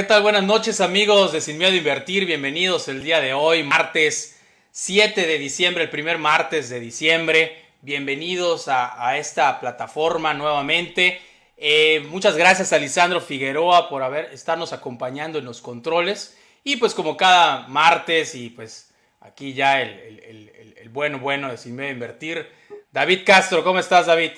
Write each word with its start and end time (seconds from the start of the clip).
¿qué 0.00 0.06
tal? 0.06 0.22
Buenas 0.22 0.44
noches 0.44 0.80
amigos 0.80 1.30
de 1.30 1.42
Sin 1.42 1.58
Miedo 1.58 1.76
Invertir, 1.76 2.24
bienvenidos 2.24 2.88
el 2.88 3.02
día 3.02 3.20
de 3.20 3.34
hoy, 3.34 3.62
martes 3.62 4.40
7 4.70 5.26
de 5.26 5.36
diciembre, 5.36 5.84
el 5.84 5.90
primer 5.90 6.16
martes 6.16 6.70
de 6.70 6.80
diciembre, 6.80 7.66
bienvenidos 7.82 8.68
a, 8.68 9.18
esta 9.18 9.60
plataforma 9.60 10.32
nuevamente. 10.32 11.20
Eh, 11.58 12.00
muchas 12.08 12.34
gracias 12.34 12.72
a 12.72 12.78
Lisandro 12.78 13.20
Figueroa 13.20 13.90
por 13.90 14.02
haber, 14.02 14.32
estarnos 14.32 14.72
acompañando 14.72 15.38
en 15.38 15.44
los 15.44 15.60
controles 15.60 16.34
y 16.64 16.76
pues 16.76 16.94
como 16.94 17.18
cada 17.18 17.68
martes 17.68 18.34
y 18.34 18.48
pues 18.48 18.94
aquí 19.20 19.52
ya 19.52 19.82
el, 19.82 20.72
el 20.78 20.88
bueno 20.88 21.18
bueno 21.18 21.50
de 21.50 21.58
Sin 21.58 21.76
Miedo 21.76 21.92
Invertir. 21.92 22.48
David 22.90 23.20
Castro, 23.26 23.62
¿cómo 23.62 23.78
estás 23.78 24.06
David? 24.06 24.30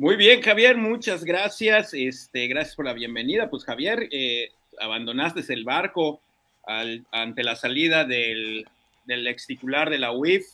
Muy 0.00 0.16
bien, 0.16 0.40
Javier, 0.40 0.78
muchas 0.78 1.24
gracias. 1.24 1.92
Este, 1.92 2.48
gracias 2.48 2.74
por 2.74 2.86
la 2.86 2.94
bienvenida. 2.94 3.50
Pues 3.50 3.66
Javier, 3.66 4.08
eh, 4.10 4.48
abandonaste 4.80 5.42
el 5.52 5.64
barco 5.64 6.22
ante 7.12 7.42
la 7.44 7.54
salida 7.54 8.06
del, 8.06 8.66
del 9.04 9.26
ex 9.26 9.46
titular 9.46 9.90
de 9.90 9.98
la 9.98 10.12
UIF. 10.12 10.46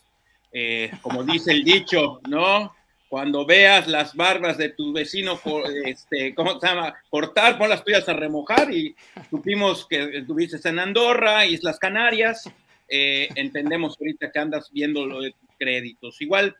Eh, 0.52 0.90
como 1.00 1.22
dice 1.22 1.52
el 1.52 1.62
dicho, 1.62 2.20
¿no? 2.28 2.74
Cuando 3.08 3.46
veas 3.46 3.86
las 3.86 4.16
barbas 4.16 4.58
de 4.58 4.70
tu 4.70 4.92
vecino, 4.92 5.40
este, 5.84 6.34
¿cómo 6.34 6.58
se 6.58 6.66
llama? 6.66 6.96
Cortar, 7.08 7.56
pon 7.56 7.68
las 7.68 7.84
tuyas 7.84 8.08
a 8.08 8.14
remojar 8.14 8.74
y 8.74 8.96
supimos 9.30 9.86
que 9.86 10.18
estuviste 10.18 10.68
en 10.68 10.80
Andorra, 10.80 11.46
Islas 11.46 11.78
Canarias. 11.78 12.50
Eh, 12.88 13.28
entendemos 13.36 13.96
ahorita 14.00 14.32
que 14.32 14.40
andas 14.40 14.72
viendo 14.72 15.06
lo 15.06 15.20
de 15.20 15.36
créditos. 15.56 16.20
Igual, 16.20 16.56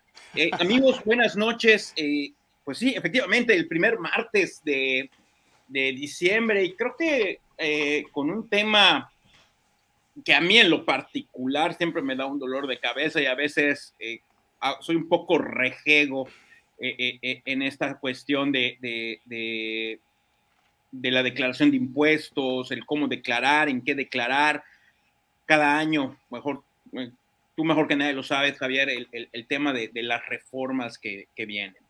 amigos, 0.61 1.03
buenas 1.05 1.35
noches. 1.35 1.93
Pues 2.67 2.79
sí, 2.79 2.95
efectivamente, 2.97 3.55
el 3.55 3.69
primer 3.69 3.97
martes 4.01 4.61
de, 4.65 5.09
diciembre 5.69 6.65
y 6.65 6.73
creo 6.75 6.97
que 6.99 7.39
eh, 7.59 8.05
con 8.11 8.29
un 8.29 8.49
tema 8.49 9.09
que 10.25 10.35
a 10.35 10.41
mí 10.41 10.59
en 10.59 10.71
lo 10.71 10.85
particular 10.85 11.77
siempre 11.77 12.03
me 12.03 12.17
da 12.17 12.27
un 12.27 12.41
dolor 12.41 12.67
de 12.67 12.81
cabeza 12.81 13.21
y 13.21 13.27
a 13.27 13.37
veces 13.37 13.95
eh, 14.01 14.19
soy 14.81 14.97
un 14.97 15.09
poco 15.09 15.39
rejego 15.39 16.29
eh, 16.81 17.41
en 17.45 17.63
esta 17.63 18.01
cuestión 18.01 18.51
de, 18.51 18.79
de, 18.81 20.01
la 20.93 21.23
declaración 21.23 21.71
de 21.71 21.77
impuestos, 21.77 22.73
el 22.73 22.85
cómo 22.85 23.07
declarar, 23.07 23.69
en 23.69 23.83
qué 23.83 23.95
declarar. 23.95 24.65
Cada 25.45 25.79
año, 25.79 26.19
mejor, 26.31 26.65
tú 27.55 27.65
mejor 27.65 27.87
que 27.87 27.95
nadie 27.95 28.13
lo 28.13 28.25
sabes, 28.25 28.59
Javier, 28.59 28.89
el, 28.91 29.47
tema 29.47 29.73
de, 29.73 29.91
las 30.03 30.27
reformas 30.27 30.99
que 30.99 31.29
vienen. 31.37 31.86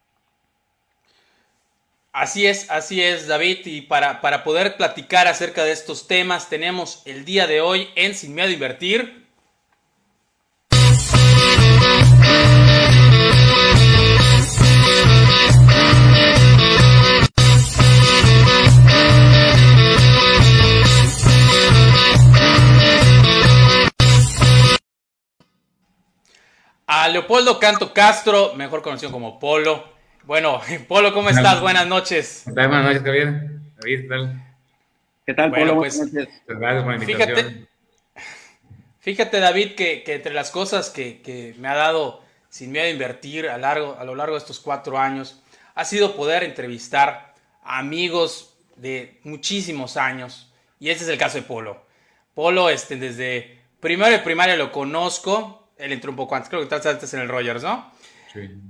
Así 2.19 2.47
es, 2.47 2.71
así 2.71 3.03
es, 3.03 3.27
David. 3.27 3.67
Y 3.67 3.83
para, 3.83 4.23
para, 4.23 4.43
poder 4.43 4.79
platicar 4.79 5.29
acerca 5.29 5.65
de 5.65 5.73
estos 5.73 6.09
temas, 6.09 6.49
tenemos 6.49 7.03
el 7.05 7.27
día 7.27 7.47
de 7.47 7.61
hoy 7.61 7.91
en 7.95 8.15
Sin 8.15 8.35
Miedo 8.35 8.49
a 8.49 8.53
Invertir. 8.53 9.27
A 26.87 27.09
Leopoldo 27.09 27.61
Canto 27.61 27.93
Castro, 27.93 28.55
mejor 28.55 28.81
conocido 28.81 29.13
como 29.13 29.39
Polo, 29.39 29.96
bueno, 30.27 30.61
Polo, 30.89 31.15
¿cómo 31.15 31.31
estás? 31.31 31.61
Buenas 31.61 31.87
noches. 31.87 32.43
Buenas 32.47 32.85
noches, 32.85 33.03
Javier. 33.03 33.27
David, 33.81 34.03
¿qué 34.03 34.09
tal? 34.09 34.43
¿Qué 35.25 35.35
tal, 35.35 35.51
Polo? 35.53 35.77
Pues, 35.77 36.13
Gracias 36.13 36.43
por 36.47 36.61
la 36.61 36.97
invitación. 36.97 37.69
Fíjate, 39.01 39.39
David, 39.39 39.77
que, 39.77 40.03
entre 40.07 40.35
las 40.35 40.51
cosas 40.51 40.91
que, 40.91 41.55
me 41.59 41.69
ha 41.69 41.75
dado 41.75 42.25
sin 42.49 42.73
miedo 42.73 42.87
a 42.87 42.91
invertir 42.91 43.49
a, 43.49 43.57
largo, 43.57 43.97
a 43.99 44.05
lo 44.05 44.17
largo 44.17 44.35
de 44.35 44.41
estos 44.41 44.59
cuatro 44.59 44.99
años, 44.99 45.43
ha 45.75 45.85
sido 45.85 46.17
poder 46.17 46.43
entrevistar 46.43 47.35
a 47.63 47.79
amigos 47.79 48.57
de 48.75 49.21
muchísimos 49.23 49.97
años. 49.97 50.53
Y 50.81 50.91
este 50.91 51.05
es 51.05 51.11
el 51.11 51.19
caso 51.19 51.39
de 51.39 51.43
Polo. 51.43 51.85
Polo, 52.35 52.69
este, 52.69 52.97
desde 52.97 53.61
primero 53.79 54.11
de 54.11 54.19
primaria 54.19 54.57
lo 54.57 54.73
conozco. 54.73 55.69
Él 55.79 55.93
entró 55.93 56.11
un 56.11 56.17
poco 56.17 56.35
antes, 56.35 56.49
creo 56.49 56.61
que 56.61 56.75
estás 56.75 56.93
antes 56.93 57.13
en 57.15 57.21
el 57.21 57.29
Rogers, 57.29 57.63
¿no? 57.63 57.93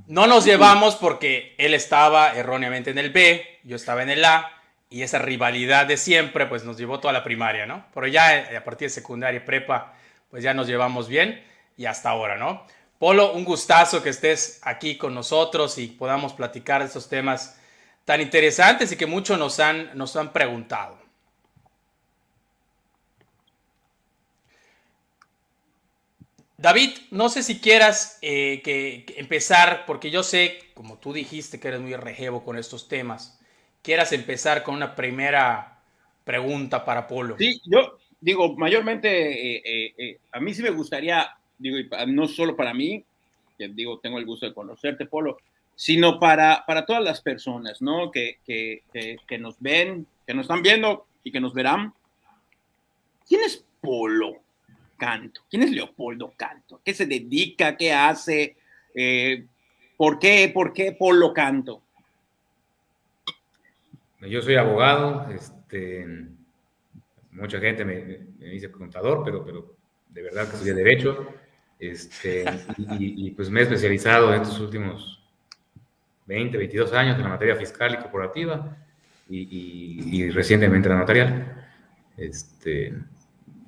No 0.07 0.27
nos 0.27 0.45
llevamos 0.45 0.97
porque 0.97 1.55
él 1.59 1.75
estaba 1.75 2.33
erróneamente 2.33 2.91
en 2.91 2.99
el 2.99 3.11
B, 3.11 3.61
yo 3.65 3.77
estaba 3.77 4.03
en 4.03 4.11
el 4.11 4.25
A, 4.25 4.53
y 4.89 5.03
esa 5.03 5.19
rivalidad 5.19 5.87
de 5.87 5.97
siempre, 5.97 6.47
pues 6.47 6.65
nos 6.65 6.79
llevó 6.79 7.01
toda 7.01 7.13
la 7.13 7.25
primaria, 7.25 7.67
¿no? 7.67 7.85
Pero 7.93 8.07
ya 8.07 8.39
eh, 8.39 8.57
a 8.57 8.65
partir 8.65 8.87
de 8.87 8.95
secundaria 8.95 9.39
y 9.39 9.45
prepa, 9.45 9.95
pues 10.31 10.43
ya 10.43 10.55
nos 10.55 10.67
llevamos 10.67 11.09
bien 11.09 11.45
y 11.77 11.87
hasta 11.87 12.11
ahora, 12.11 12.37
¿no? 12.37 12.65
Polo, 12.99 13.33
un 13.33 13.45
gustazo 13.45 14.03
que 14.03 14.11
estés 14.11 14.61
aquí 14.63 14.97
con 14.97 15.15
nosotros 15.15 15.77
y 15.79 15.89
podamos 15.89 16.33
platicar 16.33 16.81
de 16.81 16.87
estos 16.87 17.09
temas 17.09 17.61
tan 18.05 18.21
interesantes 18.21 18.93
y 18.93 18.97
que 18.97 19.07
muchos 19.07 19.39
nos 19.39 19.61
han, 19.61 19.91
nos 19.99 20.17
han 20.17 20.33
preguntado. 20.33 21.06
David, 26.59 26.91
no 27.11 27.29
sé 27.29 27.43
si 27.43 27.61
quieras 27.61 28.19
eh, 28.23 28.63
que, 28.65 29.05
empezar, 29.19 29.85
porque 29.87 30.11
yo 30.11 30.23
sé, 30.23 30.59
como 30.75 30.99
tú 30.99 31.13
dijiste, 31.13 31.61
que 31.61 31.69
eres 31.69 31.81
muy 31.81 31.95
rejevo 31.95 32.45
con 32.45 32.57
estos 32.57 32.89
temas, 32.89 33.39
quieras 33.83 34.13
empezar 34.13 34.63
con 34.63 34.75
una 34.75 34.95
primera 34.97 35.81
pregunta 36.25 36.85
para 36.85 37.07
Polo. 37.07 37.37
Sí, 37.39 37.61
yo 37.67 37.99
digo, 38.21 38.57
mayormente, 38.57 39.57
eh, 39.57 39.95
eh, 39.99 40.19
a 40.33 40.41
mí 40.41 40.55
sí 40.55 40.63
me 40.63 40.71
gustaría, 40.71 41.29
digo, 41.59 41.77
no 42.09 42.27
solo 42.27 42.57
para 42.57 42.73
mí, 42.73 43.05
que 43.59 43.69
digo, 43.69 43.99
tengo 43.99 44.19
el 44.19 44.25
gusto 44.25 44.47
de 44.47 44.55
conocerte, 44.55 45.05
Polo, 45.05 45.37
sino 45.75 46.19
para, 46.19 46.65
para 46.67 46.87
todas 46.87 47.05
las 47.05 47.21
personas, 47.21 47.83
¿no? 47.83 48.11
Que, 48.11 48.39
que, 48.47 48.83
que 49.27 49.39
nos 49.39 49.61
ven, 49.61 50.07
que 50.27 50.33
nos 50.33 50.45
están 50.45 50.63
viendo 50.63 51.07
y 51.23 51.31
que 51.31 51.41
nos 51.41 51.53
verán. 51.53 51.93
¿Quién 53.29 53.43
es 53.43 53.63
Polo? 53.83 54.46
Canto? 54.97 55.43
¿Quién 55.51 55.63
es 55.63 55.71
Leopoldo 55.71 56.33
Canto? 56.37 56.81
¿Qué 56.85 56.95
se 56.95 57.07
dedica? 57.07 57.77
¿Qué 57.77 57.93
hace? 57.93 58.57
Eh, 58.95 59.45
¿Por 59.97 60.19
qué? 60.19 60.51
¿Por 60.53 60.73
qué 60.73 60.93
Polo 60.93 61.33
Canto? 61.33 61.83
Yo 64.21 64.43
soy 64.43 64.57
abogado, 64.57 65.31
este, 65.31 66.07
mucha 67.33 67.61
gente 67.61 67.85
me, 67.85 68.49
dice 68.51 68.71
contador, 68.71 69.23
pero, 69.25 69.45
pero 69.45 69.77
de 70.09 70.23
verdad 70.23 70.49
que 70.49 70.55
estudié 70.55 70.75
Derecho, 70.75 71.29
este, 71.79 72.45
y, 72.79 73.31
pues 73.33 73.51
me 73.51 73.61
he 73.61 73.63
especializado 73.65 74.35
en 74.35 74.43
estos 74.43 74.59
últimos 74.61 75.23
20, 76.27 76.57
22 76.57 76.93
años 76.95 77.17
en 77.17 77.23
la 77.23 77.29
materia 77.29 77.57
fiscal 77.57 77.95
y 77.95 77.97
corporativa, 77.99 78.77
y, 79.29 80.31
recientemente 80.31 80.89
en 80.89 80.95
la 80.95 81.01
notarial. 81.01 81.69
Este, 82.17 82.95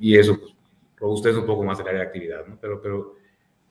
y 0.01 0.17
eso 0.17 0.39
pues, 0.39 0.53
es 1.01 1.37
un 1.37 1.47
poco 1.47 1.65
más 1.65 1.79
el 1.81 1.89
área 1.89 2.01
de 2.01 2.07
actividad, 2.07 2.47
¿no? 2.47 2.59
Pero, 2.61 2.81
pero 2.81 3.15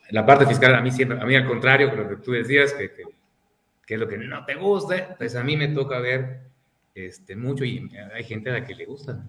la 0.09 0.25
parte 0.25 0.45
fiscal 0.45 0.75
a 0.75 0.81
mí 0.81 0.91
siempre, 0.91 1.19
a 1.19 1.25
mí 1.25 1.35
al 1.35 1.47
contrario, 1.47 1.93
lo 1.93 2.07
que 2.07 2.15
tú 2.17 2.31
decías, 2.31 2.73
que, 2.73 2.91
que, 2.91 3.93
es 3.93 3.99
lo 3.99 4.07
que 4.07 4.17
no 4.17 4.45
te 4.45 4.55
gusta, 4.55 5.15
pues 5.17 5.35
a 5.35 5.43
mí 5.43 5.57
me 5.57 5.67
toca 5.69 5.99
ver 5.99 6.41
este, 6.95 7.35
mucho 7.35 7.65
y 7.65 7.89
hay 8.13 8.23
gente 8.23 8.49
a 8.49 8.53
la 8.53 8.65
que 8.65 8.75
le 8.75 8.85
gusta. 8.85 9.23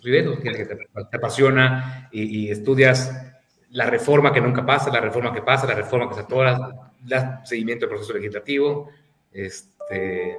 Y, 0.00 0.10
que 0.12 0.64
te, 0.64 0.64
te 0.66 1.16
apasiona 1.16 2.08
y, 2.12 2.50
estudias 2.50 3.34
la 3.70 3.86
reforma 3.86 4.32
que 4.32 4.40
nunca 4.40 4.64
pasa, 4.64 4.90
la 4.92 5.00
reforma 5.00 5.32
que 5.32 5.42
pasa, 5.42 5.66
la 5.66 5.74
reforma 5.74 6.08
que 6.08 6.14
se 6.14 6.20
atora, 6.20 6.92
el 7.04 7.46
seguimiento 7.46 7.86
del 7.86 7.94
proceso 7.94 8.14
legislativo. 8.14 8.90
Este, 9.32 10.38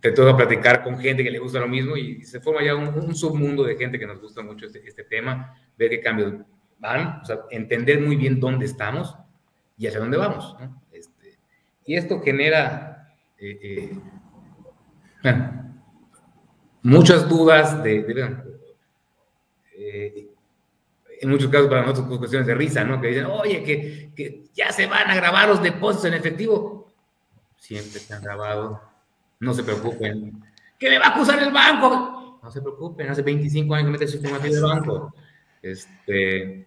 te 0.00 0.12
toca 0.12 0.36
platicar 0.36 0.82
con 0.82 0.98
gente 0.98 1.24
que 1.24 1.30
le 1.30 1.38
gusta 1.38 1.58
lo 1.58 1.68
mismo 1.68 1.96
y 1.96 2.22
se 2.22 2.40
forma 2.40 2.62
ya 2.62 2.74
un, 2.74 3.14
submundo 3.14 3.64
de 3.64 3.76
gente 3.76 3.98
que 3.98 4.06
nos 4.06 4.20
gusta 4.20 4.42
mucho 4.42 4.66
este, 4.66 4.86
este, 4.86 5.04
tema, 5.04 5.56
ver 5.76 5.90
qué 5.90 6.00
cambios 6.00 6.34
van, 6.78 7.20
o 7.22 7.24
sea, 7.24 7.40
entender 7.50 8.00
muy 8.00 8.16
bien 8.16 8.38
dónde 8.38 8.66
estamos 8.66 9.16
y 9.76 9.86
hacia 9.86 9.98
dónde 9.98 10.16
vamos. 10.16 10.56
Este, 10.92 11.36
y 11.84 11.96
esto 11.96 12.20
genera 12.20 13.12
eh, 13.38 13.58
eh, 15.24 15.32
muchas 16.82 17.28
dudas 17.28 17.82
de, 17.82 18.38
eh, 19.76 20.28
en 21.20 21.28
muchos 21.28 21.50
casos 21.50 21.68
para 21.68 21.84
nosotros 21.84 22.18
cuestiones 22.18 22.46
de 22.46 22.54
risa, 22.54 22.84
¿no? 22.84 23.00
Que 23.00 23.08
dicen, 23.08 23.26
oye, 23.26 23.64
que, 23.64 24.12
que 24.14 24.44
ya 24.54 24.70
se 24.70 24.86
van 24.86 25.10
a 25.10 25.16
grabar 25.16 25.48
los 25.48 25.60
depósitos 25.60 26.04
en 26.06 26.14
efectivo. 26.14 26.86
Siempre 27.56 27.98
se 27.98 28.14
han 28.14 28.22
grabado 28.22 28.87
no 29.40 29.54
se 29.54 29.62
preocupen. 29.62 30.42
¿Qué 30.78 30.90
me 30.90 30.98
va 30.98 31.06
a 31.06 31.08
acusar 31.10 31.42
el 31.42 31.52
banco? 31.52 32.40
No 32.42 32.50
se 32.50 32.60
preocupen, 32.60 33.08
hace 33.08 33.22
25 33.22 33.74
años 33.74 33.86
que 33.86 33.92
mete 33.92 34.04
el 34.04 34.10
sistema 34.10 34.38
de 34.38 34.60
banco. 34.60 35.14
Este, 35.62 36.66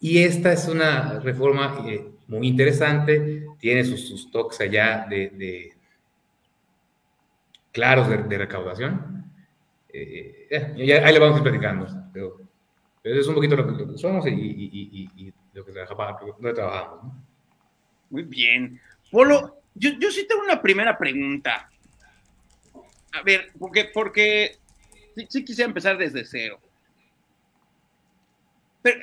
y 0.00 0.18
esta 0.18 0.52
es 0.52 0.66
una 0.68 1.20
reforma 1.20 1.84
eh, 1.86 2.10
muy 2.26 2.48
interesante, 2.48 3.46
tiene 3.58 3.84
sus, 3.84 4.08
sus 4.08 4.30
toques 4.30 4.60
allá 4.60 5.06
de, 5.08 5.72
claros 7.70 8.08
de, 8.08 8.38
recaudación, 8.38 9.30
eh, 9.92 10.48
eh, 10.50 11.02
ahí 11.04 11.12
le 11.12 11.18
vamos 11.18 11.36
a 11.36 11.38
ir 11.38 11.42
platicando. 11.42 11.86
Pero, 12.12 12.40
pero, 13.00 13.20
es 13.20 13.26
un 13.26 13.34
poquito 13.34 13.56
lo 13.56 13.92
que, 13.92 13.98
somos 13.98 14.26
y, 14.26 14.30
y, 14.30 15.10
y, 15.16 15.32
lo 15.54 15.64
que 15.64 15.72
trabajamos. 15.72 17.12
Muy 18.10 18.22
bien. 18.24 18.80
Polo, 19.10 19.58
yo, 19.74 19.90
yo 19.98 20.10
sí 20.10 20.26
tengo 20.26 20.42
una 20.42 20.60
primera 20.60 20.98
pregunta. 20.98 21.71
A 23.12 23.22
ver, 23.22 23.52
porque, 23.58 23.84
porque 23.92 24.56
sí, 25.28 25.44
quisiera 25.44 25.68
empezar 25.68 25.98
desde 25.98 26.24
cero. 26.24 26.60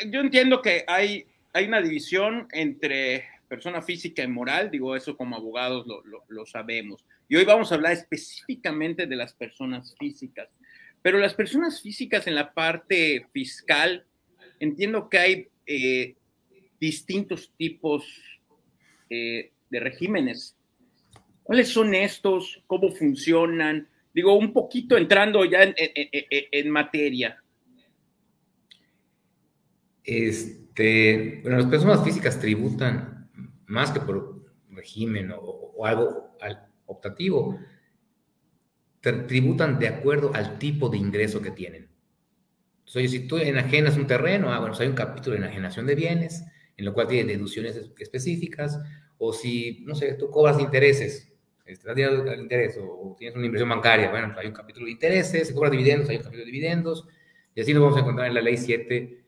Yo 0.10 0.20
entiendo 0.20 0.62
que 0.62 0.84
hay, 0.88 1.26
hay 1.54 1.66
una 1.66 1.82
división 1.82 2.48
entre 2.52 3.26
persona 3.48 3.82
física 3.82 4.24
y 4.24 4.28
moral, 4.28 4.70
digo 4.70 4.96
eso 4.96 5.16
como 5.16 5.36
abogados 5.36 5.88
lo, 5.88 6.04
lo, 6.28 6.46
sabemos. 6.46 7.04
Y 7.28 7.36
hoy 7.36 7.46
vamos 7.46 7.72
a 7.72 7.76
hablar 7.76 7.94
específicamente 7.94 9.08
de 9.08 9.16
las 9.16 9.34
personas 9.34 9.96
físicas. 9.98 10.50
Pero 11.02 11.18
las 11.18 11.34
personas 11.34 11.82
físicas 11.82 12.28
en 12.28 12.36
la 12.36 12.54
parte 12.54 13.26
fiscal, 13.32 14.06
entiendo 14.60 15.10
que 15.10 15.18
hay 15.18 15.48
eh, 15.66 16.16
distintos 16.80 17.54
tipos 17.58 18.06
eh, 19.10 19.52
de 19.70 19.80
regímenes. 19.80 20.56
¿Cuáles 21.44 21.70
son 21.70 21.96
estos? 21.96 22.62
¿Cómo 22.68 22.92
funcionan? 22.92 23.88
Digo, 24.14 24.38
un 24.38 24.54
poquito 24.54 24.98
entrando 24.98 25.46
ya 25.46 25.60
en, 25.64 26.70
materia. 26.70 27.42
Este, 30.04 31.40
bueno, 31.44 31.58
las 31.58 31.68
personas 31.68 32.04
físicas 32.04 32.40
tributan 32.40 33.30
más 33.68 33.92
que 33.92 34.00
por 34.00 34.44
régimen 34.72 35.32
o, 35.36 35.86
algo 35.86 36.36
optativo, 36.88 37.60
tributan 39.02 39.80
de 39.80 39.88
acuerdo 39.88 40.32
al 40.34 40.58
tipo 40.58 40.90
de 40.90 40.98
ingreso 40.98 41.42
que 41.42 41.52
tienen. 41.52 41.90
Entonces, 42.80 43.12
si 43.12 43.28
tú 43.28 43.38
enajenas 43.38 43.96
un 43.98 44.08
terreno, 44.08 44.52
ah, 44.52 44.58
bueno, 44.58 44.74
pues 44.74 44.82
hay 44.82 44.88
un 44.88 44.96
capítulo 44.96 45.36
de 45.36 45.44
enajenación 45.44 45.86
de 45.86 45.96
bienes, 45.96 46.44
en 46.76 46.86
lo 46.86 46.94
cual 46.94 47.08
tiene 47.08 47.34
deducciones 47.34 47.80
específicas, 48.00 48.80
o 49.20 49.32
si, 49.32 49.84
no 49.86 49.94
sé, 49.94 50.14
tú 50.14 50.32
cobras 50.32 50.60
intereses, 50.60 51.29
estás 51.74 51.96
al 51.98 52.40
interés 52.40 52.78
o, 52.82 53.16
tienes 53.18 53.36
una 53.36 53.46
inversión 53.46 53.70
bancaria, 53.70 54.10
bueno, 54.10 54.34
hay 54.38 54.48
un 54.48 54.54
capítulo 54.54 54.86
de 54.86 54.92
intereses, 54.92 55.48
se 55.48 55.54
cobra 55.54 55.70
dividendos, 55.70 56.10
hay 56.10 56.18
un 56.18 56.24
capítulo 56.24 56.46
de 56.46 56.52
dividendos, 56.52 57.08
y 57.56 57.62
así 57.62 57.74
lo 57.74 57.82
vamos 57.82 57.98
a 57.98 58.02
encontrar 58.02 58.28
en 58.28 58.34
la 58.34 58.42
ley 58.42 58.58
7 58.58 59.24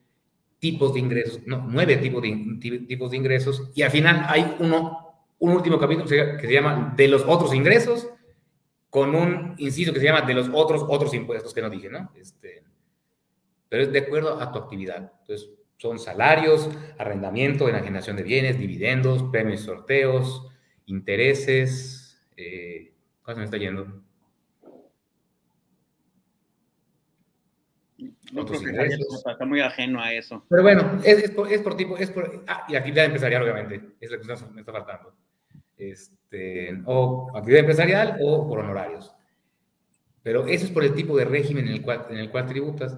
tipos 0.59 0.93
de 0.93 0.99
ingresos, 0.99 1.41
no, 1.45 1.65
nueve 1.67 1.97
tipos 1.97 2.21
de, 2.21 2.85
tipos 2.87 3.11
de 3.11 3.17
ingresos, 3.17 3.71
y 3.73 3.81
al 3.81 3.91
final 3.91 4.25
hay 4.27 4.55
uno, 4.59 5.25
un 5.39 5.51
último 5.53 5.79
capítulo 5.79 6.07
que 6.07 6.47
se 6.47 6.53
llama 6.53 6.93
de 6.95 7.07
los 7.07 7.23
otros 7.23 7.53
ingresos, 7.53 8.07
con 8.91 9.15
un 9.15 9.55
inciso 9.57 9.93
que 9.93 9.99
se 9.99 10.05
llama 10.05 10.21
de 10.21 10.33
los 10.33 10.49
otros, 10.53 10.85
otros 10.87 11.13
impuestos 11.13 11.53
que 11.53 11.61
no 11.61 11.69
dije, 11.69 11.89
¿no? 11.89 12.11
Este, 12.15 12.63
pero 13.69 13.83
es 13.83 13.91
de 13.91 13.99
acuerdo 13.99 14.39
a 14.39 14.51
tu 14.51 14.59
actividad. 14.59 15.13
Entonces, 15.21 15.49
son 15.77 15.97
salarios, 15.97 16.69
arrendamiento, 16.97 17.69
enajenación 17.69 18.17
de 18.17 18.23
bienes, 18.23 18.59
dividendos, 18.59 19.23
premios, 19.31 19.61
sorteos, 19.61 20.45
intereses, 20.85 22.00
eh, 22.41 22.93
¿Cómo 23.21 23.35
se 23.35 23.39
me 23.39 23.45
está 23.45 23.57
yendo? 23.57 24.01
No 28.33 28.45
creo 28.45 28.61
que 28.61 28.69
está 29.31 29.45
muy 29.45 29.61
ajeno 29.61 30.01
a 30.01 30.11
eso. 30.13 30.43
Pero 30.49 30.63
bueno, 30.63 30.99
es, 31.03 31.29
por, 31.31 31.51
es 31.51 31.61
por, 31.61 31.77
tipo, 31.77 31.97
es 31.97 32.09
por, 32.09 32.43
ah, 32.47 32.65
y 32.67 32.75
actividad 32.75 33.05
empresarial, 33.05 33.43
obviamente, 33.43 33.95
es 33.99 34.09
lo 34.09 34.19
que 34.19 34.27
me 34.53 34.61
está 34.61 34.71
faltando. 34.71 35.13
Este, 35.77 36.81
o 36.85 37.29
actividad 37.35 37.59
empresarial 37.59 38.17
o 38.21 38.47
por 38.47 38.59
honorarios. 38.59 39.13
Pero 40.23 40.47
eso 40.47 40.65
es 40.65 40.71
por 40.71 40.83
el 40.83 40.93
tipo 40.93 41.17
de 41.17 41.25
régimen 41.25 41.67
en 41.67 41.73
el 41.73 41.81
cual, 41.81 42.07
en 42.09 42.17
el 42.17 42.31
cual 42.31 42.47
tributas. 42.47 42.97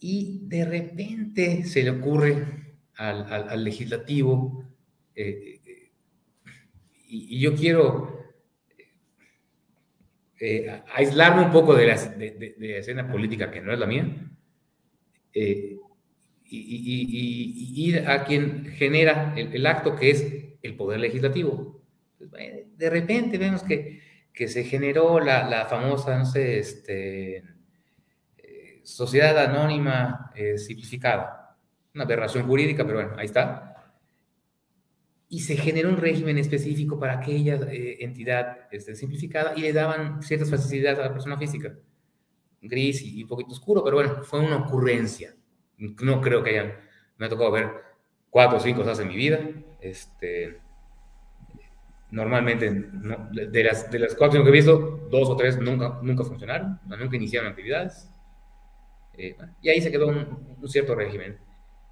Y 0.00 0.40
de 0.44 0.64
repente 0.64 1.64
se 1.64 1.82
le 1.82 1.90
ocurre 1.90 2.76
al, 2.96 3.48
al, 3.48 3.64
legislativo, 3.64 4.64
eh, 5.14 5.60
eh, 5.64 5.90
y, 7.08 7.36
y, 7.36 7.40
yo 7.40 7.54
quiero 7.54 8.17
eh, 10.40 10.82
aislarme 10.94 11.42
un 11.42 11.50
poco 11.50 11.74
de 11.74 11.86
la, 11.86 11.94
escena 11.94 13.10
política 13.10 13.50
que 13.50 13.60
no 13.60 13.72
es 13.72 13.78
la 13.78 13.86
mía 13.86 14.06
eh, 15.34 15.76
y, 16.44 17.88
ir 17.88 18.08
a 18.08 18.24
quien 18.24 18.66
genera 18.66 19.34
el, 19.36 19.66
acto 19.66 19.96
que 19.96 20.10
es 20.10 20.26
el 20.62 20.76
poder 20.76 21.00
legislativo. 21.00 21.82
Pues, 22.18 22.30
de 22.76 22.90
repente 22.90 23.36
vemos 23.36 23.62
que, 23.62 24.00
se 24.46 24.62
generó 24.62 25.18
la, 25.18 25.66
famosa, 25.68 26.22
este, 26.36 27.38
eh, 28.38 28.80
sociedad 28.84 29.36
anónima 29.36 30.32
simplificada. 30.56 31.56
Una 31.94 32.04
aberración 32.04 32.46
jurídica, 32.46 32.84
pero 32.84 32.98
bueno, 32.98 33.14
ahí 33.18 33.26
está 33.26 33.67
y 35.30 35.40
se 35.40 35.56
generó 35.56 35.90
un 35.90 35.98
régimen 35.98 36.38
específico 36.38 36.98
para 36.98 37.14
aquella 37.14 37.56
eh, 37.70 37.98
entidad 38.00 38.66
este, 38.70 38.94
simplificada 38.94 39.52
y 39.56 39.60
le 39.60 39.72
daban 39.72 40.22
ciertas 40.22 40.50
facilidades 40.50 40.98
a 40.98 41.02
la 41.02 41.12
persona 41.12 41.36
física. 41.36 41.74
Gris 42.62 43.02
y, 43.02 43.22
un 43.22 43.28
poquito 43.28 43.52
oscuro, 43.52 43.84
pero 43.84 43.96
bueno, 43.96 44.22
fue 44.22 44.40
una 44.40 44.56
ocurrencia. 44.56 45.34
No 45.76 46.20
creo 46.20 46.42
que 46.42 46.50
hayan, 46.50 46.72
me 47.18 47.26
ha 47.26 47.28
tocado 47.28 47.52
ver 47.52 47.70
cuatro 48.30 48.56
o 48.56 48.60
cinco 48.60 48.80
cosas 48.80 49.00
en 49.00 49.08
mi 49.08 49.16
vida. 49.16 49.38
Este, 49.80 50.60
normalmente, 52.10 52.70
de, 52.70 53.64
las, 53.64 53.90
de 53.90 53.98
las 53.98 54.14
cuatro 54.14 54.42
que 54.42 54.48
he 54.48 54.52
visto, 54.52 55.08
dos 55.10 55.28
o 55.28 55.36
tres 55.36 55.58
nunca, 55.58 56.00
nunca 56.02 56.24
funcionaron, 56.24 56.80
nunca 56.86 57.16
iniciaron 57.16 57.50
actividades. 57.50 58.10
Eh, 59.12 59.36
y 59.60 59.68
ahí 59.68 59.80
se 59.82 59.92
quedó 59.92 60.08
un, 60.08 60.56
un 60.58 60.68
cierto 60.68 60.94
régimen. 60.94 61.38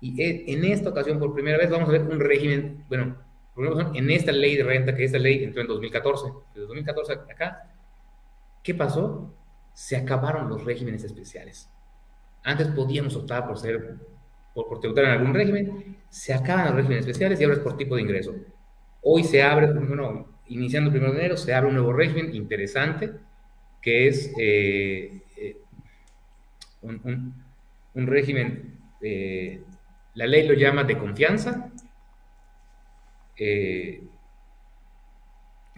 Y 0.01 0.21
eh, 0.23 0.45
en 0.49 0.65
esta 0.65 0.89
ocasión, 0.91 1.19
por 1.19 1.35
primera 1.35 1.59
vez, 1.59 1.71
vamos 1.71 1.89
a 1.91 1.93
ver 1.93 2.03
un 2.03 2.19
régimen, 2.19 2.85
bueno, 2.89 3.26
en 3.57 4.11
esta 4.11 4.33
ley 4.33 4.57
de 4.57 4.65
renta, 4.65 4.95
que 4.95 5.05
esta 5.05 5.19
ley 5.19 5.43
entró 5.45 5.63
en 5.63 5.69
2014, 5.69 6.27
desde 6.55 6.67
2014 6.67 7.13
acá, 7.13 7.71
¿qué 8.63 8.75
pasó? 8.75 9.35
Se 9.73 9.97
acabaron 9.97 10.49
los 10.49 10.65
regímenes 10.65 11.05
especiales. 11.05 11.69
Antes 12.43 12.69
podíamos 12.69 13.17
optar 13.17 13.47
por 13.47 13.59
ser, 13.59 13.97
por, 14.55 14.69
por 14.69 14.81
tributar 14.81 15.05
en 15.05 15.11
algún 15.11 15.35
régimen, 15.35 15.97
se 16.11 16.35
acaban 16.35 16.67
los 16.67 16.77
regímenes 16.77 17.07
especiales 17.07 17.41
y 17.41 17.45
ahora 17.45 17.57
es 17.57 17.63
por 17.63 17.77
tipo 17.77 17.97
de 17.97 18.03
ingreso. 18.03 18.35
Hoy 19.03 19.25
se 19.25 19.43
abre, 19.43 19.73
bueno, 19.73 20.27
iniciando 20.49 20.91
el 20.91 20.97
1 20.97 21.13
de 21.13 21.19
enero, 21.19 21.37
se 21.37 21.55
abre 21.55 21.69
un 21.69 21.77
nuevo 21.77 21.93
régimen 21.93 22.35
interesante, 22.35 23.13
que 23.81 24.09
es 24.09 24.33
eh, 24.39 25.23
eh, 25.37 25.57
un, 26.83 27.35
un, 27.95 28.07
régimen, 28.07 28.79
eh, 29.01 29.63
la 30.15 30.27
ley 30.27 30.47
lo 30.47 30.55
llama 30.55 30.85
de 30.85 30.99
confianza, 30.99 31.71
eh, 33.37 34.03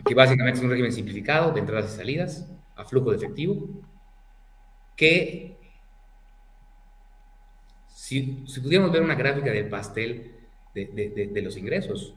que 0.04 0.14
básicamente 0.14 0.58
es 0.58 0.64
un 0.64 0.70
régimen 0.70 0.92
simplificado 0.92 1.52
de 1.52 1.60
entradas 1.60 1.92
y 1.92 1.96
salidas 1.96 2.48
a 2.76 2.84
flujo 2.84 3.10
de 3.10 3.16
efectivo, 3.16 3.68
que 4.96 5.58
si, 7.88 8.44
si 8.46 8.60
pudiéramos 8.60 8.92
ver 8.92 9.02
una 9.02 9.14
gráfica 9.14 9.50
del 9.50 9.68
pastel 9.68 10.32
de, 10.74 11.42
los 11.42 11.56
ingresos, 11.56 12.14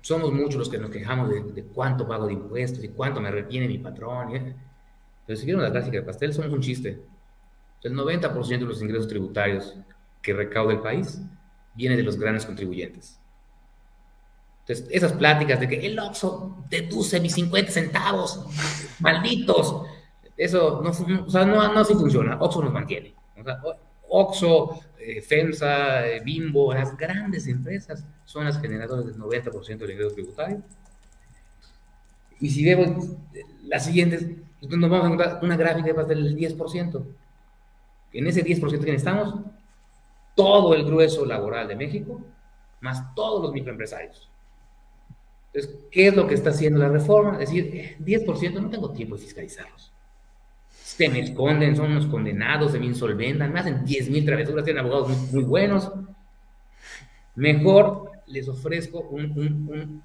somos 0.00 0.32
muchos 0.32 0.56
los 0.56 0.68
que 0.68 0.78
nos 0.78 0.90
quejamos 0.90 1.54
de, 1.54 1.64
cuánto 1.64 2.06
pago 2.08 2.26
de 2.26 2.34
impuestos 2.34 2.82
y 2.82 2.88
cuánto 2.88 3.20
me 3.20 3.30
retiene 3.30 3.68
mi 3.68 3.78
patrón. 3.78 4.54
Pero 5.26 5.38
si 5.38 5.44
vieron 5.46 5.62
la 5.62 5.70
gráfica 5.70 5.96
del 5.96 6.04
pastel, 6.04 6.32
somos 6.32 6.52
un 6.52 6.60
chiste. 6.60 7.00
El 7.82 7.94
90% 7.94 8.46
de 8.46 8.58
los 8.60 8.82
ingresos 8.82 9.08
tributarios 9.08 9.76
que 10.22 10.32
recauda 10.32 10.72
el 10.72 10.80
país 10.80 11.20
viene 11.74 11.96
de 11.96 12.02
los 12.02 12.18
grandes 12.18 12.46
contribuyentes. 12.46 13.18
Entonces, 14.60 14.86
esas 14.90 15.12
pláticas 15.12 15.60
de 15.60 15.68
que 15.68 15.86
el 15.86 15.98
Oxxo 15.98 16.64
deduce 16.70 17.20
mis 17.20 17.34
50 17.34 17.70
centavos, 17.70 18.46
malditos, 19.00 19.82
eso 20.36 20.80
no, 20.82 20.90
o 20.90 21.30
sea, 21.30 21.44
no, 21.44 21.72
no, 21.72 21.80
así 21.80 21.94
funciona. 21.94 22.38
Oxxo 22.40 22.62
nos 22.62 22.72
mantiene. 22.72 23.14
O 23.38 23.44
sea, 23.44 23.60
Oxxo, 24.08 24.80
eh, 24.98 25.20
FEMSA, 25.20 26.06
eh, 26.08 26.22
Bimbo, 26.24 26.72
las 26.72 26.96
grandes 26.96 27.46
empresas 27.46 28.04
son 28.24 28.44
las 28.44 28.60
generadoras 28.60 29.06
del 29.06 29.18
90% 29.18 29.78
del 29.78 29.90
ingreso 29.90 30.14
tributario. 30.14 30.62
Y 32.40 32.50
si 32.50 32.64
vemos 32.64 33.06
las 33.64 33.84
siguientes, 33.84 34.26
nos 34.62 34.90
vamos 34.90 35.04
a 35.04 35.06
encontrar 35.06 35.40
una 35.42 35.56
gráfica 35.56 36.04
del 36.04 36.36
10%. 36.36 37.04
En 38.12 38.26
ese 38.26 38.44
10% 38.44 38.84
que 38.84 38.94
estamos, 38.94 39.40
todo 40.34 40.74
el 40.74 40.84
grueso 40.84 41.24
laboral 41.24 41.68
de 41.68 41.76
México, 41.76 42.20
más 42.80 43.14
todos 43.14 43.42
los 43.42 43.52
microempresarios. 43.52 44.30
Entonces, 45.52 45.80
¿qué 45.90 46.08
es 46.08 46.16
lo 46.16 46.26
que 46.26 46.34
está 46.34 46.50
haciendo 46.50 46.80
la 46.80 46.88
reforma? 46.88 47.34
Es 47.40 47.50
decir, 47.50 47.96
10% 48.00 48.60
no 48.60 48.70
tengo 48.70 48.90
tiempo 48.90 49.16
de 49.16 49.22
fiscalizarlos. 49.22 49.92
Se 50.68 51.08
me 51.08 51.20
esconden, 51.20 51.76
son 51.76 51.92
unos 51.92 52.06
condenados, 52.06 52.72
se 52.72 52.78
me 52.78 52.86
insolventan, 52.86 53.52
me 53.52 53.60
hacen 53.60 53.84
10 53.84 54.10
mil 54.10 54.24
travesuras, 54.24 54.64
tienen 54.64 54.84
abogados 54.84 55.32
muy, 55.32 55.44
buenos. 55.44 55.90
Mejor 57.36 58.10
les 58.26 58.48
ofrezco 58.48 59.00
un, 59.00 60.02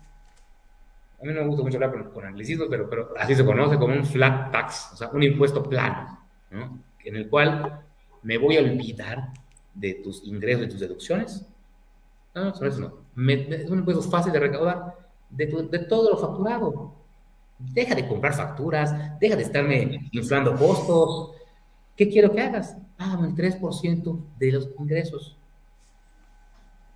a 1.21 1.25
mí 1.25 1.33
no 1.33 1.41
me 1.41 1.47
gusta 1.47 1.63
mucho 1.63 1.77
hablar 1.77 2.11
con, 2.11 2.25
anglicismos, 2.25 2.67
pero, 2.69 2.89
pero 2.89 3.13
así 3.17 3.35
se 3.35 3.45
conoce 3.45 3.77
como 3.77 3.93
un 3.93 4.05
flat 4.05 4.51
tax, 4.51 4.91
o 4.93 4.97
sea, 4.97 5.09
un 5.09 5.23
impuesto 5.23 5.63
plano, 5.63 6.19
¿no? 6.51 6.79
en 7.03 7.15
el 7.15 7.29
cual 7.29 7.81
me 8.23 8.37
voy 8.37 8.57
a 8.57 8.61
olvidar 8.61 9.29
de 9.79 9.95
tus 9.95 10.23
ingresos 10.25 10.65
y 10.65 10.69
tus 10.69 10.79
deducciones. 10.79 11.45
No, 12.35 12.45
no, 12.45 12.49
eso 12.49 12.79
no. 12.79 13.31
es 13.31 13.69
un 13.69 13.79
impuesto 13.79 14.03
fácil 14.03 14.31
de 14.31 14.39
recaudar 14.39 14.95
de, 15.29 15.45
de 15.45 15.79
todo 15.79 16.11
lo 16.11 16.17
facturado. 16.17 16.93
Deja 17.57 17.95
de 17.95 18.07
comprar 18.07 18.33
facturas, 18.33 19.19
deja 19.19 19.35
de 19.35 19.43
estarme 19.43 20.09
inflando 20.11 20.55
costos. 20.55 21.35
¿Qué 21.95 22.09
quiero 22.09 22.31
que 22.31 22.41
hagas? 22.41 22.77
Págame 22.97 23.27
el 23.27 23.35
3% 23.35 24.19
de 24.37 24.51
los 24.51 24.69
ingresos. 24.79 25.37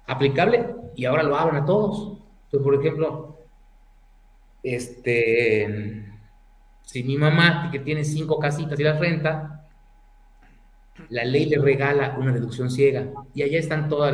Aplicable 0.08 0.76
y 0.96 1.06
ahora 1.06 1.24
lo 1.24 1.36
abren 1.36 1.64
a 1.64 1.66
todos. 1.66 2.20
Entonces, 2.46 2.64
por 2.64 2.76
ejemplo, 2.76 3.38
este, 4.62 6.06
si 6.84 7.04
mi 7.04 7.18
mamá, 7.18 7.70
que 7.72 7.80
tiene 7.80 8.06
cinco 8.06 8.40
casitas 8.40 8.80
y 8.80 8.84
las 8.84 9.00
renta, 9.00 9.53
la 11.10 11.24
ley 11.24 11.46
le 11.46 11.58
regala 11.58 12.16
una 12.20 12.32
deducción 12.32 12.70
ciega 12.70 13.12
y 13.34 13.42
allá 13.42 13.60
están 13.60 13.90
todas 13.90 14.14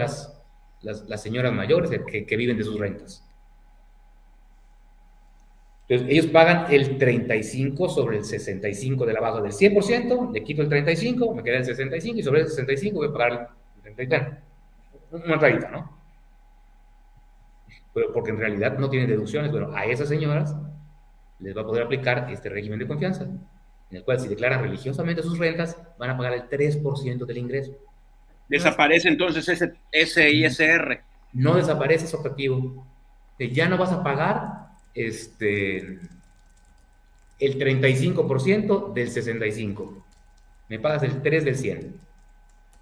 las, 0.82 1.06
las, 1.08 1.22
señoras 1.22 1.54
mayores 1.54 1.90
que, 2.08 2.26
que, 2.26 2.38
viven 2.38 2.58
de 2.58 2.64
sus 2.64 2.80
rentas. 2.80 3.24
Entonces, 5.88 6.14
ellos 6.14 6.28
pagan 6.28 6.72
el 6.72 6.98
35 6.98 7.90
sobre 7.90 8.18
el 8.18 8.24
65 8.24 9.06
de 9.06 9.14
la 9.14 9.22
baja 9.22 9.42
del 9.42 9.52
100%, 9.52 10.32
le 10.32 10.44
quito 10.44 10.62
el 10.62 10.70
35, 10.70 11.34
me 11.34 11.44
queda 11.44 11.58
el 11.58 11.66
65 11.66 12.20
y 12.20 12.24
sobre 12.24 12.42
el 12.42 12.48
65 12.48 12.98
voy 12.98 13.08
a 13.08 13.12
pagar 13.12 13.50
el 13.78 13.96
33. 13.96 14.22
Una 15.12 15.38
rayita, 15.38 15.70
¿no? 15.72 16.00
porque 18.14 18.32
en 18.32 18.38
realidad 18.38 18.78
no 18.78 18.90
tienen 18.90 19.10
deducciones. 19.10 19.52
Bueno, 19.52 19.72
a 19.76 19.86
esas 19.86 20.10
señoras 20.10 20.56
les 21.40 21.56
va 21.56 21.62
a 21.62 21.66
poder 21.66 21.84
aplicar 21.84 22.30
este 22.32 22.50
régimen 22.50 22.80
de 22.80 22.88
confianza, 22.88 23.28
en 23.92 23.98
el 23.98 24.04
cual 24.04 24.20
si 24.20 24.28
declaran 24.28 24.62
religiosamente 24.62 25.24
sus 25.24 25.38
rentas, 25.38 25.78
van 25.98 26.12
a 26.12 26.18
pagar 26.18 26.34
el 26.34 26.50
3% 26.50 27.26
del 27.26 27.38
ingreso. 27.38 27.72
Desaparece 28.48 29.08
entonces 29.10 29.48
ese, 29.48 29.74
ese 29.92 30.30
ISR. 30.32 31.02
No 31.34 31.56
desaparece 31.56 32.06
ese 32.06 32.16
objetivo. 32.16 32.86
Ya 33.38 33.70
no 33.70 33.78
vas 33.78 33.92
a 33.92 34.04
pagar 34.04 34.70
este, 34.94 36.00
el 37.40 37.60
35% 37.60 38.94
del 38.94 39.10
65%. 39.10 40.04
Me 40.68 40.80
pagas 40.80 41.04
el 41.04 41.22
3 41.22 41.46
del 41.46 41.56
100. 41.56 42.00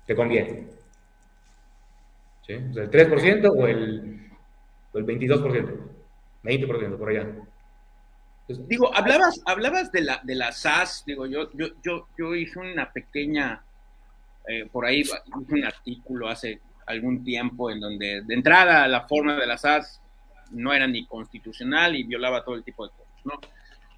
Te 0.05 0.15
conviene. 0.15 0.67
¿Sí? 2.45 2.53
O 2.53 2.73
sea, 2.73 2.83
el 2.83 2.91
3% 2.91 3.51
o 3.55 3.67
el 3.67 4.27
el 4.97 5.05
22%, 5.05 5.77
20% 6.43 6.97
por 6.97 7.09
allá. 7.09 7.27
Digo, 8.47 8.95
hablabas, 8.95 9.41
hablabas 9.45 9.91
de 9.91 10.01
la, 10.01 10.21
de 10.23 10.35
la 10.35 10.51
SAS, 10.51 11.03
digo, 11.05 11.25
yo, 11.25 11.51
yo, 11.53 11.67
yo, 11.83 12.07
yo 12.17 12.35
hice 12.35 12.59
una 12.59 12.91
pequeña, 12.91 13.61
eh, 14.47 14.67
por 14.71 14.85
ahí 14.85 15.01
hice 15.01 15.13
un 15.49 15.65
artículo 15.65 16.29
hace 16.29 16.61
algún 16.85 17.23
tiempo 17.23 17.69
en 17.69 17.81
donde 17.81 18.21
de 18.21 18.33
entrada 18.33 18.87
la 18.87 19.07
forma 19.07 19.35
de 19.35 19.45
la 19.45 19.57
SAS 19.57 20.01
no 20.51 20.73
era 20.73 20.87
ni 20.87 21.05
constitucional 21.05 21.95
y 21.95 22.03
violaba 22.03 22.43
todo 22.45 22.55
el 22.55 22.63
tipo 22.63 22.87
de 22.87 22.93
cosas, 22.93 23.25
¿no? 23.25 23.33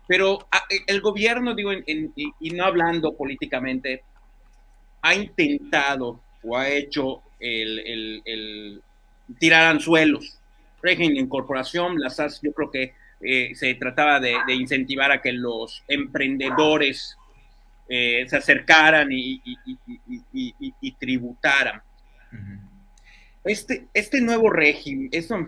Pero 0.07 0.47
el 0.87 1.01
gobierno, 1.01 1.53
digo, 1.53 1.71
y 1.71 2.49
no 2.49 2.65
hablando 2.65 3.15
políticamente, 3.15 4.03
ha 5.03 5.13
intentado 5.13 6.19
o 6.43 6.57
ha 6.57 6.67
hecho 6.67 7.21
el, 7.39 8.81
tirar 9.37 9.67
anzuelos 9.67 10.37
régimen 10.81 11.13
de 11.13 11.19
incorporación, 11.19 11.99
las 11.99 12.15
SAS 12.15 12.39
yo 12.41 12.53
creo 12.53 12.71
que 12.71 12.93
eh, 13.21 13.53
se 13.55 13.73
trataba 13.75 14.19
de, 14.19 14.35
incentivar 14.53 15.11
a 15.11 15.21
que 15.21 15.33
los 15.33 15.83
emprendedores 15.87 17.17
eh, 17.87 18.25
se 18.27 18.37
acercaran 18.37 19.09
y, 19.11 19.41
tributaran. 20.99 21.81
este, 23.43 23.87
este 23.93 24.21
nuevo 24.21 24.49
régimen, 24.49 25.09
eso, 25.11 25.47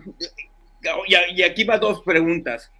y, 1.06 1.42
aquí 1.42 1.64
va 1.64 1.78
dos 1.78 2.02
preguntas. 2.02 2.70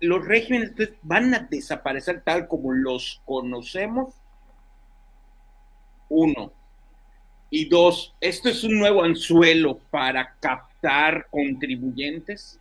¿Los 0.00 0.24
regímenes 0.24 0.72
van 1.02 1.34
a 1.34 1.38
desaparecer 1.50 2.22
tal 2.22 2.46
como 2.46 2.72
los 2.72 3.22
conocemos? 3.24 4.14
Uno. 6.08 6.52
Y 7.50 7.68
dos, 7.68 8.14
¿esto 8.20 8.48
es 8.48 8.64
un 8.64 8.78
nuevo 8.78 9.04
anzuelo 9.04 9.78
para 9.90 10.34
captar 10.40 11.26
contribuyentes? 11.30 12.60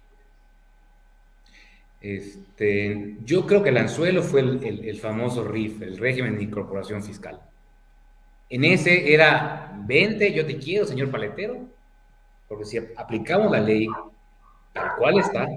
Este, 2.04 3.16
yo 3.24 3.48
creo 3.48 3.64
que 3.64 3.70
el 3.70 3.78
anzuelo 3.78 4.22
fue 4.22 4.42
el, 4.42 5.00
famoso 5.00 5.46
RIF, 5.46 5.82
el 5.82 5.98
régimen 5.98 6.36
de 6.36 6.44
incorporación 6.44 7.02
fiscal. 7.02 7.40
En 8.50 8.66
ese 8.66 9.14
era, 9.14 9.74
vente, 9.86 10.34
yo 10.34 10.46
te 10.46 10.58
quiero, 10.58 10.86
señor 10.86 11.10
paletero, 11.10 11.62
porque 12.50 12.66
si 12.66 12.78
aplicamos 12.78 13.50
la 13.50 13.62
ley 13.62 13.88
tal 14.74 14.96
cual 14.98 15.18
está, 15.18 15.48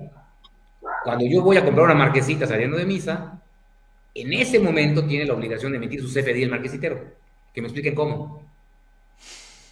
cuando 1.02 1.24
yo 1.26 1.42
voy 1.42 1.56
a 1.56 1.64
comprar 1.64 1.86
una 1.86 1.94
marquesita 1.94 2.46
saliendo 2.46 2.76
de 2.76 2.86
misa, 2.86 3.42
en 4.14 4.32
ese 4.32 4.60
momento 4.60 5.04
tiene 5.04 5.24
la 5.24 5.34
obligación 5.34 5.72
de 5.72 5.78
emitir 5.78 6.00
su 6.00 6.08
CFDI 6.08 6.44
el 6.44 6.50
marquesitero. 6.50 7.12
Que 7.52 7.60
me 7.60 7.66
expliquen 7.66 7.96
cómo. 7.96 8.42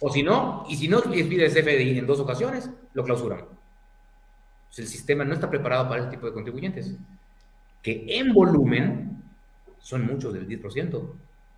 O 0.01 0.11
si 0.11 0.23
no, 0.23 0.65
y 0.67 0.75
si 0.75 0.89
no 0.89 1.01
pide 1.01 1.45
el 1.45 1.53
CFDI 1.53 1.99
en 1.99 2.05
dos 2.05 2.19
ocasiones, 2.19 2.69
lo 2.93 3.05
clausuran. 3.05 3.45
El 4.77 4.87
sistema 4.87 5.23
no 5.23 5.33
está 5.33 5.49
preparado 5.49 5.87
para 5.87 6.01
ese 6.01 6.11
tipo 6.11 6.25
de 6.25 6.33
contribuyentes, 6.33 6.93
que 7.81 8.05
en 8.07 8.33
volumen 8.33 9.23
son 9.79 10.05
muchos 10.05 10.33
del 10.33 10.47
10%. 10.47 10.95
O 10.95 11.15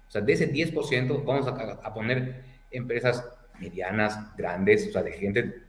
sea, 0.08 0.22
de 0.22 0.34
ese 0.34 0.52
10% 0.52 1.24
vamos 1.26 1.48
a, 1.48 1.94
poner 1.94 2.44
empresas 2.72 3.26
medianas, 3.60 4.36
grandes, 4.36 4.90
o 4.90 4.92
sea, 4.92 5.04
de 5.04 5.14
gente 5.14 5.64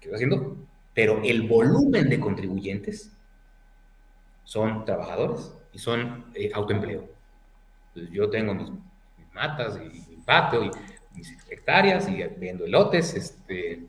que 0.00 0.08
va 0.08 0.14
haciendo, 0.14 0.56
pero 0.94 1.20
el 1.22 1.42
volumen 1.42 2.08
de 2.08 2.20
contribuyentes 2.20 3.12
son 4.44 4.84
trabajadores 4.84 5.52
y 5.72 5.78
son 5.78 6.26
eh, 6.34 6.50
autoempleo. 6.54 7.08
yo 8.12 8.30
tengo 8.30 8.54
mis, 8.54 8.70
matas 9.32 9.76
y 9.76 10.10
mi 10.10 10.16
patio 10.24 10.64
y 10.64 10.70
mis 11.16 11.36
hectáreas 11.50 12.08
y 12.08 12.22
vendo 12.38 12.64
elotes, 12.64 13.14
este, 13.14 13.82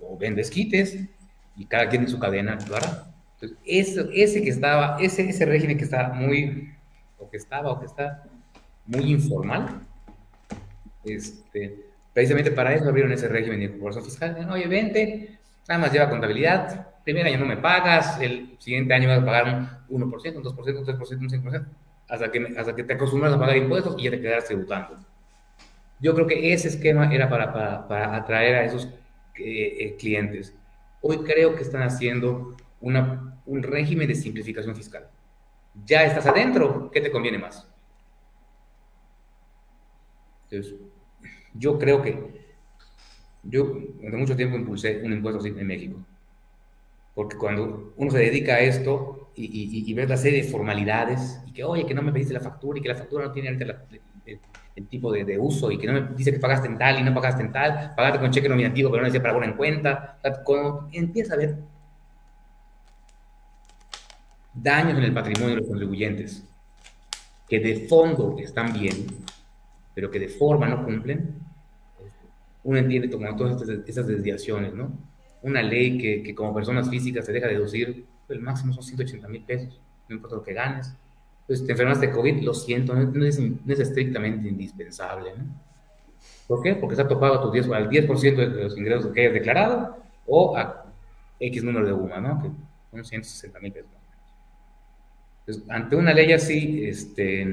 o 0.00 0.16
vendo 0.16 0.40
esquites, 0.40 0.98
y 1.56 1.66
cada 1.66 1.88
quien 1.88 2.02
en 2.02 2.08
su 2.08 2.18
cadena 2.18 2.58
hará. 2.74 3.06
Entonces, 3.34 3.58
ese, 3.66 4.08
ese 4.12 4.42
que 4.42 4.50
estaba, 4.50 4.96
ese, 5.00 5.28
ese 5.28 5.44
régimen 5.44 5.76
que 5.76 5.84
está 5.84 6.08
muy, 6.08 6.72
o 7.18 7.28
que 7.28 7.36
estaba, 7.36 7.72
o 7.72 7.80
que 7.80 7.86
está 7.86 8.24
muy 8.86 9.12
informal, 9.12 9.80
este, 11.04 11.86
precisamente 12.12 12.50
para 12.50 12.74
eso 12.74 12.88
abrieron 12.88 13.12
ese 13.12 13.28
régimen 13.28 13.58
de 13.58 13.66
incorporación 13.66 14.04
fiscal. 14.04 14.48
Oye, 14.50 14.66
vente, 14.66 15.38
nada 15.68 15.80
más 15.80 15.92
lleva 15.92 16.08
contabilidad, 16.08 16.86
primer 17.06 17.26
año 17.26 17.38
no 17.38 17.46
me 17.46 17.56
pagas, 17.56 18.20
el 18.20 18.56
siguiente 18.58 18.92
año 18.92 19.08
vas 19.08 19.20
a 19.20 19.24
pagar 19.24 19.80
un 19.88 20.02
1%, 20.02 20.36
un 20.36 20.42
2%, 20.42 20.78
un 20.78 20.86
3%, 20.86 21.18
un 21.20 21.28
5%, 21.28 21.66
hasta 22.08 22.32
que, 22.32 22.54
hasta 22.58 22.74
que 22.74 22.82
te 22.82 22.94
acostumbras 22.94 23.32
a 23.32 23.38
pagar 23.38 23.56
impuestos 23.56 23.94
y 23.98 24.04
ya 24.04 24.10
te 24.10 24.20
quedas 24.20 24.44
tributando. 24.46 24.98
Yo 26.00 26.14
creo 26.14 26.26
que 26.26 26.52
ese 26.52 26.68
esquema 26.68 27.12
era 27.14 27.28
para, 27.28 27.52
para, 27.86 28.16
atraer 28.16 28.56
a 28.56 28.64
esos 28.64 28.86
eh, 29.36 29.76
eh, 29.80 29.96
clientes. 29.98 30.52
Hoy 31.08 31.18
creo 31.18 31.54
que 31.54 31.62
están 31.62 31.82
haciendo 31.82 32.56
una, 32.80 33.40
un 33.46 33.62
régimen 33.62 34.08
de 34.08 34.16
simplificación 34.16 34.74
fiscal. 34.74 35.08
Ya 35.84 36.02
estás 36.04 36.26
adentro, 36.26 36.90
¿qué 36.90 37.00
te 37.00 37.12
conviene 37.12 37.38
más? 37.38 37.64
Entonces, 40.50 40.74
yo 41.54 41.78
creo 41.78 42.02
que 42.02 42.44
yo 43.44 43.62
durante 43.98 44.16
mucho 44.16 44.34
tiempo 44.34 44.56
impulsé 44.56 45.00
un 45.04 45.12
impuesto 45.12 45.38
así 45.38 45.48
en 45.48 45.66
México. 45.66 45.96
Porque 47.14 47.36
cuando 47.36 47.92
uno 47.96 48.10
se 48.10 48.18
dedica 48.18 48.54
a 48.54 48.60
esto 48.60 49.30
y, 49.36 49.44
y, 49.44 49.88
y 49.88 49.94
la 49.94 50.16
serie 50.16 50.42
de 50.42 50.50
formalidades 50.50 51.40
y 51.46 51.52
que, 51.52 51.62
oye, 51.62 51.86
que 51.86 51.94
no 51.94 52.02
me 52.02 52.12
pediste 52.12 52.34
la 52.34 52.40
factura 52.40 52.80
y 52.80 52.82
que 52.82 52.88
la 52.88 52.96
factura 52.96 53.26
no 53.26 53.32
tiene 53.32 53.52
la, 53.64 53.84
el 54.26 54.40
tipo 54.84 55.10
de, 55.10 55.38
uso 55.38 55.70
y 55.70 55.78
que 55.78 55.86
no 55.86 55.94
me 55.94 56.02
dice 56.14 56.32
que 56.32 56.38
pagaste 56.38 56.68
en 56.68 56.76
tal 56.76 56.98
y 56.98 57.02
no 57.02 57.14
pagaste 57.14 57.42
en 57.42 57.50
tal, 57.50 57.94
pagaste 57.96 58.20
con 58.20 58.30
cheque 58.30 58.48
nominativo 58.48 58.90
pero 58.90 59.02
no 59.02 59.06
decía 59.06 59.22
para 59.22 59.34
poner 59.34 59.50
en 59.50 59.56
cuenta. 59.56 60.18
cuando 60.44 60.88
empieza 60.92 61.32
a 61.32 61.36
haber 61.36 61.56
daños 64.52 64.98
en 64.98 65.04
el 65.04 65.14
patrimonio 65.14 65.54
de 65.54 65.60
los 65.60 65.68
contribuyentes 65.68 66.44
que 67.48 67.60
de 67.60 67.86
fondo 67.88 68.36
están 68.38 68.72
bien, 68.72 69.06
pero 69.94 70.10
que 70.10 70.18
de 70.18 70.28
forma 70.28 70.68
no 70.68 70.84
cumplen, 70.84 71.36
uno 72.64 72.78
entiende 72.78 73.08
como 73.08 73.34
todas 73.36 73.62
esas 73.86 74.06
desviaciones, 74.06 74.74
¿no? 74.74 74.92
Una 75.42 75.62
ley 75.62 75.96
que, 75.96 76.22
que 76.22 76.34
como 76.34 76.52
personas 76.52 76.90
físicas 76.90 77.24
se 77.24 77.32
deja 77.32 77.46
deducir, 77.46 78.04
el 78.28 78.40
máximo 78.40 78.72
son 78.72 78.82
180 78.82 79.28
mil 79.28 79.42
pesos, 79.42 79.80
no 80.08 80.16
importa 80.16 80.36
lo 80.36 80.42
que 80.42 80.52
ganes 80.52 80.92
pues 81.46 81.64
te 81.64 81.72
enfermas 81.72 82.00
de 82.00 82.10
COVID, 82.10 82.42
lo 82.42 82.54
siento, 82.54 82.94
no 82.94 83.24
es, 83.24 83.38
estrictamente 83.80 84.48
indispensable. 84.48 85.32
¿Por 86.46 86.62
qué? 86.62 86.74
Porque 86.74 86.94
está 86.94 87.06
topado 87.06 87.34
a 87.34 87.42
tu 87.42 87.50
10, 87.50 87.70
al 87.70 87.88
10% 87.88 88.36
de 88.36 88.64
los 88.64 88.76
ingresos 88.76 89.12
que 89.12 89.20
hayas 89.20 89.34
declarado 89.34 89.96
o 90.26 90.56
a 90.56 90.86
X 91.38 91.62
número 91.62 91.86
de 91.86 91.92
UMA, 91.92 92.20
¿no? 92.20 92.42
Que 92.42 92.48
son 92.90 93.04
160 93.04 93.60
mil 93.60 93.72
pesos. 93.72 93.90
Entonces, 95.40 95.70
ante 95.70 95.96
una 95.96 96.12
ley 96.12 96.32
así, 96.32 96.84
este, 96.84 97.44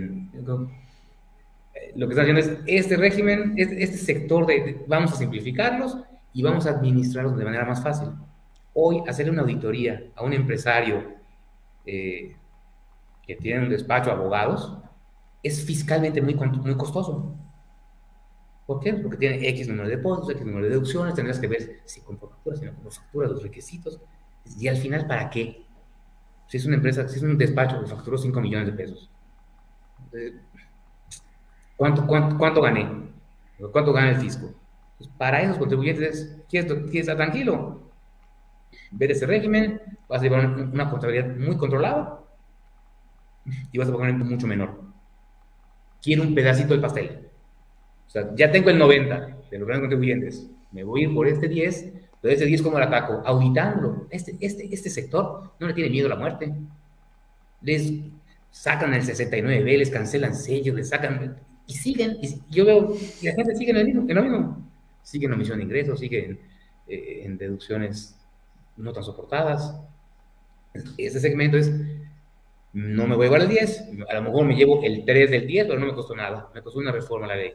lo 1.95 2.07
que 2.07 2.13
están 2.13 2.21
haciendo 2.21 2.39
es 2.39 2.59
este 2.65 2.97
régimen, 2.97 3.53
este 3.57 3.97
sector 3.97 4.47
de, 4.47 4.83
vamos 4.87 5.13
a 5.13 5.15
simplificarlos 5.15 5.97
y 6.33 6.41
vamos 6.41 6.65
a 6.65 6.71
administrarlos 6.71 7.37
de 7.37 7.45
manera 7.45 7.65
más 7.65 7.83
fácil. 7.83 8.09
Hoy, 8.73 9.03
hacerle 9.07 9.31
una 9.31 9.43
auditoría 9.43 10.03
a 10.15 10.23
un 10.23 10.33
empresario 10.33 11.03
eh, 11.85 12.35
que 13.25 13.35
tiene 13.35 13.63
un 13.63 13.69
despacho 13.69 14.09
de 14.09 14.17
abogados 14.17 14.77
es 15.41 15.65
fiscalmente 15.65 16.21
muy, 16.21 16.35
muy 16.35 16.75
costoso. 16.75 17.35
¿Por 18.65 18.79
qué? 18.79 18.93
Porque 18.93 19.17
tiene 19.17 19.47
X 19.49 19.67
número 19.67 19.89
de 19.89 19.97
depósitos, 19.97 20.31
X 20.31 20.45
número 20.45 20.65
de 20.65 20.71
deducciones, 20.71 21.13
tendrás 21.13 21.39
que 21.39 21.47
ver 21.47 21.81
si 21.85 22.01
con 22.01 22.17
facturas, 22.17 22.59
si 22.59 22.65
no 22.65 22.73
con 22.75 22.91
facturas, 22.91 23.31
los 23.31 23.43
requisitos. 23.43 23.99
Y 24.57 24.67
al 24.67 24.77
final, 24.77 25.05
¿para 25.05 25.29
qué? 25.29 25.65
Si 26.47 26.57
es 26.57 26.65
una 26.65 26.75
empresa, 26.75 27.07
si 27.07 27.17
es 27.17 27.23
un 27.23 27.37
despacho 27.37 27.81
que 27.81 27.87
facturó 27.87 28.17
5 28.17 28.39
millones 28.39 28.67
de 28.67 28.73
pesos. 28.73 29.09
¿Cuánto, 31.75 32.07
cuánto, 32.07 32.37
cuánto 32.37 32.61
gané? 32.61 32.89
¿Cuánto 33.71 33.91
gana 33.91 34.11
el 34.11 34.17
fisco? 34.17 34.53
Pues 34.97 35.09
para 35.17 35.41
esos 35.41 35.57
contribuyentes, 35.57 36.37
¿quieres, 36.49 36.71
¿quieres 36.71 36.95
estar 37.01 37.17
tranquilo? 37.17 37.81
Ver 38.91 39.11
ese 39.11 39.25
régimen, 39.25 39.81
vas 40.07 40.21
a 40.21 40.23
llevar 40.23 40.45
una 40.45 40.89
contabilidad 40.89 41.35
muy 41.35 41.57
controlada 41.57 42.22
y 43.71 43.77
vas 43.77 43.89
a 43.89 43.93
pagar 43.93 44.11
un 44.11 44.29
mucho 44.29 44.47
menor. 44.47 44.81
Quiero 46.01 46.23
un 46.23 46.35
pedacito 46.35 46.69
del 46.73 46.81
pastel. 46.81 47.27
O 48.07 48.09
sea, 48.09 48.29
ya 48.35 48.51
tengo 48.51 48.69
el 48.69 48.77
90 48.77 49.37
de 49.49 49.57
los 49.57 49.67
grandes 49.67 49.89
contribuyentes. 49.89 50.49
Me 50.71 50.83
voy 50.83 51.01
a 51.01 51.03
ir 51.07 51.15
por 51.15 51.27
este 51.27 51.47
10, 51.47 51.93
pero 52.21 52.33
ese 52.33 52.45
10 52.45 52.61
¿cómo 52.61 52.79
lo 52.79 52.85
ataco? 52.85 53.21
Auditándolo. 53.25 54.07
Este, 54.09 54.35
este, 54.39 54.73
este 54.73 54.89
sector 54.89 55.53
no 55.59 55.67
le 55.67 55.73
tiene 55.73 55.89
miedo 55.89 56.07
a 56.07 56.09
la 56.09 56.15
muerte. 56.15 56.53
Les 57.61 57.93
sacan 58.51 58.93
el 58.93 59.01
69B, 59.01 59.77
les 59.77 59.89
cancelan 59.89 60.35
sellos, 60.35 60.75
les 60.75 60.89
sacan... 60.89 61.37
Y 61.65 61.73
siguen, 61.73 62.17
y 62.21 62.41
yo 62.49 62.65
veo 62.65 62.93
que 63.21 63.29
la 63.29 63.35
gente 63.35 63.55
sigue 63.55 63.71
en, 63.71 63.77
el 63.77 63.85
mismo, 63.85 64.05
en 64.07 64.15
lo 64.15 64.23
mismo. 64.23 64.71
Sigue 65.01 65.27
en 65.27 65.33
omisión 65.33 65.57
de 65.57 65.63
ingresos, 65.63 65.99
sigue 65.99 66.39
eh, 66.87 67.21
en, 67.23 67.37
deducciones 67.37 68.17
no 68.75 68.91
tan 68.91 69.03
soportadas. 69.03 69.79
Este 70.97 71.19
segmento 71.19 71.57
es 71.57 71.71
no 72.73 73.05
me 73.05 73.15
voy 73.15 73.27
a 73.27 73.29
llevar 73.29 73.41
el 73.41 73.49
10, 73.49 73.89
a 74.09 74.13
lo 74.15 74.21
mejor 74.23 74.45
me 74.45 74.55
llevo 74.55 74.83
el 74.83 75.05
3 75.05 75.29
del 75.29 75.45
10, 75.45 75.67
pero 75.67 75.79
no 75.79 75.85
me 75.85 75.93
costó 75.93 76.15
nada, 76.15 76.49
me 76.53 76.61
costó 76.61 76.79
una 76.79 76.91
reforma 76.91 77.27
la 77.27 77.35
ley. 77.35 77.53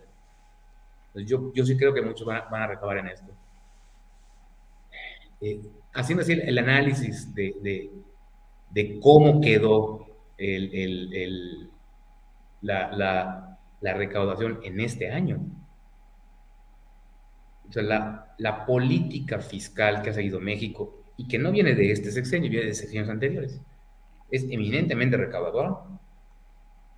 Entonces 1.09 1.29
yo, 1.29 1.53
yo 1.53 1.67
sí 1.67 1.77
creo 1.77 1.93
que 1.93 2.03
muchos 2.03 2.25
van 2.25 2.37
a, 2.37 2.41
van 2.43 2.63
a 2.63 2.67
recabar 2.69 2.99
en 2.99 3.09
esto. 3.09 3.33
Eh, 5.41 5.61
haciendo 5.95 6.23
así 6.23 6.33
el, 6.33 6.59
análisis 6.59 7.35
de, 7.35 7.57
de, 7.61 7.91
de, 8.71 9.01
cómo 9.01 9.41
quedó 9.41 10.07
el, 10.37 10.73
el, 10.73 11.71
la, 12.63 12.93
la, 12.93 13.59
la, 13.81 13.95
recaudación 13.95 14.61
en 14.63 14.81
este 14.81 15.11
año. 15.11 15.41
O 17.69 17.73
sea, 17.73 17.83
la, 17.83 18.35
la 18.39 18.67
política 18.67 19.41
fiscal 19.41 20.01
que 20.01 20.11
ha 20.11 20.15
seguido 20.15 20.41
México 20.41 21.03
y 21.17 21.27
que 21.27 21.39
no 21.39 21.51
viene 21.51 21.75
de 21.75 21.91
este 21.91 22.13
sexenio, 22.13 22.51
viene 22.51 22.67
de 22.67 22.75
sexenios 22.75 23.09
anteriores 23.09 23.61
es 24.31 24.45
eminentemente 24.45 25.17
recaudadora. 25.17 25.77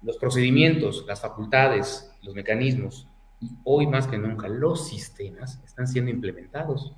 Los 0.03 0.16
procedimientos, 0.16 1.05
las 1.07 1.21
facultades, 1.21 2.11
los 2.23 2.35
mecanismos 2.35 3.07
y 3.40 3.51
hoy 3.64 3.87
más 3.87 4.07
que 4.07 4.19
nunca 4.19 4.49
los 4.49 4.88
sistemas 4.88 5.61
están 5.64 5.87
siendo 5.87 6.11
implementados 6.11 6.95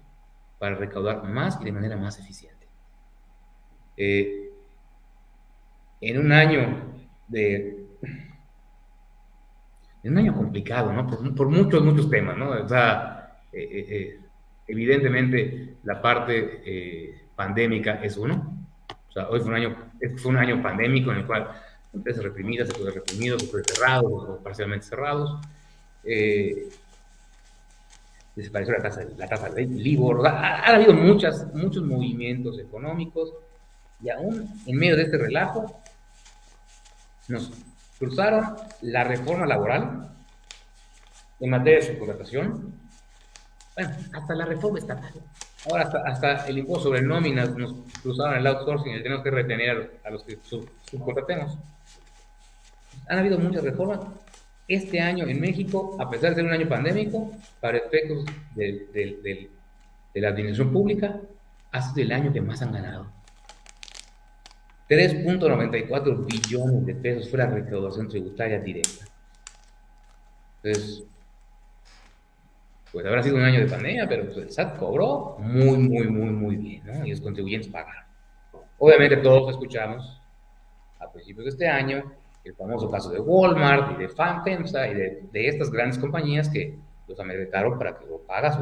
para 0.58 0.76
recaudar 0.76 1.24
más 1.24 1.58
y 1.60 1.64
de 1.64 1.72
manera 1.72 1.96
más 1.96 2.18
eficiente. 2.18 2.66
Eh, 3.96 4.50
en 6.00 6.18
un 6.18 6.32
año 6.32 6.94
de... 7.28 7.78
En 10.04 10.12
un 10.12 10.18
año 10.18 10.34
complicado, 10.34 10.92
¿no? 10.92 11.06
Por, 11.06 11.48
muchos, 11.48 11.84
muchos 11.84 12.10
temas, 12.10 12.36
¿no? 12.36 12.50
O 12.50 12.68
sea, 12.68 13.38
eh, 13.52 13.86
eh, 13.88 14.20
evidentemente 14.66 15.76
la 15.84 16.02
parte 16.02 17.28
pandémica 17.36 17.94
es 18.02 18.16
uno, 18.16 18.66
o 19.08 19.12
sea, 19.12 19.28
hoy 19.28 19.40
fue 19.40 19.50
un 19.50 19.56
año, 19.56 19.91
fue 20.10 20.30
un 20.30 20.38
año 20.38 20.62
pandémico 20.62 21.12
en 21.12 21.18
el 21.18 21.26
cual 21.26 21.48
empresas 21.92 22.24
reprimidas, 22.24 22.68
sectores 22.68 22.94
reprimidos, 22.94 23.42
sectores 23.42 23.66
cerrados 23.68 24.12
o 24.12 24.42
parcialmente 24.42 24.86
cerrados. 24.86 25.40
Eh, 26.04 26.68
desapareció 28.34 28.74
la 28.74 28.82
tasa, 28.82 29.02
la 29.16 29.28
tasa 29.28 29.50
de 29.50 29.66
LIBOR. 29.66 30.26
Ha, 30.26 30.64
ha, 30.64 30.74
habido 30.74 30.94
muchas, 30.94 31.52
muchos 31.54 31.84
movimientos 31.84 32.58
económicos 32.58 33.32
y 34.02 34.10
aún 34.10 34.48
en 34.66 34.76
medio 34.76 34.96
de 34.96 35.02
este 35.02 35.18
relajo 35.18 35.82
nos 37.28 37.52
cruzaron 37.98 38.56
la 38.80 39.04
reforma 39.04 39.46
laboral 39.46 40.10
en 41.40 41.50
materia 41.50 41.80
de 41.80 41.92
subcontratación. 41.92 42.74
Bueno, 43.74 43.96
hasta 44.12 44.34
la 44.34 44.44
reforma 44.44 44.78
estatal 44.78 45.12
Ahora 45.70 45.84
hasta, 46.06 46.46
el 46.46 46.58
impuesto 46.58 46.88
sobre 46.88 47.02
nóminas 47.02 47.56
nos 47.56 47.74
cruzaron 48.02 48.36
el 48.36 48.46
outsourcing 48.46 48.96
y 48.96 49.02
tenemos 49.02 49.22
que 49.22 49.30
retener 49.30 50.00
a 50.04 50.10
los 50.10 50.24
que 50.24 50.38
subcontratemos. 50.42 51.56
Han 53.08 53.18
habido 53.18 53.38
muchas 53.38 53.62
reformas. 53.62 54.00
Este 54.66 55.00
año 55.00 55.26
en 55.26 55.40
México, 55.40 55.96
a 56.00 56.08
pesar 56.08 56.30
de 56.30 56.36
ser 56.36 56.44
un 56.44 56.52
año 56.52 56.68
pandémico, 56.68 57.30
para 57.60 57.78
efectos 57.78 58.24
de, 58.54 59.50
la 60.14 60.28
administración 60.28 60.72
pública, 60.72 61.20
ha 61.70 61.82
sido 61.82 62.02
el 62.02 62.12
año 62.12 62.32
que 62.32 62.40
más 62.40 62.62
han 62.62 62.72
ganado. 62.72 63.06
3.94 64.88 66.26
billones 66.26 66.86
de 66.86 66.94
pesos 66.94 67.30
fue 67.30 67.38
la 67.38 67.46
recaudación 67.46 68.08
tributaria 68.08 68.58
directa. 68.58 69.06
Entonces, 70.62 71.04
pues 72.92 73.06
habrá 73.06 73.22
sido 73.22 73.36
un 73.36 73.42
año 73.42 73.60
de 73.60 73.66
pandemia, 73.66 74.06
pero 74.08 74.26
pues, 74.26 74.36
el 74.36 74.50
SAT 74.50 74.78
cobró 74.78 75.36
muy, 75.38 75.78
muy, 75.78 76.06
muy, 76.08 76.30
muy 76.30 76.56
bien, 76.56 76.82
¿no? 76.84 77.06
Y 77.06 77.10
los 77.10 77.20
contribuyentes 77.20 77.70
pagaron. 77.70 78.04
Obviamente 78.78 79.16
todos 79.18 79.50
escuchamos 79.50 80.20
a 81.00 81.10
principios 81.10 81.44
de 81.44 81.50
este 81.50 81.68
año 81.68 82.12
el 82.44 82.54
famoso 82.54 82.90
caso 82.90 83.10
de 83.10 83.20
Walmart 83.20 83.92
y 83.92 84.02
de 84.02 84.08
FAMSA 84.08 84.88
y 84.88 84.94
de, 84.94 85.28
estas 85.32 85.70
grandes 85.70 85.98
compañías 85.98 86.48
que 86.48 86.76
los 87.06 87.18
americaron 87.20 87.78
para 87.78 87.96
que 87.96 88.06
lo 88.06 88.18
pagas 88.18 88.58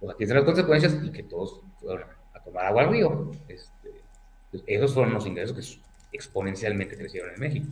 pues 0.00 0.14
aquí 0.14 0.24
están 0.24 0.38
las 0.38 0.46
consecuencias 0.46 0.98
y 1.00 1.12
que 1.12 1.22
todos 1.22 1.60
fueron 1.78 2.08
a 2.34 2.40
tomar 2.40 2.66
agua 2.66 2.82
al 2.82 2.88
río. 2.90 3.30
Este, 3.46 3.90
pues, 4.50 4.64
esos 4.66 4.92
fueron 4.94 5.14
los 5.14 5.26
ingresos 5.26 5.80
que 6.10 6.16
exponencialmente 6.16 6.96
crecieron 6.96 7.34
en 7.34 7.40
México. 7.40 7.66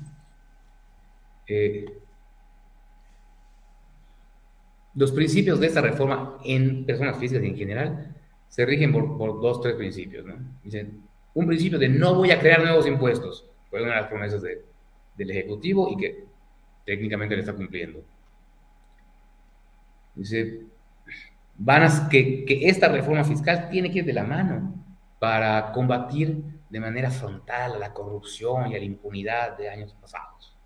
Eh, 1.48 1.98
los 4.94 5.12
principios 5.12 5.60
de 5.60 5.66
esta 5.66 5.80
reforma 5.80 6.38
en 6.44 6.84
personas 6.84 7.16
físicas 7.18 7.44
en 7.44 7.56
general 7.56 8.16
se 8.48 8.66
rigen 8.66 8.92
por, 8.92 9.16
por 9.16 9.40
dos, 9.40 9.60
tres 9.60 9.76
principios. 9.76 10.26
un 11.34 11.46
principio 11.46 11.78
de 11.78 11.88
no 11.88 12.14
voy 12.14 12.32
a 12.32 12.40
crear 12.40 12.60
nuevos 12.62 12.86
impuestos, 12.86 13.48
fue 13.70 13.82
una 13.82 13.94
de 13.94 14.00
las 14.00 14.08
promesas 14.08 14.42
de, 14.42 14.64
del 15.16 15.30
Ejecutivo 15.30 15.88
y 15.90 15.96
que 15.96 16.24
técnicamente 16.84 17.36
le 17.36 17.42
está 17.42 17.54
cumpliendo. 17.54 18.02
Dice, 20.14 20.62
van 21.56 22.08
que 22.08 22.44
esta 22.62 22.88
reforma 22.88 23.22
fiscal 23.22 23.68
tiene 23.70 23.90
que 23.90 24.00
ir 24.00 24.04
de 24.04 24.12
la 24.12 24.24
mano 24.24 24.74
para 25.20 25.70
combatir 25.72 26.42
de 26.68 26.80
manera 26.80 27.10
frontal 27.10 27.74
a 27.74 27.78
la 27.78 27.92
corrupción 27.92 28.72
y 28.72 28.76
a 28.76 28.78
la 28.78 28.84
impunidad 28.84 29.56
de 29.56 29.68
años 29.68 29.94
pasados. 29.94 30.56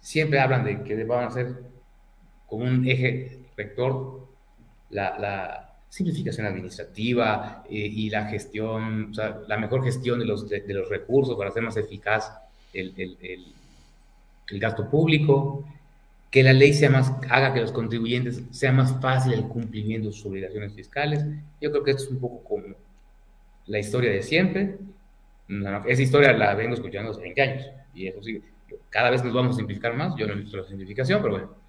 Siempre 0.00 0.40
hablan 0.40 0.64
de 0.64 0.82
que 0.82 1.04
van 1.04 1.26
a 1.26 1.30
ser 1.30 1.62
como 2.52 2.66
un 2.66 2.86
eje 2.86 3.38
rector 3.56 4.28
la, 4.90 5.70
simplificación 5.88 6.46
administrativa 6.46 7.64
eh, 7.68 7.76
y 7.76 8.08
la 8.08 8.24
gestión, 8.26 9.10
o 9.10 9.14
sea, 9.14 9.40
la 9.46 9.58
mejor 9.58 9.84
gestión 9.84 10.18
de 10.18 10.24
los, 10.24 10.48
de, 10.48 10.62
los 10.68 10.88
recursos 10.88 11.36
para 11.36 11.50
hacer 11.50 11.62
más 11.62 11.76
eficaz 11.76 12.32
el, 12.72 12.94
el, 12.96 13.18
el, 14.48 14.58
gasto 14.58 14.88
público, 14.88 15.64
que 16.30 16.42
la 16.42 16.54
ley 16.54 16.72
sea 16.72 16.88
más, 16.88 17.12
haga 17.28 17.52
que 17.52 17.60
los 17.60 17.72
contribuyentes 17.72 18.42
sea 18.52 18.72
más 18.72 18.98
fácil 19.02 19.34
el 19.34 19.44
cumplimiento 19.44 20.08
de 20.08 20.14
sus 20.14 20.26
obligaciones 20.26 20.72
fiscales. 20.72 21.24
Yo 21.60 21.70
creo 21.70 21.84
que 21.84 21.90
esto 21.90 22.04
es 22.04 22.10
un 22.10 22.20
poco 22.20 22.42
como 22.44 22.74
la 23.66 23.78
historia 23.78 24.10
de 24.10 24.22
siempre. 24.22 24.76
esa 25.86 26.02
historia 26.02 26.32
la 26.32 26.54
vengo 26.54 26.74
escuchando 26.74 27.10
hace 27.10 27.20
20 27.20 27.42
años 27.42 27.66
y 27.94 28.06
eso 28.06 28.22
sí, 28.22 28.42
cada 28.88 29.10
vez 29.10 29.22
nos 29.22 29.34
vamos 29.34 29.56
a 29.56 29.58
simplificar 29.58 29.94
más. 29.94 30.14
Yo 30.16 30.26
no 30.26 30.32
he 30.32 30.36
visto 30.36 30.56
la 30.56 30.64
simplificación, 30.64 31.20
pero 31.20 31.32
bueno 31.32 31.61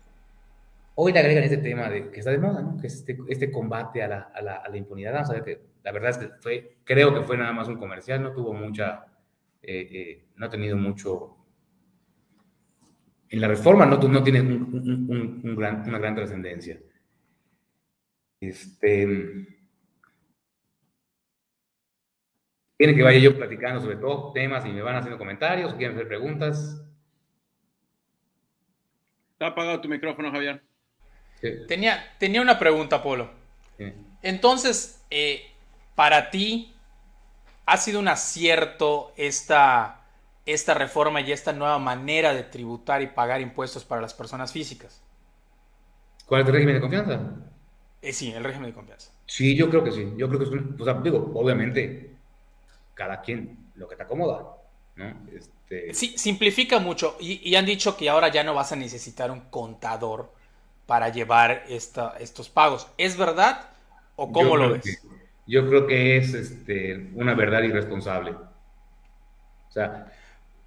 Hoy 0.95 1.11
le 1.11 1.19
agregan 1.19 1.43
este 1.43 1.57
tema 1.57 1.89
de, 1.89 2.11
que 2.11 2.19
está 2.19 2.31
de 2.31 2.37
moda, 2.37 2.61
¿no? 2.61 2.77
que 2.79 2.87
es 2.87 2.95
este, 2.95 3.17
este 3.27 3.51
combate 3.51 4.03
a 4.03 4.07
la, 4.07 4.19
a, 4.33 4.41
la, 4.41 4.55
a 4.57 4.69
la, 4.69 4.77
impunidad. 4.77 5.13
Vamos 5.13 5.31
a 5.31 5.43
la 5.83 5.91
verdad 5.91 6.11
es 6.11 6.17
que 6.17 6.77
creo 6.83 7.13
que 7.13 7.23
fue 7.23 7.35
nada 7.35 7.51
más 7.51 7.67
un 7.67 7.77
comercial, 7.77 8.21
no 8.21 8.31
tuvo 8.31 8.53
mucha, 8.53 9.05
eh, 9.61 9.89
eh, 9.91 10.25
no 10.35 10.45
ha 10.45 10.49
tenido 10.49 10.77
mucho... 10.77 11.37
En 13.29 13.41
la 13.41 13.47
reforma 13.47 13.87
no, 13.87 13.97
no 13.97 14.23
tiene 14.23 14.41
un, 14.41 15.55
gran, 15.57 15.83
una 15.87 15.97
gran 15.97 16.13
trascendencia. 16.13 16.79
Este, 18.39 19.07
quieren 22.77 22.95
que 22.95 23.01
vaya 23.01 23.17
yo 23.17 23.35
platicando 23.35 23.81
sobre 23.81 23.95
todo 23.95 24.31
temas 24.33 24.63
y 24.65 24.69
me 24.69 24.81
van 24.83 24.97
haciendo 24.97 25.17
comentarios 25.17 25.73
quieren 25.73 25.95
hacer 25.95 26.07
preguntas. 26.07 26.85
Está 29.31 29.47
apagado 29.47 29.81
tu 29.81 29.89
micrófono, 29.89 30.31
Javier. 30.31 30.61
Tenía, 31.67 32.13
tenía 32.17 32.41
una 32.41 32.57
pregunta, 32.59 33.01
Polo. 33.01 33.29
Entonces, 34.21 35.01
eh, 35.09 35.51
para 35.95 36.29
ti, 36.29 36.73
¿ha 37.65 37.77
sido 37.77 37.99
un 37.99 38.07
acierto 38.07 39.13
esta, 39.17 40.01
esta 40.45 40.73
reforma 40.73 41.21
y 41.21 41.31
esta 41.31 41.53
nueva 41.53 41.79
manera 41.79 42.33
de 42.33 42.43
tributar 42.43 43.01
y 43.01 43.07
pagar 43.07 43.41
impuestos 43.41 43.83
para 43.83 44.01
las 44.01 44.13
personas 44.13 44.51
físicas? 44.51 45.01
¿Cuál 46.25 46.41
es 46.41 46.47
el 46.47 46.53
régimen 46.53 46.75
de 46.75 46.81
confianza? 46.81 47.19
Eh, 48.01 48.13
sí, 48.13 48.31
el 48.31 48.43
régimen 48.43 48.69
de 48.69 48.73
confianza. 48.73 49.11
Sí, 49.25 49.55
yo 49.55 49.69
creo 49.69 49.83
que 49.83 49.91
sí. 49.91 50.13
Yo 50.17 50.27
creo 50.27 50.39
que 50.39 50.45
es 50.45 50.51
un, 50.51 50.77
o 50.79 50.83
sea, 50.83 50.93
digo, 50.95 51.31
obviamente, 51.35 52.11
cada 52.93 53.21
quien 53.21 53.71
lo 53.75 53.87
que 53.87 53.95
te 53.95 54.03
acomoda, 54.03 54.57
¿no? 54.95 55.27
Este... 55.33 55.93
Sí, 55.93 56.17
simplifica 56.17 56.79
mucho 56.79 57.17
y, 57.19 57.55
han 57.55 57.65
dicho 57.65 57.97
que 57.97 58.09
ahora 58.09 58.27
ya 58.27 58.43
no 58.43 58.53
vas 58.53 58.71
a 58.71 58.75
necesitar 58.75 59.31
un 59.31 59.41
contador 59.49 60.31
para 60.85 61.09
llevar 61.09 61.63
esta, 61.69 62.15
estos 62.19 62.49
pagos. 62.49 62.87
¿Es 62.97 63.17
verdad 63.17 63.69
o 64.15 64.31
cómo 64.31 64.57
lo 64.57 64.71
ves? 64.71 65.01
yo 65.45 65.67
creo 65.67 65.87
que 65.87 66.17
es 66.17 66.33
este, 66.33 67.09
una 67.15 67.33
verdad 67.33 67.63
irresponsable. 67.63 68.31
O 68.31 69.71
sea, 69.71 70.11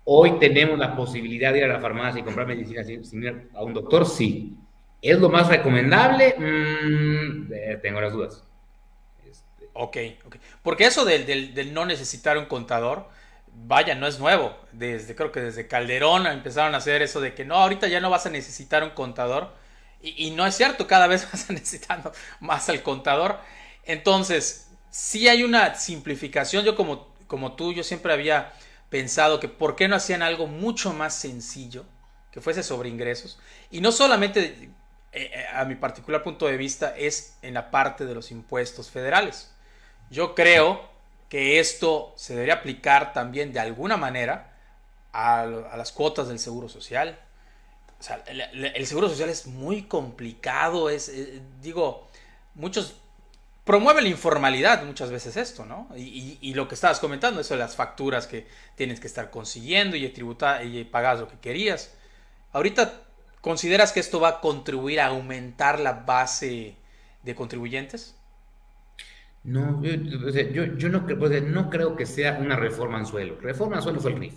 hoy 0.04 0.38
tenemos 0.38 0.78
la 0.78 0.96
posibilidad 0.96 1.52
de 1.52 1.58
ir 1.58 1.64
a 1.64 1.68
la 1.68 1.80
farmacia 1.80 2.20
y 2.20 2.24
comprar 2.24 2.46
medicina 2.46 2.84
sin 2.84 3.22
ir 3.22 3.50
a 3.54 3.62
un 3.62 3.72
doctor, 3.72 4.06
sí. 4.06 4.56
¿Es 5.00 5.18
lo 5.18 5.28
más 5.28 5.48
recomendable? 5.48 6.34
Mm, 6.38 7.52
eh, 7.52 7.78
tengo 7.80 8.00
las 8.00 8.12
dudas. 8.12 8.42
Este... 9.24 9.68
Ok, 9.74 9.96
ok. 10.26 10.36
Porque 10.62 10.86
eso 10.86 11.04
del, 11.04 11.72
no 11.72 11.86
necesitar 11.86 12.36
un 12.38 12.46
contador, 12.46 13.08
vaya, 13.52 13.94
no 13.94 14.06
es 14.06 14.18
nuevo. 14.18 14.56
Desde, 14.72 15.14
creo 15.14 15.30
que 15.30 15.40
desde 15.40 15.68
Calderón 15.68 16.26
empezaron 16.26 16.74
a 16.74 16.78
hacer 16.78 17.02
eso 17.02 17.20
de 17.20 17.34
que 17.34 17.44
no, 17.44 17.54
ahorita 17.54 17.86
ya 17.88 18.00
no 18.00 18.10
vas 18.10 18.26
a 18.26 18.30
necesitar 18.30 18.82
un 18.82 18.90
contador. 18.90 19.52
Y, 20.02 20.30
no 20.30 20.46
es 20.46 20.56
cierto, 20.56 20.86
cada 20.86 21.06
vez 21.06 21.28
vas 21.32 21.50
necesitando 21.50 22.12
más 22.40 22.68
al 22.68 22.82
contador. 22.82 23.40
Entonces, 23.84 24.68
si 24.90 25.28
hay 25.28 25.42
una 25.42 25.74
simplificación. 25.74 26.64
Yo 26.64 26.76
como, 26.76 27.08
como 27.26 27.54
tú, 27.54 27.72
yo 27.72 27.82
siempre 27.82 28.12
había 28.12 28.52
pensado 28.88 29.40
que 29.40 29.48
por 29.48 29.76
qué 29.76 29.88
no 29.88 29.96
hacían 29.96 30.22
algo 30.22 30.46
mucho 30.46 30.92
más 30.92 31.14
sencillo, 31.14 31.84
que 32.30 32.40
fuese 32.40 32.62
sobre 32.62 32.88
ingresos. 32.88 33.38
Y 33.70 33.80
no 33.80 33.92
solamente 33.92 34.70
eh, 35.12 35.30
eh, 35.32 35.46
a 35.52 35.64
mi 35.64 35.74
particular 35.74 36.22
punto 36.22 36.46
de 36.46 36.56
vista, 36.56 36.94
es 36.96 37.36
en 37.42 37.54
la 37.54 37.70
parte 37.70 38.06
de 38.06 38.14
los 38.14 38.30
impuestos 38.30 38.90
federales. 38.90 39.50
Yo 40.10 40.34
creo 40.34 40.88
que 41.28 41.58
esto 41.58 42.12
se 42.16 42.34
debería 42.34 42.54
aplicar 42.54 43.12
también 43.12 43.52
de 43.52 43.60
alguna 43.60 43.96
manera 43.96 44.52
a, 45.12 45.46
las 45.76 45.92
cuotas 45.92 46.28
del 46.28 46.38
seguro 46.38 46.68
social. 46.68 47.18
El, 48.26 48.86
seguro 48.86 49.08
social 49.08 49.28
es 49.28 49.46
muy 49.46 49.82
complicado, 49.82 50.90
es, 50.90 51.08
eh, 51.08 51.40
digo, 51.62 52.08
muchos 52.54 52.96
promueve 53.64 54.02
la 54.02 54.08
informalidad 54.08 54.84
muchas 54.84 55.10
veces 55.10 55.36
esto, 55.36 55.64
¿no? 55.64 55.88
Y, 55.96 56.54
lo 56.54 56.68
que 56.68 56.74
estabas 56.74 57.00
comentando, 57.00 57.40
eso 57.40 57.54
de 57.54 57.60
las 57.60 57.74
facturas 57.74 58.26
que 58.26 58.46
tienes 58.76 59.00
que 59.00 59.08
estar 59.08 59.30
consiguiendo 59.30 59.96
y 59.96 60.08
tributar 60.10 60.64
y 60.64 60.84
pagas 60.84 61.20
lo 61.20 61.28
que 61.28 61.38
querías. 61.38 61.92
Ahorita 62.52 63.06
¿Consideras 63.46 63.92
que 63.92 64.00
esto 64.00 64.18
va 64.18 64.28
a 64.28 64.40
contribuir 64.40 64.98
a 64.98 65.06
aumentar 65.06 65.78
la 65.78 65.92
base 65.92 66.74
de 67.22 67.34
contribuyentes? 67.36 68.18
No, 69.44 69.80
yo, 69.84 69.96
no, 69.96 70.98
no, 70.98 71.70
creo 71.70 71.94
que 71.94 72.06
sea 72.06 72.38
una 72.40 72.56
reforma 72.56 72.98
en 72.98 73.06
suelo. 73.06 73.38
Reforma 73.40 73.76
en 73.76 73.82
suelo 73.82 74.00
fue 74.00 74.10
el 74.10 74.18
RIF. 74.18 74.34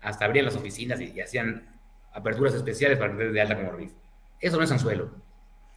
Hasta 0.00 0.24
abrían 0.24 0.46
las 0.46 0.56
oficinas 0.56 1.00
y, 1.00 1.20
hacían 1.20 1.77
aperturas 2.12 2.54
especiales 2.54 2.98
para 2.98 3.16
que 3.16 3.24
de 3.24 3.40
alta 3.40 3.56
como 3.56 3.72
RIF. 3.72 3.92
Eso 4.40 4.56
no 4.56 4.62
es 4.62 4.72
anzuelo. 4.72 5.10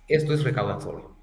Esto 0.08 0.34
es 0.34 0.44
recaudatorio. 0.44 1.16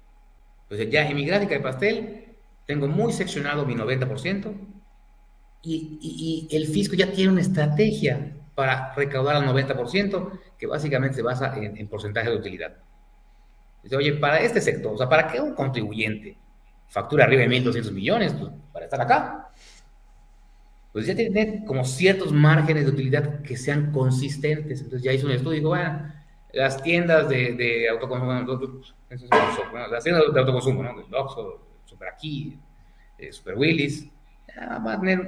Entonces, 0.63 0.89
ya 0.89 1.07
en 1.07 1.15
mi 1.15 1.25
gráfica 1.25 1.55
de 1.55 1.61
pastel 1.61 2.35
tengo 2.65 2.87
muy 2.87 3.11
seccionado 3.13 3.65
mi 3.65 3.75
90% 3.75 4.53
y, 5.61 6.47
y 6.49 6.55
el 6.55 6.67
fisco 6.67 6.95
ya 6.95 7.11
tiene 7.11 7.31
una 7.31 7.41
estrategia 7.41 8.35
para 8.59 8.93
recaudar 8.93 9.37
al 9.37 9.47
90%, 9.47 10.37
que 10.57 10.67
básicamente 10.67 11.15
se 11.15 11.21
basa 11.21 11.55
en, 11.55 11.87
porcentaje 11.87 12.29
de 12.29 12.35
utilidad. 12.35 12.75
Dice, 13.81 13.95
oye, 13.95 14.15
para 14.15 14.41
este 14.41 14.59
sector, 14.59 14.95
o 14.95 14.97
sea, 14.97 15.07
¿para 15.07 15.27
qué 15.27 15.39
un 15.39 15.53
contribuyente 15.53 16.37
factura 16.89 17.23
arriba 17.23 17.43
de 17.43 17.47
1.200 17.47 17.93
millones 17.93 18.33
pues, 18.33 18.51
para 18.73 18.83
estar 18.83 18.99
acá? 18.99 19.48
Pues 20.91 21.05
ya 21.05 21.15
tiene 21.15 21.63
como 21.65 21.85
ciertos 21.85 22.31
márgenes 22.31 22.85
de 22.85 22.91
utilidad 22.91 23.41
que 23.41 23.55
sean 23.55 23.91
consistentes. 23.91 24.81
Entonces 24.81 25.03
ya 25.03 25.13
hizo 25.13 25.27
un 25.27 25.33
estudio 25.33 25.53
y 25.53 25.59
dijo, 25.59 25.69
bueno, 25.69 26.13
las 26.53 26.81
tiendas 26.81 27.29
de, 27.29 27.53
de 27.53 27.89
autoconsumo, 27.89 28.33
las 29.91 30.03
tiendas 30.03 30.33
de 30.33 30.39
autoconsumo, 30.39 30.83
¿no? 30.83 30.95
Del 30.95 31.13
Oxxo, 31.13 31.61
Super 31.85 32.09
Aquí, 32.09 32.57
eh, 33.17 33.31
Super 33.31 33.55
Willis, 33.55 34.09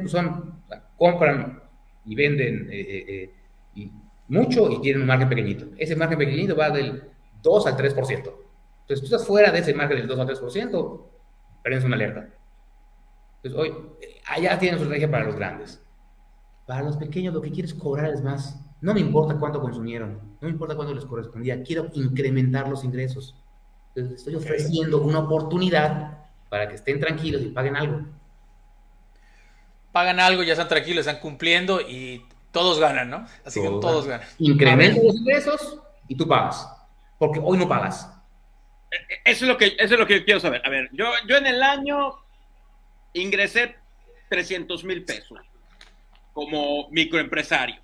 son, 0.07 0.63
compran 0.97 1.61
y 2.05 2.15
venden 2.15 2.67
eh, 2.71 2.79
eh, 2.79 3.05
eh, 3.07 3.33
y 3.75 3.91
mucho 4.27 4.69
y 4.71 4.81
tienen 4.81 5.01
un 5.01 5.07
margen 5.07 5.29
pequeñito. 5.29 5.67
Ese 5.77 5.95
margen 5.95 6.17
pequeñito 6.17 6.55
va 6.55 6.69
del 6.69 7.03
2 7.41 7.67
al 7.67 7.77
3%. 7.77 7.97
Entonces, 7.97 8.99
tú 8.99 9.05
estás 9.05 9.25
fuera 9.25 9.51
de 9.51 9.59
ese 9.59 9.73
margen 9.73 9.97
del 9.97 10.07
2 10.07 10.19
al 10.19 10.27
3%, 10.27 11.01
prendes 11.63 11.85
una 11.85 11.95
alerta. 11.95 12.29
Entonces, 13.43 13.59
hoy, 13.59 13.73
allá 14.25 14.57
tienen 14.59 14.79
su 14.79 14.83
estrategia 14.83 15.11
para 15.11 15.25
los 15.25 15.35
grandes. 15.35 15.81
Para 16.65 16.83
los 16.83 16.97
pequeños, 16.97 17.33
lo 17.33 17.41
que 17.41 17.51
quieres 17.51 17.73
cobrar 17.73 18.11
es 18.11 18.21
más. 18.21 18.59
No 18.81 18.93
me 18.93 18.99
importa 18.99 19.37
cuánto 19.37 19.61
consumieron, 19.61 20.13
no 20.13 20.47
me 20.47 20.49
importa 20.49 20.75
cuánto 20.75 20.93
les 20.93 21.05
correspondía, 21.05 21.61
quiero 21.63 21.89
incrementar 21.93 22.67
los 22.67 22.83
ingresos. 22.83 23.35
Entonces, 23.93 24.19
estoy 24.19 24.35
ofreciendo 24.35 25.01
una 25.01 25.19
oportunidad 25.19 26.17
para 26.49 26.67
que 26.67 26.75
estén 26.75 26.99
tranquilos 26.99 27.41
y 27.43 27.49
paguen 27.49 27.75
algo 27.75 28.05
pagan 29.91 30.19
algo, 30.19 30.43
ya 30.43 30.53
están 30.53 30.67
tranquilos, 30.67 31.05
están 31.05 31.21
cumpliendo 31.21 31.81
y 31.81 32.25
todos 32.51 32.79
ganan, 32.79 33.09
¿no? 33.09 33.25
Así 33.45 33.61
que 33.61 33.67
todos 33.67 34.07
ganan. 34.07 34.27
Incrementa 34.39 35.01
los 35.03 35.15
ingresos 35.15 35.79
y 36.07 36.15
tú 36.15 36.27
pagas, 36.27 36.67
porque 37.17 37.39
hoy 37.41 37.57
no 37.57 37.67
pagas. 37.67 38.09
Eso 39.23 39.45
es 39.45 39.49
lo 39.49 39.57
que, 39.57 39.67
eso 39.67 39.93
es 39.93 39.99
lo 39.99 40.07
que 40.07 40.23
quiero 40.25 40.39
saber. 40.39 40.61
A 40.65 40.69
ver, 40.69 40.89
yo, 40.91 41.05
yo 41.27 41.37
en 41.37 41.47
el 41.47 41.63
año 41.63 42.15
ingresé 43.13 43.75
300 44.31 44.83
mil 44.85 45.03
pesos 45.03 45.39
como 46.33 46.89
microempresario. 46.89 47.81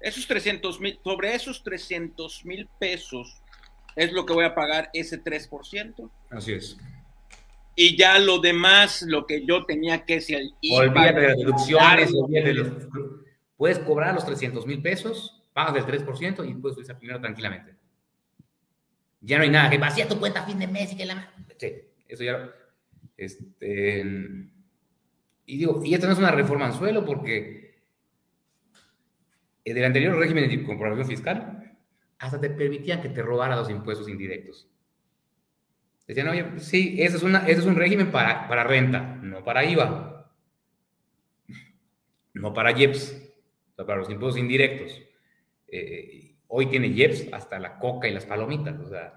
Esos 0.00 0.26
300 0.26 0.80
mil, 0.80 0.98
sobre 1.02 1.34
esos 1.34 1.62
300 1.62 2.44
mil 2.44 2.68
pesos 2.78 3.40
es 3.94 4.12
lo 4.12 4.26
que 4.26 4.32
voy 4.32 4.44
a 4.44 4.54
pagar 4.54 4.90
ese 4.92 5.22
3%. 5.22 6.10
Así 6.30 6.52
es 6.52 6.76
y 7.78 7.94
ya 7.94 8.18
lo 8.18 8.38
demás, 8.38 9.02
lo 9.02 9.26
que 9.26 9.44
yo 9.44 9.66
tenía 9.66 10.04
que 10.04 10.16
hacer. 10.16 10.40
Olvídate 10.72 11.20
de 11.20 11.28
las 11.28 11.36
deducciones, 11.36 12.14
olvídate 12.14 12.48
de 12.48 12.54
los, 12.54 12.68
puedes 13.56 13.78
cobrar 13.80 14.14
los 14.14 14.24
300 14.24 14.66
mil 14.66 14.80
pesos, 14.80 15.42
pagas 15.52 15.74
del 15.74 15.84
3% 15.84 16.48
y 16.48 16.54
puedes 16.54 16.78
utilizar 16.78 16.98
primero 16.98 17.20
tranquilamente. 17.20 17.76
Ya 19.20 19.36
no 19.36 19.44
hay 19.44 19.50
nada 19.50 19.68
que 19.68 19.76
vacía 19.76 20.08
tu 20.08 20.18
cuenta 20.18 20.40
a 20.40 20.46
fin 20.46 20.58
de 20.58 20.66
mes 20.66 20.92
y 20.92 20.96
que 20.96 21.04
la... 21.04 21.30
Sí, 21.58 21.74
eso 22.08 22.24
ya... 22.24 22.50
Este, 23.16 24.04
y 25.46 25.58
digo, 25.58 25.80
y 25.84 25.94
esto 25.94 26.06
no 26.06 26.12
es 26.12 26.18
una 26.18 26.32
reforma 26.32 26.66
en 26.66 26.72
suelo 26.72 27.04
porque 27.04 27.76
en 29.64 29.76
el 29.76 29.84
anterior 29.84 30.16
régimen 30.16 30.48
de 30.48 30.64
comprobación 30.64 31.06
fiscal 31.06 31.76
hasta 32.18 32.40
te 32.40 32.50
permitían 32.50 33.00
que 33.00 33.08
te 33.08 33.22
robara 33.22 33.56
los 33.56 33.70
impuestos 33.70 34.08
indirectos. 34.08 34.68
Decían, 36.06 36.28
oye, 36.28 36.58
sí, 36.58 36.96
ese 37.00 37.16
es, 37.16 37.22
una, 37.22 37.46
es 37.46 37.64
un 37.64 37.74
régimen 37.74 38.10
para, 38.10 38.46
para 38.48 38.64
renta, 38.64 39.00
no 39.22 39.42
para 39.44 39.64
IVA, 39.64 40.32
no 42.34 42.52
para 42.54 42.70
IEPS, 42.70 43.22
para 43.76 43.96
los 43.96 44.10
impuestos 44.10 44.40
indirectos. 44.40 45.02
Eh, 45.66 46.36
hoy 46.46 46.66
tiene 46.66 46.88
IEPS 46.88 47.32
hasta 47.32 47.58
la 47.58 47.78
coca 47.78 48.08
y 48.08 48.12
las 48.12 48.24
palomitas, 48.24 48.78
o 48.78 48.88
sea, 48.88 49.14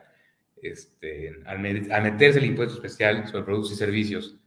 este, 0.61 1.35
al, 1.45 1.59
meterse 1.59 2.39
el 2.39 2.45
impuesto 2.45 2.75
especial 2.75 3.27
sobre 3.27 3.45
productos 3.45 3.73
y 3.73 3.75
servicios 3.75 4.39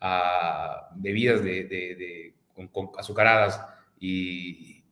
a 0.00 0.90
bebidas 0.96 1.42
de, 1.42 2.34
azucaradas 2.98 3.64
y, 3.98 4.82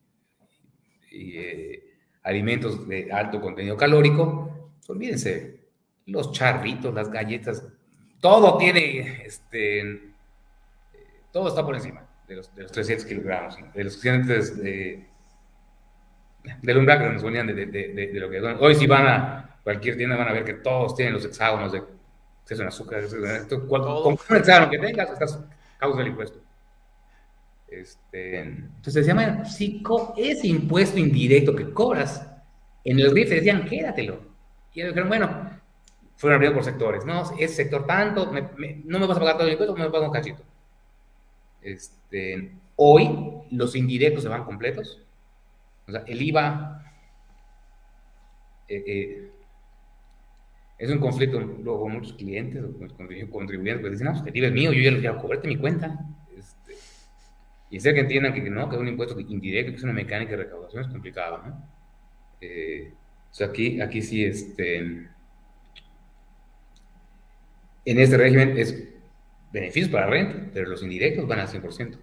eh, 1.12 1.84
alimentos 2.22 2.86
de 2.86 3.10
alto 3.10 3.40
contenido 3.40 3.76
calórico, 3.76 4.70
olvídense, 4.88 5.60
los 6.06 6.32
charritos, 6.32 6.94
las 6.94 7.10
galletas, 7.10 7.66
todo 8.20 8.58
tiene, 8.58 9.22
este, 9.24 10.12
todo 11.32 11.48
está 11.48 11.64
por 11.64 11.74
encima 11.74 12.06
de 12.26 12.36
los, 12.36 12.54
de 12.54 12.62
los 12.62 12.72
300 12.72 13.06
kilogramos, 13.06 13.56
de 13.74 13.84
los 13.84 13.94
suficientes 13.94 14.56
de, 14.62 15.06
del 16.62 16.78
umbral 16.78 16.98
que 16.98 17.08
nos 17.10 17.22
ponían 17.22 17.46
de, 17.46 18.10
lo 18.14 18.30
que 18.30 18.40
hoy 18.40 18.74
si 18.74 18.86
van 18.86 19.06
a 19.06 19.60
cualquier 19.62 19.96
tienda 19.96 20.16
van 20.16 20.28
a 20.28 20.32
ver 20.32 20.44
que 20.44 20.54
todos 20.54 20.94
tienen 20.94 21.14
los 21.14 21.24
hexágonos 21.24 21.72
de 21.72 21.82
exceso 22.48 22.62
en 22.62 22.68
azúcar, 22.68 23.04
con 23.68 23.82
un 23.82 24.36
hexágono 24.36 24.70
que 24.70 24.78
tengas, 24.78 25.10
estás 25.10 25.38
causa 25.78 25.98
del 25.98 26.08
impuesto. 26.08 26.38
Este, 27.68 28.38
entonces 28.40 28.94
se 28.94 29.02
llama, 29.04 29.44
si 29.44 29.82
ese 30.16 30.46
impuesto 30.46 30.98
indirecto 30.98 31.54
que 31.54 31.70
cobras, 31.70 32.26
en 32.84 32.98
el 32.98 33.10
RIF 33.12 33.28
decían, 33.28 33.66
quédatelo. 33.66 34.22
Y 34.72 34.80
ellos 34.80 34.94
dijeron, 34.94 35.08
bueno, 35.08 35.50
fueron 36.16 36.36
abridos 36.36 36.54
por 36.54 36.64
sectores, 36.64 37.04
no, 37.04 37.30
ese 37.38 37.54
sector 37.54 37.86
tanto, 37.86 38.32
no 38.32 38.98
me 38.98 39.06
vas 39.06 39.16
a 39.16 39.20
pagar 39.20 39.36
todo 39.36 39.46
el 39.46 39.52
impuesto, 39.52 39.74
me 39.74 39.80
vas 39.80 39.88
a 39.88 39.92
pagar 39.92 40.08
un 40.08 40.14
cachito. 40.14 40.42
Este, 41.60 42.52
hoy 42.76 43.44
los 43.50 43.76
indirectos 43.76 44.22
se 44.22 44.30
van 44.30 44.44
completos, 44.44 45.02
o 45.86 45.92
sea, 45.92 46.02
el 46.06 46.22
IVA 46.22 46.82
eh, 48.68 48.84
eh, 48.86 49.32
es 50.78 50.90
un 50.90 50.98
conflicto 51.00 51.40
luego 51.40 51.80
con 51.80 51.92
muchos 51.92 52.12
clientes 52.12 52.62
o 52.62 52.78
con 52.78 52.88
contribuyentes, 53.30 53.84
que 53.84 53.90
dicen, 53.90 54.06
no, 54.06 54.12
pues, 54.12 54.26
el 54.26 54.36
IVA 54.36 54.46
es 54.46 54.52
mío, 54.52 54.72
yo 54.72 54.82
ya 54.82 54.90
lo 54.92 55.00
quiero 55.00 55.18
cobrarte 55.18 55.48
mi 55.48 55.56
cuenta. 55.56 55.98
Y 57.70 57.78
hacer 57.78 57.94
que 57.94 58.00
entiendan 58.00 58.32
que 58.32 58.48
no, 58.48 58.68
que 58.68 58.76
es 58.76 58.80
un 58.80 58.88
impuesto 58.88 59.18
indirecto, 59.20 59.72
que 59.72 59.76
es 59.76 59.82
una 59.82 59.92
mecánica 59.92 60.30
de 60.30 60.44
recaudación, 60.44 60.84
es 60.84 60.88
complicado, 60.88 61.42
¿no? 61.44 61.68
Eh, 62.40 62.92
o 63.30 63.34
sea, 63.34 63.48
aquí, 63.48 63.80
aquí 63.80 64.00
sí, 64.00 64.24
este, 64.24 64.78
en 64.78 65.10
este 67.84 68.16
régimen 68.16 68.56
es 68.56 68.88
beneficios 69.52 69.90
para 69.90 70.06
renta, 70.06 70.50
pero 70.54 70.70
los 70.70 70.82
indirectos 70.82 71.26
van 71.26 71.40
al 71.40 71.48
100%. 71.48 71.98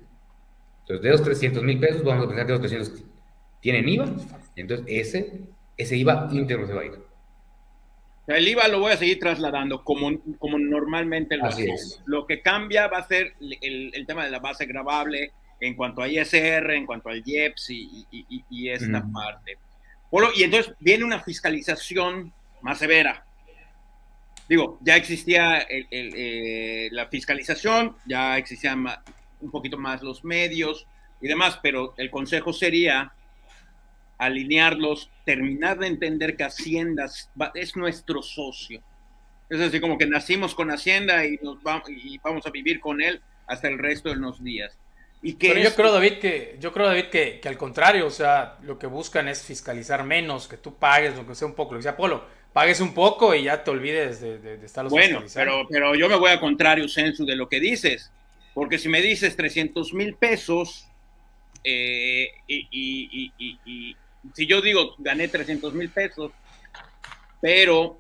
Entonces, 0.81 1.01
de 1.01 1.09
los 1.09 1.23
300 1.23 1.63
mil 1.63 1.79
pesos, 1.79 2.03
vamos 2.03 2.25
a 2.25 2.27
pensar 2.27 2.45
que 2.45 2.51
los 2.51 2.61
300 2.61 3.03
tienen 3.61 3.88
IVA, 3.89 4.05
entonces 4.55 4.85
ese, 4.88 5.41
ese 5.77 5.97
IVA 5.97 6.29
íntegro 6.31 6.67
se 6.67 6.73
va 6.73 6.81
a 6.81 6.85
ir. 6.85 7.04
El 8.27 8.47
IVA 8.47 8.67
lo 8.67 8.79
voy 8.79 8.91
a 8.91 8.97
seguir 8.97 9.19
trasladando 9.19 9.83
como, 9.83 10.11
como 10.39 10.57
normalmente 10.57 11.38
lo 11.38 11.45
hacemos. 11.45 12.01
Lo 12.05 12.25
que 12.25 12.41
cambia 12.41 12.88
va 12.88 12.99
a 12.99 13.07
ser 13.07 13.33
el, 13.39 13.91
el, 13.93 14.05
tema 14.07 14.25
de 14.25 14.31
la 14.31 14.39
base 14.39 14.65
grabable, 14.65 15.31
en 15.59 15.75
cuanto 15.75 16.01
a 16.01 16.07
ISR, 16.07 16.71
en 16.71 16.85
cuanto 16.85 17.09
al 17.09 17.21
IEPS 17.23 17.69
y, 17.69 18.07
y, 18.49 18.69
esta 18.69 19.05
parte. 19.13 19.57
y 20.35 20.43
entonces 20.43 20.73
viene 20.79 21.03
una 21.03 21.21
fiscalización 21.21 22.33
más 22.61 22.79
severa. 22.79 23.25
Digo, 24.49 24.77
ya 24.81 24.95
existía 24.95 25.65
eh, 25.69 26.89
la 26.91 27.07
fiscalización, 27.07 27.95
ya 28.05 28.38
existían 28.38 28.85
un 29.41 29.51
poquito 29.51 29.77
más 29.77 30.01
los 30.01 30.23
medios 30.23 30.88
y 31.21 31.27
demás, 31.27 31.59
pero 31.61 31.93
el 31.97 32.09
consejo 32.11 32.53
sería 32.53 33.11
alinearlos, 34.17 35.10
terminar 35.25 35.80
de 35.80 35.88
entender 35.88 36.36
que 36.36 36.43
Hacienda 36.43 37.06
es 37.54 37.75
nuestro 37.75 38.21
socio. 38.21 38.82
Es 39.49 39.60
así 39.60 39.80
como 39.80 39.97
que 39.97 40.08
nacimos 40.08 40.56
con 40.56 40.71
Hacienda 40.71 41.25
y, 41.25 41.38
nos 41.41 41.58
y 41.88 42.17
vamos 42.19 42.45
a 42.45 42.49
vivir 42.49 42.80
con 42.80 43.01
él 43.01 43.21
hasta 43.47 43.67
el 43.67 43.78
resto 43.78 44.10
de 44.10 44.15
los 44.15 44.43
días. 44.43 44.78
Pero 45.39 45.60
yo 45.60 45.73
creo, 45.73 45.91
David, 45.91 46.19
que, 46.19 46.58
yo 46.60 46.71
creo, 46.71 46.86
David, 46.86 47.06
que, 47.06 47.41
al 47.45 47.58
contrario, 47.58 48.06
o 48.06 48.12
sea, 48.12 48.58
lo 48.62 48.78
que 48.78 48.86
buscan 48.86 49.28
es 49.28 49.43
fiscalizar 49.43 50.04
menos, 50.04 50.47
que 50.47 50.58
tú 50.58 50.75
pagues, 50.75 51.15
lo 51.15 51.25
que 51.25 51.34
sea 51.34 51.47
un 51.47 51.56
poco, 51.56 51.73
lo 51.73 51.80
que 51.80 51.84
sea 51.84 51.97
Polo, 51.97 52.25
pagues 52.54 52.80
un 52.80 52.93
poco 52.93 53.34
y 53.34 53.43
ya 53.43 53.63
te 53.63 53.71
olvides 53.71 54.21
de, 54.21 54.38
de, 54.38 54.58
de 54.58 54.65
estar 54.65 54.88
Bueno, 54.88 55.23
pero, 55.34 55.67
pero 55.69 55.95
yo 55.95 56.08
me 56.10 56.15
voy 56.15 56.30
a 56.30 56.39
contrario, 56.39 56.88
Censu, 56.88 57.25
de 57.25 57.36
lo 57.36 57.49
que 57.49 57.60
dices, 57.60 58.12
porque 58.54 58.78
si 58.78 58.88
me 58.88 59.01
dices 59.01 59.36
300 59.36 59.93
mil 59.93 60.15
pesos, 60.15 60.88
eh, 61.63 62.30
y, 62.47 63.32
y, 63.65 63.95
si 64.33 64.47
yo 64.47 64.61
digo, 64.61 64.95
gané 64.97 65.27
300 65.27 65.73
mil 65.73 65.89
pesos, 65.89 66.31
pero 67.41 67.99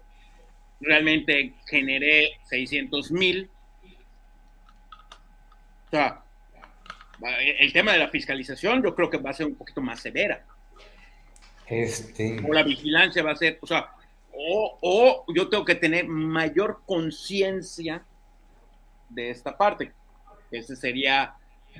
realmente 0.79 1.53
generé 1.67 2.39
600 2.49 3.11
mil, 3.11 3.49
o 5.87 5.89
sea, 5.91 6.21
el 7.59 7.71
tema 7.71 7.93
de 7.93 7.99
la 7.99 8.09
fiscalización 8.09 8.83
yo 8.83 8.93
creo 8.95 9.09
que 9.09 9.17
va 9.17 9.29
a 9.29 9.33
ser 9.33 9.45
un 9.45 9.55
poquito 9.55 9.81
más 9.81 10.01
severa. 10.01 10.45
Este... 11.67 12.37
O 12.47 12.53
la 12.53 12.63
vigilancia 12.63 13.23
va 13.23 13.31
a 13.31 13.35
ser, 13.35 13.57
o 13.61 13.67
sea, 13.67 13.95
o, 14.37 15.25
yo 15.33 15.47
tengo 15.49 15.65
que 15.65 15.75
tener 15.75 16.07
mayor 16.07 16.81
conciencia 16.85 18.03
de 19.09 19.29
esta 19.29 19.57
parte. 19.57 19.93
Ese 20.51 20.75
sería 20.75 21.35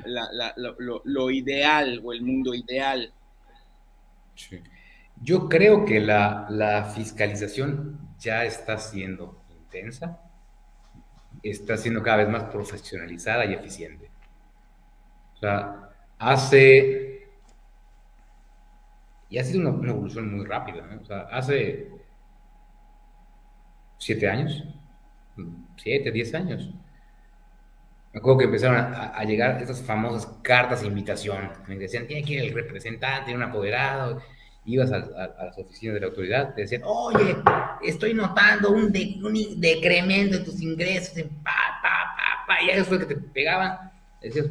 lo, 0.05 1.31
ideal 1.31 2.01
o 2.03 2.13
el 2.13 2.21
mundo 2.21 2.53
ideal. 2.53 3.12
Yo 5.21 5.48
creo 5.48 5.86
que 5.86 6.00
la, 6.00 6.48
la, 6.50 6.86
fiscalización 6.86 8.00
ya 8.19 8.43
está 8.45 8.78
siendo 8.78 9.41
intensa, 9.58 10.19
está 11.41 11.78
siendo 11.78 12.04
cada 12.04 12.17
vez 12.17 12.30
más 12.30 12.43
profesionalizada 12.45 13.45
y 13.45 13.54
eficiente. 13.54 14.10
O 15.36 15.38
sea, 15.38 15.89
hace... 16.17 17.28
Y 19.30 19.38
ha 19.38 19.43
sido 19.43 19.69
una, 19.69 19.89
evolución 19.89 20.36
muy 20.36 20.45
rápida, 20.45 20.86
¿no? 20.86 21.02
O 21.02 21.06
sea, 21.06 21.21
hace 21.32 21.89
siete 23.98 24.30
años, 24.30 24.63
siete, 25.78 26.12
diez 26.12 26.34
años. 26.34 26.71
Me 28.15 28.19
acuerdo 28.19 28.38
que 28.38 28.45
empezaron 28.45 28.78
a, 28.78 29.21
llegar 29.25 29.62
estas 29.62 29.82
famosas 29.82 30.25
cartas 30.41 30.80
de 30.80 30.88
invitación. 30.88 31.51
Me 31.67 31.75
decían, 31.75 32.08
tiene 32.08 32.23
que 32.23 32.36
ir 32.36 32.43
el 32.45 32.54
representante, 32.54 33.36
un 33.36 33.43
apoderado. 33.43 34.21
Ibas 34.63 34.89
a, 34.93 34.99
las 34.99 35.58
oficinas 35.58 35.95
de 35.95 35.99
la 35.99 36.08
autoridad, 36.08 36.56
te 36.56 36.62
decían, 36.62 36.84
oye, 36.86 37.36
estoy 37.84 38.13
notando 38.13 38.71
un, 38.71 38.89
decremento 39.58 40.38
de 40.38 40.45
tus 40.45 40.62
ingresos, 40.62 41.23
pa, 41.43 41.82
pa. 42.47 42.62
Y 42.63 42.69
eso 42.69 42.86
fue 42.86 42.99
que 42.99 43.06
te 43.06 43.17
pegaban. 43.17 43.91
Decías, 44.21 44.45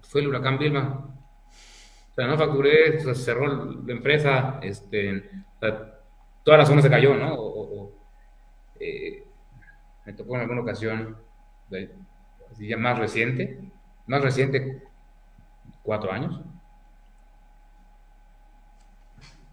fue 0.00 0.22
el 0.22 0.28
huracán 0.28 0.58
Vilma. 0.58 1.06
O 2.10 2.14
sea, 2.14 2.26
no 2.26 2.38
facturé, 2.38 3.00
cerró 3.14 3.66
la 3.84 3.92
empresa, 3.92 4.60
este, 4.62 5.28
toda 6.42 6.56
la 6.56 6.64
zona 6.64 6.80
se 6.80 6.88
cayó, 6.88 7.16
¿no? 7.16 7.90
Eh, 8.80 9.26
me 10.06 10.14
tocó 10.14 10.36
en 10.36 10.40
alguna 10.40 10.62
ocasión, 10.62 11.18
así 12.54 12.68
ya 12.68 12.76
más 12.76 12.98
reciente, 12.98 13.60
más 14.06 14.22
reciente, 14.22 14.82
cuatro 15.82 16.12
años. 16.12 16.40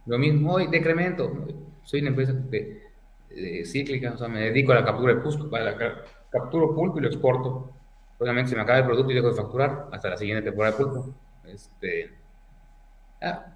Lo 0.06 0.18
mismo, 0.18 0.54
hoy 0.54 0.68
decremento. 0.68 1.32
Soy 1.84 2.02
una 2.02 2.10
empresa 2.10 2.34
cíclica, 3.66 4.14
o 4.14 4.18
sea, 4.18 4.28
me 4.28 4.42
dedico 4.42 4.72
a 4.72 4.76
la 4.76 4.86
captura 4.86 5.14
de 5.16 5.22
pulpo, 5.22 5.56
a 5.56 5.60
la 5.60 5.76
capturo 6.30 6.74
pulpo 6.74 7.00
y 7.00 7.02
lo 7.02 7.08
exporto 7.08 7.74
Obviamente 8.22 8.52
se 8.52 8.56
me 8.56 8.62
acaba 8.62 8.78
el 8.78 8.86
producto 8.86 9.12
y 9.12 9.16
dejo 9.16 9.30
de 9.30 9.34
facturar 9.34 9.88
hasta 9.92 10.12
la 10.12 10.18
siguiente 10.18 10.44
temporada 10.44 10.78
de 10.78 10.84
pulpo. 10.84 11.16
Este, 11.44 12.12
ah, 13.20 13.48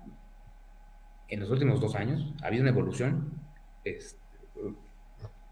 en 1.27 1.39
los 1.39 1.51
últimos 1.51 1.79
dos 1.79 1.93
años 1.93 2.33
ha 2.41 2.47
habido 2.47 2.63
una 2.63 2.71
evolución. 2.71 3.31
Este, 3.83 4.17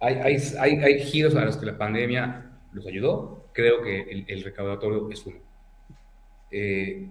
hay, 0.01 0.15
hay, 0.15 0.77
hay, 0.77 0.99
giros 1.01 1.35
a 1.35 1.45
los 1.45 1.57
que 1.57 1.67
la 1.67 1.77
pandemia 1.77 2.53
los 2.71 2.87
ayudó. 2.87 3.42
Creo 3.53 3.81
que 3.81 4.01
el, 4.01 4.25
el 4.27 4.43
recaudatorio 4.43 5.09
es 5.11 5.25
uno. 5.25 5.37
Eh, 6.51 7.09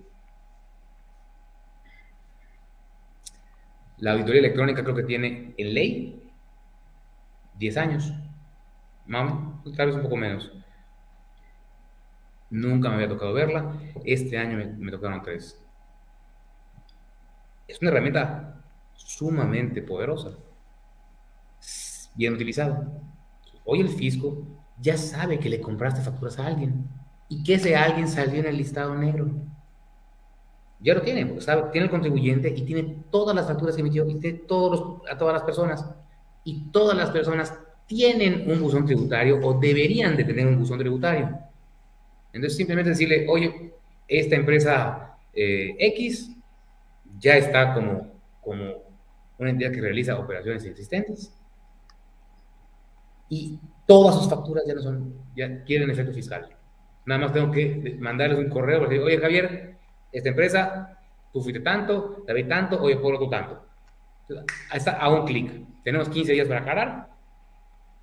la 3.99 4.13
auditoría 4.13 4.41
electrónica 4.41 4.83
creo 4.83 4.95
que 4.95 5.03
tiene 5.03 5.55
en 5.57 5.75
ley 5.75 6.31
10 7.59 7.77
años. 7.77 8.13
Mami, 9.07 9.73
tal 9.77 9.87
vez 9.87 9.97
un 9.97 10.03
poco 10.03 10.17
menos. 10.17 10.53
Nunca 12.51 12.89
me 12.89 12.97
había 12.97 13.09
tocado 13.09 13.33
verla. 13.33 13.75
Este 14.05 14.39
año 14.39 14.59
me, 14.79 14.91
tocaron 14.91 15.23
tres. 15.23 15.61
Es 17.67 17.81
una 17.81 17.91
herramienta 17.91 18.63
sumamente 18.95 19.83
poderosa, 19.83 20.37
bien 22.15 22.35
utilizada. 22.35 22.93
Hoy 23.65 23.81
el 23.81 23.89
fisco 23.89 24.45
ya 24.81 24.97
sabe 24.97 25.39
que 25.39 25.49
le 25.49 25.61
compraste 25.61 26.01
facturas 26.01 26.39
a 26.39 26.47
alguien 26.47 26.89
y 27.29 27.43
que 27.43 27.55
ese 27.55 27.77
alguien 27.77 28.09
salió 28.09 28.41
en 28.41 28.47
el 28.47 28.57
listado 28.57 28.95
negro. 28.95 29.31
Ya 30.81 30.95
lo 30.95 31.03
tiene, 31.03 31.27
porque 31.27 31.43
sabe, 31.43 31.71
tiene 31.71 31.87
el 31.87 31.91
contribuyente 31.91 32.53
y 32.55 32.63
tiene 32.63 33.05
todas 33.11 33.37
las 33.37 33.47
facturas 33.47 33.75
que 33.75 33.81
emitió 33.83 34.09
y 34.09 34.19
tiene 34.19 34.39
todos 34.39 35.03
a 35.09 35.17
todas 35.17 35.35
las 35.35 35.43
personas. 35.45 35.89
Y 36.45 36.71
todas 36.71 36.97
las 36.97 37.11
personas 37.11 37.57
tienen 37.87 38.51
un 38.51 38.61
buzón 38.61 38.85
tributario 38.85 39.39
o 39.43 39.59
deberían 39.59 40.17
de 40.17 40.25
tener 40.25 40.47
un 40.47 40.59
buzón 40.59 40.79
tributario. 40.79 41.39
Entonces, 42.33 42.57
simplemente 42.57 42.91
decirle, 42.91 43.27
oye, 43.29 43.75
esta 44.09 44.35
empresa 44.35 45.17
eh, 45.33 45.77
X 45.79 46.31
ya 47.19 47.37
está 47.37 47.75
como, 47.75 48.11
como 48.41 48.83
una 49.39 49.51
entidad 49.51 49.73
que 49.73 49.81
realiza 49.81 50.19
operaciones 50.19 50.65
existentes 50.65 51.33
y 53.29 53.59
todas 53.87 54.17
sus 54.17 54.29
facturas 54.29 54.65
ya 54.67 54.75
no 54.75 54.83
son, 54.83 55.15
ya 55.35 55.65
quieren 55.65 55.91
efecto 55.91 56.13
fiscal. 56.13 56.49
Nada 57.05 57.23
más 57.23 57.33
tengo 57.33 57.51
que 57.51 57.97
mandarles 58.01 58.39
un 58.39 58.49
correo 58.49 58.81
decir, 58.81 59.01
oye 59.01 59.19
Javier, 59.19 59.77
esta 60.13 60.29
empresa, 60.29 60.99
tú 61.33 61.41
fuiste 61.41 61.61
tanto, 61.61 62.25
David 62.27 62.49
tanto, 62.49 62.81
oye, 62.81 62.97
por 62.97 63.15
otro 63.15 63.29
tanto. 63.29 63.65
Ahí 64.71 64.79
está 64.79 64.93
a 64.93 65.11
un 65.11 65.27
clic. 65.27 65.51
Tenemos 65.83 66.09
15 66.09 66.33
días 66.33 66.47
para 66.47 66.61
aclarar. 66.61 67.09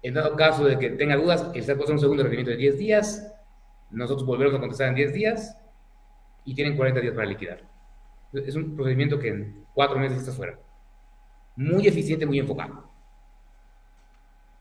En 0.02 0.14
dado 0.14 0.36
caso 0.36 0.66
de 0.66 0.78
que 0.78 0.92
tenga 0.92 1.16
dudas, 1.16 1.50
el 1.54 1.64
SAT 1.64 1.90
un 1.90 2.00
segundo 2.00 2.24
requerimiento 2.24 2.52
de 2.52 2.58
10 2.58 2.78
días 2.78 3.34
nosotros 3.92 4.26
volvemos 4.26 4.54
a 4.56 4.60
contestar 4.60 4.90
en 4.90 4.96
10 4.96 5.14
días 5.14 5.58
y 6.46 6.54
tienen 6.54 6.78
40 6.78 7.02
días 7.02 7.14
para 7.14 7.28
liquidar. 7.28 7.64
Es 8.34 8.56
un 8.56 8.76
procedimiento 8.76 9.20
que 9.20 9.30
en 9.30 9.66
cuatro 9.74 9.98
meses 9.98 10.20
está 10.20 10.32
fuera. 10.32 10.58
Muy 11.56 11.88
eficiente, 11.88 12.26
muy 12.26 12.40
enfocado. 12.40 12.88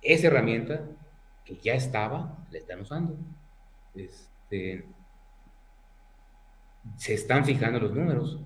Esa 0.00 0.28
herramienta 0.28 0.82
que 1.48 1.56
ya 1.56 1.72
estaba, 1.72 2.36
la 2.50 2.58
están 2.58 2.82
usando. 2.82 3.16
Este, 3.94 4.84
se 6.98 7.14
están 7.14 7.44
fijando 7.46 7.80
los 7.80 7.94
números. 7.94 8.38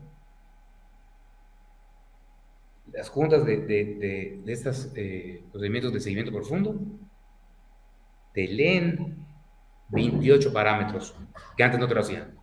Las 2.92 3.08
juntas 3.08 3.44
de, 3.44 3.56
de, 3.56 4.42
estos 4.46 4.92
eh, 4.94 5.42
procedimientos 5.50 5.92
de 5.92 6.00
seguimiento 6.00 6.30
profundo 6.30 6.78
te 8.32 8.46
leen 8.46 9.16
28 9.88 10.52
parámetros 10.52 11.14
que 11.56 11.64
antes 11.64 11.80
no 11.80 11.88
te 11.88 11.94
lo 11.94 12.00
hacían. 12.02 12.34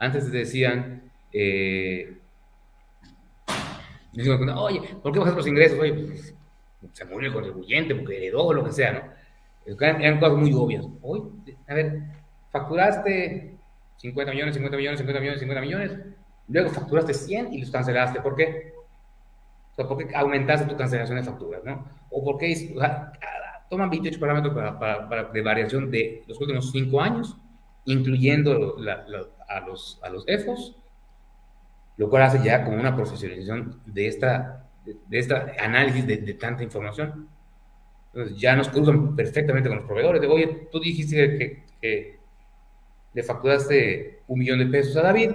Antes 0.00 0.30
te 0.30 0.36
decían, 0.36 1.12
eh, 1.32 2.18
oye, 4.56 4.80
¿por 5.00 5.12
qué 5.12 5.18
bajas 5.20 5.36
los 5.36 5.46
ingresos? 5.46 5.78
Oye, 5.78 5.92
pues, 5.92 6.34
se 6.92 7.04
murió 7.04 7.28
el 7.28 7.34
contribuyente 7.34 7.94
porque 7.94 8.16
heredó 8.16 8.46
o 8.46 8.52
lo 8.52 8.64
que 8.64 8.72
sea, 8.72 8.92
¿no? 8.92 9.17
Eran 9.76 10.18
cosas 10.18 10.38
muy 10.38 10.52
obvias. 10.54 10.86
Hoy, 11.02 11.22
a 11.66 11.74
ver, 11.74 12.02
facturaste 12.50 13.56
50 13.96 14.32
millones, 14.32 14.54
50 14.54 14.76
millones, 14.76 14.98
50 14.98 15.20
millones, 15.20 15.40
50 15.40 15.60
millones, 15.60 15.98
luego 16.48 16.70
facturaste 16.70 17.12
100 17.12 17.52
y 17.52 17.60
los 17.60 17.70
cancelaste. 17.70 18.20
¿Por 18.20 18.34
qué? 18.34 18.72
O 19.72 19.74
sea, 19.76 19.86
¿por 19.86 19.98
qué 19.98 20.14
aumentaste 20.16 20.66
tu 20.66 20.76
cancelación 20.76 21.18
de 21.18 21.24
facturas, 21.24 21.62
no? 21.64 21.84
O 22.10 22.24
por 22.24 22.38
qué 22.38 22.74
toman 23.68 23.90
28 23.90 24.18
parámetros 24.18 24.54
para, 24.54 25.24
de 25.24 25.42
variación 25.42 25.90
de 25.90 26.24
los 26.26 26.40
últimos 26.40 26.70
5 26.70 27.00
años, 27.00 27.36
incluyendo 27.84 28.76
a, 28.78 29.60
los, 29.60 30.00
a 30.02 30.08
los 30.08 30.24
EFOS, 30.26 30.76
lo 31.98 32.08
cual 32.08 32.22
hace 32.22 32.42
ya 32.42 32.64
como 32.64 32.78
una 32.78 32.96
profesionalización 32.96 33.82
de 33.84 34.06
esta, 34.06 34.64
de, 34.84 35.18
esta 35.18 35.52
análisis 35.60 36.06
de, 36.06 36.16
de 36.18 36.34
tanta 36.34 36.62
información. 36.62 37.28
Entonces 38.18 38.40
ya 38.40 38.56
nos 38.56 38.68
cruzan 38.68 39.14
perfectamente 39.14 39.68
con 39.68 39.78
los 39.78 39.86
proveedores. 39.86 40.20
De, 40.20 40.26
oye, 40.26 40.68
tú 40.72 40.80
dijiste 40.80 41.62
que, 41.80 42.18
le 43.14 43.22
facturaste 43.22 44.22
un 44.26 44.40
millón 44.40 44.58
de 44.58 44.66
pesos 44.66 44.96
a 44.96 45.02
David 45.02 45.30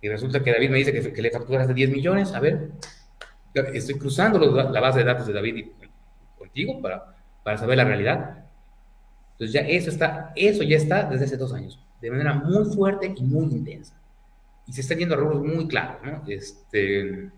y 0.00 0.08
resulta 0.08 0.42
que 0.42 0.52
David 0.52 0.70
me 0.70 0.78
dice 0.78 1.12
que, 1.12 1.22
le 1.22 1.30
facturaste 1.32 1.74
10 1.74 1.90
millones. 1.90 2.32
A 2.32 2.38
ver, 2.38 2.70
estoy 3.74 3.96
cruzando 3.96 4.38
la 4.38 4.80
base 4.80 5.00
de 5.00 5.04
datos 5.04 5.26
de 5.26 5.32
David 5.32 5.66
contigo 6.38 6.80
para, 6.80 7.16
para 7.42 7.58
saber 7.58 7.76
la 7.76 7.84
realidad. 7.84 8.44
Entonces 9.32 9.52
ya 9.52 9.62
eso, 9.62 9.90
está, 9.90 10.32
eso 10.36 10.62
ya 10.62 10.76
está 10.76 11.02
desde 11.02 11.24
hace 11.24 11.36
dos 11.36 11.52
años, 11.52 11.84
de 12.00 12.08
manera 12.08 12.34
muy 12.34 12.72
fuerte 12.72 13.12
y 13.16 13.22
muy 13.24 13.46
intensa. 13.52 14.00
Y 14.68 14.72
se 14.72 14.82
está 14.82 14.94
viendo 14.94 15.16
a 15.16 15.18
rubros 15.18 15.42
muy 15.42 15.66
claros, 15.66 15.96
¿no? 16.04 16.22
Este, 16.28 17.30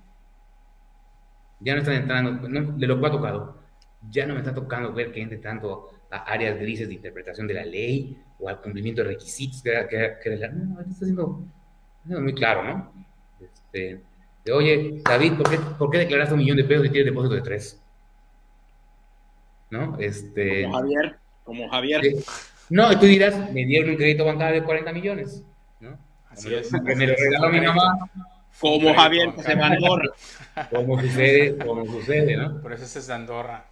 ya 1.60 1.72
no 1.72 1.80
están 1.80 1.94
entrando, 1.94 2.48
de 2.76 2.86
lo 2.86 3.00
que 3.00 3.06
ha 3.06 3.10
tocado, 3.10 3.63
ya 4.10 4.26
no 4.26 4.34
me 4.34 4.40
está 4.40 4.54
tocando 4.54 4.92
ver 4.92 5.12
que 5.12 5.22
entre 5.22 5.38
tanto 5.38 5.90
a 6.10 6.18
áreas 6.24 6.58
grises 6.58 6.88
de 6.88 6.94
interpretación 6.94 7.46
de 7.46 7.54
la 7.54 7.64
ley 7.64 8.16
o 8.38 8.48
al 8.48 8.60
cumplimiento 8.60 9.02
de 9.02 9.08
requisitos 9.08 9.62
que, 9.62 9.72
que, 9.88 10.16
que 10.22 10.36
la, 10.36 10.48
no, 10.48 10.80
está 10.80 11.04
siendo, 11.04 11.44
muy 12.04 12.34
claro, 12.34 12.64
¿no? 12.64 12.92
Este, 13.40 14.00
de, 14.44 14.52
oye, 14.52 15.00
David, 15.04 15.34
¿por 15.34 15.50
qué, 15.50 15.58
¿por 15.78 15.90
qué, 15.90 15.98
declaraste 15.98 16.34
un 16.34 16.40
millón 16.40 16.56
de 16.56 16.64
pesos 16.64 16.86
y 16.86 16.90
tienes 16.90 17.06
depósito 17.06 17.34
de 17.34 17.42
tres? 17.42 17.80
¿No? 19.70 19.98
Este, 19.98 20.64
como 20.64 20.78
Javier, 20.78 21.16
como 21.44 21.68
Javier. 21.68 22.02
no, 22.68 22.92
y 22.92 22.96
tú 22.96 23.06
dirás, 23.06 23.52
me 23.52 23.64
dieron 23.64 23.90
un 23.90 23.96
crédito 23.96 24.24
bancario 24.24 24.60
de 24.60 24.66
40 24.66 24.92
millones, 24.92 25.42
¿no? 25.80 25.98
Así 26.28 26.54
es. 26.54 26.70
Que 26.70 26.94
me 26.94 27.06
lo 27.06 27.14
regaló 27.16 27.48
mi 27.50 27.60
mamá. 27.60 28.10
Como 28.60 28.94
Javier 28.94 29.34
que 29.34 29.42
se 29.42 29.54
va 29.56 29.66
a 29.66 29.70
Andorra. 29.72 30.10
Como 30.70 31.00
sucede, 31.00 31.58
como 31.58 31.84
sucede, 31.86 32.36
¿no? 32.36 32.60
Por 32.60 32.72
eso 32.72 32.84
es 32.84 33.06
de 33.06 33.12
Andorra. 33.12 33.64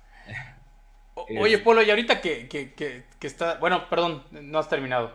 Oye, 1.41 1.59
Polo, 1.59 1.83
y 1.83 1.91
ahorita 1.91 2.21
que, 2.21 2.49
que, 2.49 2.73
que, 2.73 3.27
está. 3.27 3.57
Bueno, 3.57 3.89
perdón, 3.89 4.23
no 4.31 4.59
has 4.59 4.69
terminado. 4.69 5.13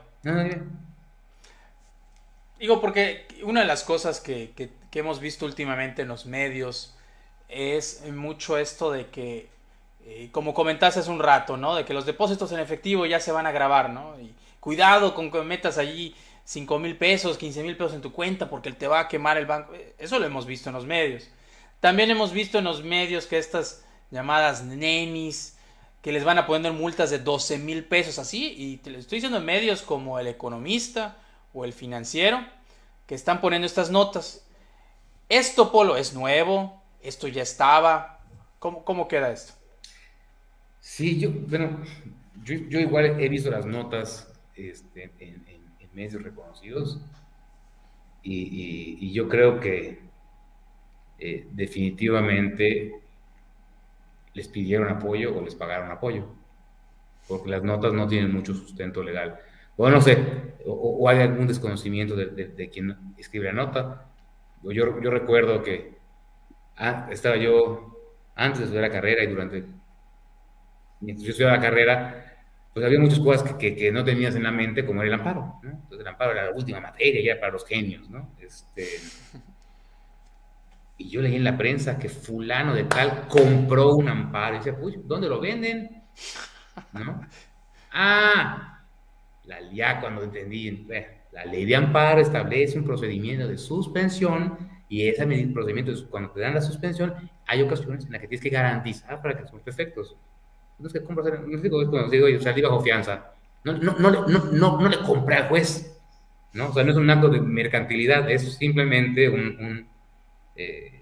Digo, 2.60 2.82
porque 2.82 3.28
una 3.44 3.62
de 3.62 3.68
las 3.68 3.84
cosas 3.84 4.20
que, 4.20 4.72
hemos 4.94 5.20
visto 5.20 5.46
últimamente 5.46 6.02
en 6.02 6.08
los 6.08 6.26
medios 6.26 6.96
es 7.50 8.04
mucho 8.12 8.58
esto 8.58 8.92
de 8.92 9.08
que, 9.08 9.48
eh, 10.06 10.30
como 10.32 10.56
comentaste 10.56 11.02
hace 11.02 11.12
un 11.12 11.20
rato, 11.20 11.56
¿no? 11.56 11.76
De 11.76 11.86
que 11.86 11.94
los 11.94 12.08
depósitos 12.08 12.52
en 12.52 12.60
efectivo 12.60 13.06
ya 13.06 13.20
se 13.20 13.32
van 13.32 13.46
a 13.46 13.52
grabar, 13.52 13.92
¿no? 13.92 14.20
Y 14.20 14.34
cuidado 14.60 15.14
con 15.14 15.30
que 15.30 15.42
metas 15.44 15.78
allí 15.78 16.16
5 16.46 16.80
mil 16.80 16.98
pesos, 16.98 17.38
15 17.38 17.62
mil 17.62 17.78
pesos 17.78 17.94
en 17.94 18.02
tu 18.02 18.12
cuenta 18.12 18.50
porque 18.50 18.72
te 18.72 18.88
va 18.88 19.02
a 19.02 19.08
quemar 19.08 19.38
el 19.38 19.46
banco. 19.46 19.74
Eso 20.00 20.18
lo 20.18 20.26
hemos 20.26 20.48
visto 20.48 20.70
en 20.70 20.76
los 20.76 20.86
medios. 20.86 21.30
También 21.80 22.10
hemos 22.10 22.32
visto 22.32 22.58
en 22.58 22.64
los 22.64 22.84
medios 22.84 23.28
que 23.28 23.38
estas 23.38 23.84
llamadas 24.10 24.64
nenis, 24.64 25.57
que 26.02 26.12
les 26.12 26.24
van 26.24 26.38
a 26.38 26.46
poner 26.46 26.74
multas 26.74 27.10
de 27.10 27.20
12 27.20 27.60
mil 27.60 27.84
pesos 27.84 28.20
así, 28.20 28.54
y 28.58 28.78
te 28.78 28.90
lo 28.90 29.00
estoy 29.00 29.18
diciendo 29.18 29.40
en 29.40 29.46
medios 29.46 29.82
como 29.82 30.20
El 30.20 30.28
Economista 30.28 31.18
o 31.54 31.66
El 31.66 31.74
Financiero, 31.74 32.46
que 33.06 33.16
están 33.16 33.42
poniendo 33.42 33.66
estas 33.66 33.90
notas. 33.90 34.46
Esto, 35.30 35.72
Polo, 35.72 35.98
es 35.98 36.14
nuevo, 36.14 36.82
esto 37.02 37.28
ya 37.28 37.42
estaba. 37.42 38.20
¿Cómo, 38.60 38.84
cómo 38.84 39.08
queda 39.08 39.32
esto? 39.32 39.54
Sí, 40.80 41.20
yo, 41.20 41.32
bueno, 41.32 41.84
yo, 42.44 42.56
yo 42.70 42.80
igual 42.80 43.20
he 43.20 43.28
visto 43.28 43.50
las 43.52 43.66
notas 43.66 44.32
este, 44.56 45.12
en, 45.20 45.46
medios 45.94 46.22
reconocidos 46.22 47.00
y, 48.22 49.12
yo 49.12 49.28
creo 49.28 49.60
que 49.60 50.00
eh, 51.18 51.48
definitivamente 51.52 52.94
les 54.38 54.48
pidieron 54.48 54.88
apoyo 54.88 55.36
o 55.36 55.42
les 55.42 55.56
pagaron 55.56 55.90
apoyo, 55.90 56.28
porque 57.28 57.50
las 57.50 57.64
notas 57.64 57.92
no 57.92 58.08
tienen 58.08 58.32
mucho 58.32 58.54
sustento 58.54 59.04
legal. 59.04 59.40
O 59.76 59.90
no 59.90 60.00
sé, 60.00 60.16
o, 60.66 61.10
hay 61.10 61.22
algún 61.22 61.48
desconocimiento 61.48 62.16
de, 62.16 62.70
quien 62.72 62.96
escribe 63.18 63.46
la 63.46 63.54
nota. 63.54 64.06
Yo, 64.64 65.02
yo 65.02 65.10
recuerdo 65.10 65.64
que 65.64 65.98
ah, 66.78 67.08
estaba 67.10 67.36
yo 67.36 67.98
antes 68.36 68.60
de 68.60 68.66
estudiar 68.66 68.84
la 68.84 68.94
carrera 68.94 69.24
y 69.24 69.28
durante, 69.28 69.66
mientras 71.00 71.26
yo 71.26 71.32
estudiaba 71.32 71.56
la 71.56 71.62
carrera, 71.62 72.36
pues 72.74 72.86
había 72.86 73.00
muchas 73.00 73.20
cosas 73.20 73.54
que, 73.56 73.76
que, 73.76 73.92
no 73.92 74.04
tenías 74.04 74.36
en 74.36 74.44
la 74.44 74.52
mente, 74.52 74.86
como 74.86 75.02
era 75.02 75.08
el 75.08 75.20
amparo. 75.20 75.60
¿no? 75.64 75.70
Entonces 75.72 76.02
el 76.02 76.08
amparo 76.08 76.32
era 76.34 76.46
la 76.46 76.52
última 76.52 76.80
materia 76.80 77.34
ya 77.34 77.40
para 77.40 77.54
los 77.54 77.66
genios, 77.66 78.08
¿no? 78.08 78.36
Este, 78.40 78.86
y 80.98 81.10
yo 81.10 81.22
leí 81.22 81.36
en 81.36 81.44
la 81.44 81.58
prensa 81.58 82.00
que 82.00 82.10
fulano 82.10 82.74
de 82.74 82.86
tal 82.86 83.28
compró 83.28 83.96
un 83.96 84.10
amparo. 84.10 84.56
Y 84.56 84.58
decía, 84.60 84.78
uy, 84.82 85.00
¿dónde 85.04 85.30
lo 85.30 85.40
venden? 85.40 86.04
¿No? 86.94 87.22
Ah, 87.92 88.84
la, 89.46 89.58
ya 89.72 90.00
cuando 90.02 90.24
entendí, 90.24 90.88
la 91.32 91.46
ley 91.46 91.66
de 91.66 91.76
amparo 91.76 92.22
establece 92.22 92.80
un 92.80 92.86
procedimiento 92.86 93.48
de 93.48 93.58
suspensión 93.58 94.58
y 94.90 95.08
ese 95.08 95.26
procedimiento, 95.54 95.92
cuando 96.10 96.32
te 96.32 96.40
dan 96.40 96.56
la 96.56 96.62
suspensión, 96.62 97.14
hay 97.46 97.62
ocasiones 97.62 98.06
en 98.06 98.14
las 98.14 98.22
que 98.22 98.28
tienes 98.28 98.44
que 98.44 98.50
garantizar 98.50 99.22
para 99.22 99.38
que 99.38 99.48
son 99.48 99.62
efectos. 99.66 100.16
Entonces, 100.78 101.02
¿qué 101.02 101.06
compras? 101.06 101.40
No 101.46 101.58
digo, 101.60 101.90
cuando 101.90 102.10
digo, 102.10 102.28
o 102.36 102.42
sea, 102.42 102.56
bajo 102.64 102.82
fianza. 102.82 103.34
No, 103.64 103.74
no, 103.74 103.96
no, 104.00 104.10
no, 104.28 104.46
no, 104.52 104.82
no 104.82 104.90
le 104.90 105.00
compré 105.00 105.36
al 105.36 105.50
juez. 105.50 105.94
¿no? 106.54 106.70
O 106.70 106.74
sea, 106.74 106.84
no 106.84 106.92
es 106.92 106.98
un 106.98 107.10
acto 107.10 107.30
de 107.30 107.42
mercantilidad, 107.42 108.30
es 108.32 108.54
simplemente 108.56 109.30
un 109.30 109.88
eh, 110.58 111.02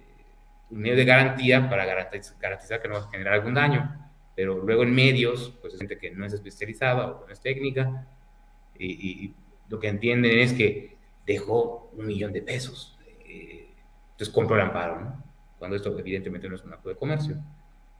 un 0.69 0.79
medio 0.79 0.95
de 0.95 1.05
garantía 1.05 1.69
para 1.69 1.85
garantizar, 1.85 2.81
que 2.81 2.87
no 2.87 2.95
va 2.95 3.01
a 3.01 3.09
generar 3.09 3.33
algún 3.35 3.53
daño. 3.53 4.01
Pero 4.35 4.57
luego 4.61 4.83
en 4.83 4.93
medios, 4.93 5.57
pues 5.61 5.73
es 5.73 5.79
gente 5.79 5.97
que 5.97 6.11
no 6.11 6.25
es 6.25 6.33
especializada 6.33 7.07
o 7.07 7.25
no 7.25 7.31
es 7.31 7.39
técnica, 7.39 8.07
y, 8.77 9.33
lo 9.67 9.79
que 9.79 9.87
entienden 9.87 10.37
es 10.37 10.53
que 10.53 10.95
dejó 11.25 11.89
un 11.93 12.05
millón 12.05 12.31
de 12.33 12.43
pesos. 12.43 12.99
Eh, 13.27 13.67
entonces 14.11 14.31
compró 14.31 14.57
el 14.57 14.61
amparo, 14.61 15.01
¿no? 15.01 15.23
Cuando 15.57 15.75
esto 15.75 15.97
evidentemente 15.97 16.47
no 16.47 16.55
es 16.55 16.63
un 16.63 16.73
acto 16.73 16.89
de 16.89 16.95
comercio. 16.95 17.37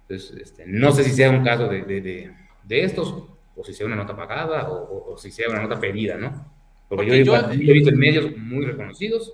Entonces, 0.02 0.38
este, 0.40 0.66
no 0.68 0.92
sé 0.92 1.04
si 1.04 1.12
sea 1.12 1.32
un 1.32 1.44
caso 1.44 1.68
de, 1.68 1.82
de, 1.82 2.32
de, 2.64 2.84
estos, 2.84 3.24
o 3.56 3.64
si 3.64 3.74
sea 3.74 3.88
una 3.88 3.96
nota 3.96 4.16
pagada, 4.16 4.70
o, 4.70 5.18
si 5.18 5.32
sea 5.32 5.50
una 5.50 5.64
nota 5.64 5.80
pedida, 5.80 6.18
¿no? 6.18 6.54
Porque, 6.88 7.26
yo, 7.26 7.34
yo, 7.34 7.52
he 7.52 7.74
visto 7.74 7.90
en 7.90 7.98
medios 7.98 8.38
muy 8.38 8.64
reconocidos 8.64 9.34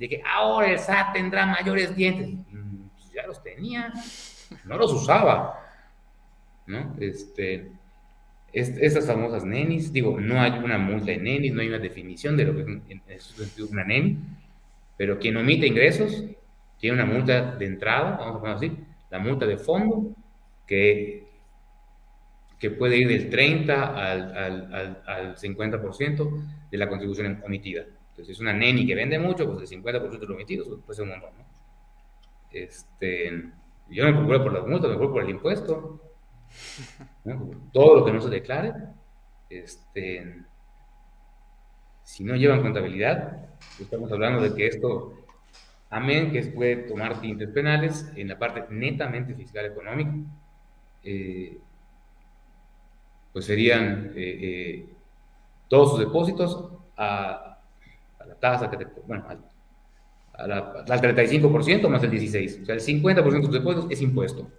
de 0.00 0.08
que 0.08 0.22
ahora 0.24 0.72
el 0.72 0.78
SAT 0.78 1.12
tendrá 1.12 1.44
mayores 1.44 1.94
dientes. 1.94 2.30
Mm, 2.50 2.88
pues 2.96 3.12
ya 3.12 3.26
los 3.26 3.42
tenía, 3.42 3.92
no 4.64 4.78
los 4.78 4.90
usaba. 4.94 5.60
¿no? 6.66 6.96
Este, 6.98 7.70
estas 8.50 9.06
famosas 9.06 9.44
nenis, 9.44 9.92
digo, 9.92 10.18
no 10.18 10.40
hay 10.40 10.52
una 10.52 10.78
multa 10.78 11.12
de 11.12 11.18
nenis, 11.18 11.52
no 11.52 11.60
hay 11.60 11.68
una 11.68 11.78
definición 11.78 12.34
de 12.34 12.44
lo 12.46 12.56
que 12.56 12.80
es 13.08 13.60
una 13.70 13.84
neni, 13.84 14.16
pero 14.96 15.18
quien 15.18 15.36
omite 15.36 15.66
ingresos 15.66 16.24
tiene 16.78 16.94
una 16.94 17.04
multa 17.04 17.56
de 17.56 17.66
entrada, 17.66 18.16
vamos 18.18 18.36
a 18.36 18.40
poner 18.40 18.56
así, 18.56 18.72
la 19.10 19.18
multa 19.18 19.44
de 19.44 19.58
fondo, 19.58 20.14
que, 20.66 21.26
que 22.58 22.70
puede 22.70 22.96
ir 22.96 23.08
del 23.08 23.28
30 23.28 23.84
al, 23.84 24.34
al, 24.34 24.74
al, 24.74 25.02
al 25.06 25.36
50% 25.36 26.44
de 26.70 26.78
la 26.78 26.88
contribución 26.88 27.42
omitida 27.44 27.84
Entonces, 28.20 28.36
si 28.36 28.42
es 28.42 28.48
una 28.48 28.52
neni 28.52 28.86
que 28.86 28.94
vende 28.94 29.18
mucho, 29.18 29.46
pues 29.46 29.72
el 29.72 29.82
50% 29.82 30.10
de 30.10 30.18
los 30.18 30.30
omitidos 30.30 30.68
pues, 30.68 30.80
puede 30.84 30.96
ser 30.96 31.04
un 31.04 31.10
montón, 31.10 31.30
¿no? 31.38 31.44
Este, 32.50 33.30
yo 33.88 34.04
me 34.04 34.12
preocupo 34.12 34.44
por 34.44 34.52
las 34.52 34.66
multas, 34.66 34.90
me 34.90 34.96
preocupo 34.96 35.12
por 35.14 35.22
el 35.22 35.30
impuesto. 35.30 36.00
Todo 37.72 37.96
lo 37.96 38.04
que 38.04 38.12
no 38.12 38.20
se 38.20 38.28
declare, 38.28 38.74
este, 39.48 40.42
si 42.02 42.24
no 42.24 42.36
llevan 42.36 42.60
contabilidad, 42.60 43.48
estamos 43.80 44.12
hablando 44.12 44.42
de 44.42 44.54
que 44.54 44.66
esto, 44.66 45.14
amén, 45.88 46.30
que 46.30 46.42
puede 46.42 46.76
tomar 46.76 47.22
tintes 47.22 47.48
penales 47.48 48.12
en 48.16 48.28
la 48.28 48.38
parte 48.38 48.64
netamente 48.68 49.34
fiscal 49.34 49.64
económica, 49.64 50.12
eh, 51.04 51.56
pues 53.32 53.46
serían 53.46 54.12
eh, 54.14 54.38
eh, 54.42 54.86
todos 55.68 55.92
sus 55.92 56.00
depósitos 56.00 56.68
a, 56.98 57.49
la 58.26 58.34
tasa 58.34 58.70
que 58.70 58.76
te, 58.76 58.86
bueno, 59.06 59.24
al, 59.28 60.52
al 60.52 61.00
35% 61.00 61.88
más 61.88 62.02
el 62.02 62.10
16%. 62.10 62.62
O 62.62 62.64
sea, 62.64 62.74
el 62.74 62.80
50% 62.80 63.32
de 63.32 63.40
tus 63.40 63.52
depósitos 63.52 63.90
es 63.90 64.00
impuesto. 64.02 64.50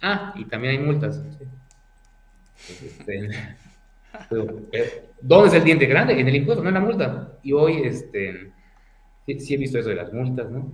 Ah, 0.00 0.34
y 0.36 0.44
también 0.46 0.78
hay 0.78 0.84
multas. 0.84 1.22
Este, 2.68 3.30
¿Dónde 5.20 5.48
es 5.48 5.54
el 5.54 5.64
diente 5.64 5.86
grande? 5.86 6.18
En 6.18 6.28
el 6.28 6.36
impuesto, 6.36 6.62
no 6.62 6.68
en 6.68 6.74
la 6.74 6.80
multa. 6.80 7.38
Y 7.42 7.52
hoy, 7.52 7.82
este, 7.84 8.52
sí, 9.26 9.54
he 9.54 9.56
visto 9.56 9.78
eso 9.78 9.88
de 9.88 9.94
las 9.94 10.12
multas, 10.12 10.50
¿no? 10.50 10.70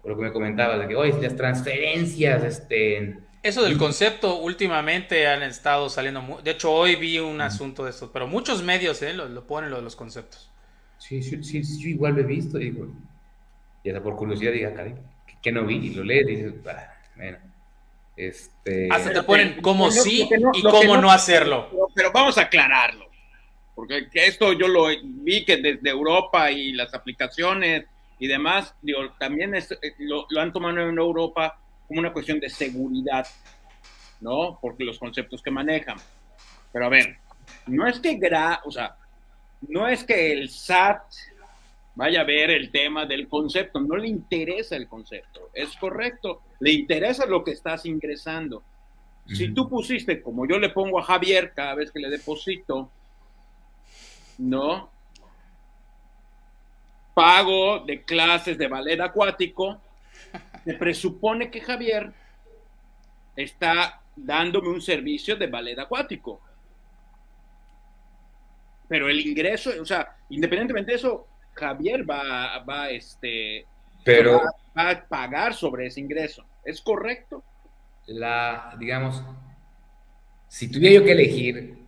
Por 0.00 0.12
lo 0.12 0.16
que 0.16 0.24
me 0.24 0.32
comentabas, 0.32 0.78
de 0.80 0.88
que 0.88 0.96
hoy 0.96 1.12
las 1.20 1.36
transferencias, 1.36 2.42
este... 2.44 3.18
Eso 3.42 3.62
del 3.62 3.78
concepto 3.78 4.38
últimamente 4.38 5.28
han 5.28 5.42
estado 5.42 5.88
saliendo, 5.88 6.40
de 6.42 6.50
hecho 6.50 6.72
hoy 6.72 6.96
vi 6.96 7.20
un 7.20 7.40
asunto 7.40 7.84
de 7.84 7.90
esto, 7.90 8.10
pero 8.12 8.26
muchos 8.26 8.62
medios 8.64 9.02
¿eh? 9.02 9.12
lo, 9.12 9.46
ponen 9.46 9.70
lo 9.70 9.76
de 9.76 9.82
los 9.82 9.94
conceptos. 9.94 10.50
Sí, 11.08 11.22
sí, 11.22 11.40
sí, 11.44 11.62
yo 11.78 11.88
igual 11.88 12.14
lo 12.14 12.20
he 12.22 12.24
visto, 12.24 12.58
digo, 12.58 12.88
y 13.84 13.90
hasta 13.90 14.02
por 14.02 14.16
curiosidad 14.16 14.50
diga, 14.50 14.74
que 15.40 15.52
no 15.52 15.64
vi? 15.64 15.76
Y 15.76 15.94
lo 15.94 16.02
lees 16.02 16.28
y 16.28 16.34
dices, 16.34 16.54
bueno, 17.14 17.38
este... 18.16 18.88
Hasta 18.90 19.12
te 19.12 19.22
ponen 19.22 19.60
cómo 19.62 19.92
sí 19.92 20.28
y 20.54 20.62
cómo 20.62 20.96
no, 20.96 21.08
hacerlo. 21.12 21.70
Pero, 21.94 22.10
vamos 22.10 22.36
a 22.38 22.42
aclararlo, 22.42 23.08
porque 23.76 24.08
esto 24.14 24.52
yo 24.52 24.66
lo 24.66 24.88
vi 25.04 25.44
que 25.44 25.58
desde 25.58 25.90
Europa 25.90 26.50
y 26.50 26.72
las 26.72 26.92
aplicaciones 26.92 27.84
y 28.18 28.26
demás, 28.26 28.74
digo, 28.82 29.12
también 29.16 29.54
es, 29.54 29.70
eh, 29.70 29.94
lo, 29.98 30.26
han 30.40 30.52
tomado 30.52 30.88
en 30.88 30.98
Europa 30.98 31.56
como 31.86 32.00
una 32.00 32.12
cuestión 32.12 32.40
de 32.40 32.50
seguridad, 32.50 33.28
¿no? 34.20 34.58
Porque 34.60 34.82
los 34.82 34.98
conceptos 34.98 35.40
que 35.40 35.52
manejan. 35.52 35.98
Pero 36.72 36.86
a 36.86 36.88
ver, 36.88 37.18
no 37.68 37.86
es 37.86 38.00
que 38.00 38.16
gra, 38.16 38.60
o 38.64 38.72
sea, 38.72 38.96
no 39.62 39.88
es 39.88 40.04
que 40.04 40.32
el 40.32 40.48
SAT 40.50 41.02
vaya 41.94 42.20
a 42.20 42.24
ver 42.24 42.50
el 42.50 42.70
tema 42.70 43.06
del 43.06 43.28
concepto, 43.28 43.80
no 43.80 43.96
le 43.96 44.08
interesa 44.08 44.76
el 44.76 44.86
concepto, 44.86 45.50
es 45.54 45.74
correcto, 45.76 46.42
le 46.60 46.72
interesa 46.72 47.26
lo 47.26 47.42
que 47.42 47.52
estás 47.52 47.86
ingresando. 47.86 48.62
Si 49.26 49.52
tú 49.52 49.68
pusiste, 49.68 50.22
como 50.22 50.46
yo 50.46 50.58
le 50.58 50.68
pongo 50.68 51.00
a 51.00 51.02
Javier 51.02 51.52
cada 51.52 51.74
vez 51.74 51.90
que 51.90 51.98
le 51.98 52.10
deposito, 52.10 52.88
¿no? 54.38 54.88
Pago 57.12 57.80
de 57.80 58.02
clases 58.02 58.56
de 58.56 58.68
ballet 58.68 59.00
acuático, 59.00 59.80
se 60.64 60.74
presupone 60.74 61.50
que 61.50 61.60
Javier 61.60 62.12
está 63.34 64.00
dándome 64.14 64.68
un 64.68 64.80
servicio 64.80 65.34
de 65.34 65.46
ballet 65.46 65.78
acuático. 65.78 66.40
Pero 68.88 69.08
el 69.08 69.20
ingreso, 69.20 69.70
o 69.80 69.84
sea, 69.84 70.16
independientemente 70.28 70.92
de 70.92 70.98
eso, 70.98 71.26
Javier 71.54 72.08
va, 72.08 72.58
va, 72.64 72.90
este, 72.90 73.66
Pero, 74.04 74.42
va, 74.76 74.90
a 74.90 75.08
pagar 75.08 75.54
sobre 75.54 75.86
ese 75.86 76.00
ingreso. 76.00 76.44
¿Es 76.64 76.80
correcto? 76.80 77.42
La, 78.06 78.76
digamos, 78.78 79.22
si 80.48 80.70
tuviera 80.70 81.00
yo 81.00 81.04
que 81.04 81.12
elegir 81.12 81.86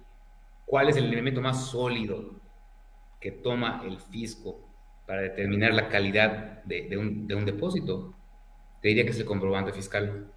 cuál 0.66 0.88
es 0.88 0.96
el 0.96 1.12
elemento 1.12 1.40
más 1.40 1.66
sólido 1.66 2.34
que 3.20 3.30
toma 3.30 3.82
el 3.84 3.98
fisco 3.98 4.60
para 5.06 5.22
determinar 5.22 5.72
la 5.74 5.88
calidad 5.88 6.62
de, 6.64 6.96
un, 6.96 7.26
de 7.26 7.34
un 7.34 7.44
depósito, 7.44 8.14
te 8.80 8.88
diría 8.88 9.04
que 9.04 9.10
es 9.10 9.18
el 9.18 9.24
comprobante 9.24 9.72
fiscal. 9.72 10.30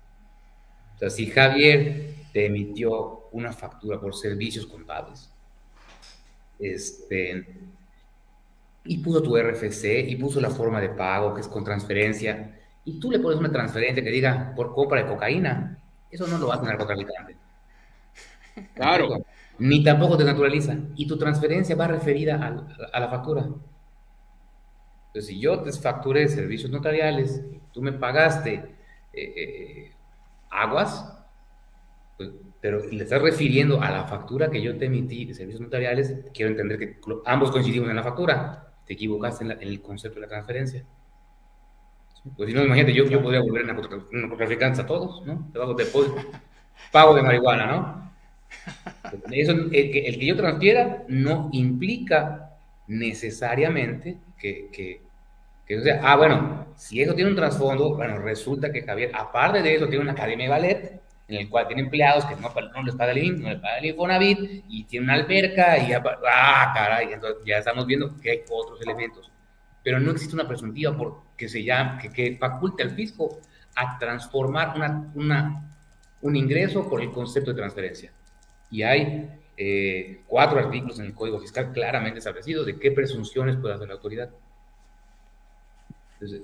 O 0.96 0.98
sea, 0.98 1.10
si 1.10 1.28
Javier 1.28 2.16
te 2.32 2.46
emitió 2.46 3.28
una 3.32 3.52
factura 3.52 4.00
por 4.00 4.16
servicios 4.16 4.66
contables, 4.66 5.32
este, 6.62 7.46
y 8.86 8.98
puso 8.98 9.22
tu 9.22 9.38
RFC 9.38 10.08
y 10.08 10.16
puso 10.16 10.40
la 10.40 10.50
forma 10.50 10.80
de 10.82 10.90
pago 10.90 11.34
que 11.34 11.42
es 11.42 11.48
con 11.48 11.64
transferencia 11.64 12.60
y 12.84 13.00
tú 13.00 13.12
le 13.12 13.20
pones 13.20 13.40
una 13.40 13.52
transferencia 13.52 14.04
que 14.04 14.10
diga 14.10 14.54
por 14.56 14.74
compra 14.74 15.02
de 15.02 15.08
cocaína, 15.08 15.78
eso 16.10 16.28
no 16.28 16.38
lo 16.38 16.48
va 16.48 16.56
a 16.56 16.62
tener 16.62 16.78
narcotraficante. 16.78 17.38
Claro. 18.74 19.24
Ni 19.60 19.84
tampoco 19.84 20.18
te 20.18 20.24
naturaliza. 20.24 20.76
Y 20.96 21.08
tu 21.08 21.18
transferencia 21.18 21.76
va 21.76 21.88
referida 21.88 22.36
a, 22.94 23.00
la 23.00 23.10
factura. 23.10 23.44
Entonces, 25.08 25.28
si 25.28 25.40
yo 25.40 25.62
te 25.62 25.72
facturé 25.72 26.28
servicios 26.28 26.72
notariales, 26.72 27.44
tú 27.72 27.82
me 27.82 27.94
pagaste 27.94 28.54
eh, 29.14 29.34
eh, 29.36 29.92
aguas, 30.50 31.06
pero 32.62 32.80
le 32.90 33.04
estás 33.04 33.22
refiriendo 33.22 33.82
a 33.82 33.90
la 33.90 34.06
factura 34.06 34.52
que 34.52 34.62
yo 34.62 34.78
te 34.78 34.86
emití 34.86 35.26
de 35.26 35.34
servicios 35.34 35.62
notariales, 35.62 36.16
quiero 36.32 36.52
entender 36.52 36.78
que 36.78 37.00
ambos 37.26 37.50
coincidimos 37.52 37.90
en 37.90 37.96
la 37.96 38.04
factura 38.04 38.68
te 38.86 38.94
equivocaste 38.94 39.46
en, 39.46 39.52
el 39.52 39.82
concepto 39.82 40.20
de 40.20 40.22
la 40.22 40.30
transferencia. 40.30 40.86
Pues 42.38 42.50
si 42.50 42.56
no, 42.56 42.64
imagínate, 42.64 42.94
yo, 42.94 43.06
yo 43.06 43.22
podría 43.22 43.42
volver 43.42 43.66
narcotraficantes 43.66 44.80
a 44.80 44.86
todos, 44.86 45.26
¿no? 45.26 45.50
Debajo 45.52 45.74
de 45.74 45.86
pago 46.92 47.16
de 47.16 47.24
marihuana, 47.24 47.66
¿no? 47.66 48.12
Eso, 49.32 49.54
el, 49.54 49.72
que, 49.72 50.08
el 50.08 50.20
que 50.20 50.26
yo 50.26 50.36
transfiera 50.36 51.04
no 51.08 51.50
implica 51.54 52.52
necesariamente 52.88 54.18
que, 54.38 54.70
que, 54.72 55.02
que 55.66 55.80
o 55.80 55.82
sea, 55.82 56.02
ah, 56.04 56.16
bueno, 56.18 56.68
si 56.76 57.02
eso 57.02 57.16
tiene 57.16 57.30
un 57.30 57.36
trasfondo, 57.36 57.96
bueno, 57.96 58.20
resulta 58.20 58.72
que 58.72 58.82
Javier, 58.82 59.12
aparte 59.14 59.62
de 59.62 59.76
eso, 59.76 59.88
tiene 59.88 60.04
una 60.04 60.12
academia 60.12 60.46
de 60.46 60.50
ballet, 60.50 61.02
en 61.36 61.42
el 61.42 61.50
cual 61.50 61.68
tiene 61.68 61.84
empleados 61.84 62.26
que 62.26 62.36
no, 62.36 62.50
no 62.50 62.84
les 62.84 62.96
paga 62.96 63.12
el 63.14 63.42
no 63.42 63.50
les 63.50 63.60
paga 63.60 63.78
el 63.78 63.86
Infonavit 63.86 64.64
y 64.68 64.84
tiene 64.84 65.06
una 65.06 65.14
alberca 65.14 65.78
y 65.78 65.90
ya, 65.90 66.04
ah, 66.30 66.72
caray, 66.76 67.14
entonces 67.14 67.44
ya 67.46 67.58
estamos 67.58 67.86
viendo 67.86 68.18
que 68.18 68.32
hay 68.32 68.42
otros 68.50 68.82
elementos. 68.82 69.32
Pero 69.84 70.00
no 70.00 70.12
existe 70.12 70.36
una 70.36 70.48
presuntiva 70.48 70.96
que, 71.36 71.48
se 71.48 71.64
llama, 71.64 71.98
que, 71.98 72.10
que 72.10 72.38
faculte 72.38 72.84
al 72.84 72.92
fisco 72.92 73.40
a 73.76 73.98
transformar 73.98 74.76
una, 74.76 75.12
una, 75.16 75.76
un 76.22 76.36
ingreso 76.36 76.88
por 76.90 77.02
el 77.02 77.12
concepto 77.12 77.52
de 77.52 77.58
transferencia. 77.58 78.12
Y 78.70 78.84
hay 78.84 79.30
eh, 79.58 80.22
cuatro 80.28 80.60
artículos 80.60 81.00
en 81.00 81.06
el 81.06 81.14
Código 81.14 81.40
Fiscal 81.40 81.72
claramente 81.72 82.20
establecidos 82.20 82.66
de 82.66 82.78
qué 82.78 82.92
presunciones 82.92 83.56
puede 83.58 83.76
hacer 83.76 83.88
la 83.88 83.96
autoridad. 83.96 84.30
Entonces, 86.14 86.42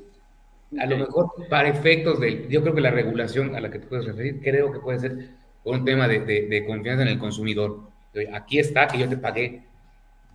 a 0.80 0.86
lo 0.86 0.98
mejor 0.98 1.32
para 1.50 1.70
efectos 1.70 2.20
de, 2.20 2.48
yo 2.50 2.62
creo 2.62 2.76
que 2.76 2.82
la 2.82 2.92
regulación 2.92 3.56
a 3.56 3.62
la 3.62 3.72
que 3.72 3.80
te 3.80 3.88
puedes 3.88 4.06
referir, 4.06 4.42
creo 4.42 4.72
que 4.72 4.80
puede 4.80 5.00
ser 5.00 5.30
un 5.64 5.86
tema 5.86 6.08
de, 6.08 6.20
de, 6.20 6.66
confianza 6.66 7.04
en 7.04 7.10
el 7.10 7.20
consumidor. 7.20 7.90
Aquí 8.34 8.60
está 8.60 8.88
que 8.88 8.98
yo 8.98 9.08
te 9.08 9.18
pagué 9.18 9.64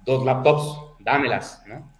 dos 0.05 0.24
laptops, 0.24 0.78
dámelas, 1.01 1.62
¿no? 1.66 1.91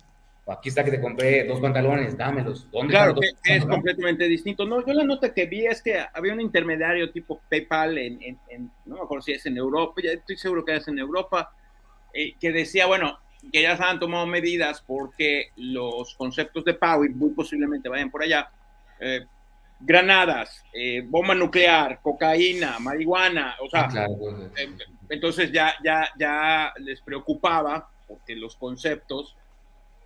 O 0.45 0.53
aquí 0.53 0.71
está 0.71 0.85
que 0.85 0.91
te 0.91 1.01
compré 1.01 1.45
dos 1.45 1.61
pantalones, 1.61 2.17
dámelos. 2.17 2.69
¿Dónde 2.73 2.93
claro, 2.93 3.15
que, 3.15 3.55
es 3.55 3.65
completamente 3.65 4.25
distinto. 4.25 4.65
No, 4.65 4.85
yo 4.85 4.93
la 4.93 5.05
nota 5.05 5.33
que 5.33 5.47
vi 5.47 5.67
es 5.67 5.81
que 5.81 6.03
había 6.13 6.33
un 6.33 6.41
intermediario 6.41 7.13
tipo 7.13 7.41
PayPal 7.49 7.99
en, 7.99 8.39
en, 8.49 8.71
no 8.87 8.97
me 8.97 9.03
acuerdo 9.03 9.23
si 9.23 9.33
es 9.33 9.47
en 9.47 9.57
Europa, 9.57 10.01
ya 10.03 10.13
estoy 10.13 10.37
seguro 10.37 10.65
que 10.65 10.75
es 10.75 10.89
en 10.89 10.99
Europa, 10.99 11.55
eh, 12.13 12.35
que 12.41 12.51
decía, 12.51 12.87
bueno, 12.87 13.19
que 13.51 13.63
ya 13.63 13.77
se 13.77 13.83
han 13.83 13.99
tomado 13.99 14.27
medidas 14.27 14.83
porque 14.87 15.51
los 15.57 16.15
conceptos 16.15 16.65
de 16.65 16.75
pago, 16.75 17.05
y 17.05 17.11
muy 17.11 17.31
posiblemente 17.31 17.89
vayan 17.89 18.11
por 18.11 18.23
allá, 18.23 18.51
eh, 19.01 19.27
granadas, 19.81 20.65
eh, 20.73 21.03
bomba 21.05 21.35
nuclear, 21.35 22.01
cocaína, 22.03 22.79
marihuana, 22.79 23.57
o 23.61 23.69
sea, 23.69 23.89
ah, 23.91 24.07
eh, 24.57 24.71
entonces 25.09 25.51
ya, 25.51 25.75
ya, 25.83 26.09
ya 26.19 26.73
les 26.79 27.01
preocupaba 27.01 27.89
porque 28.07 28.37
los 28.37 28.57
conceptos 28.57 29.37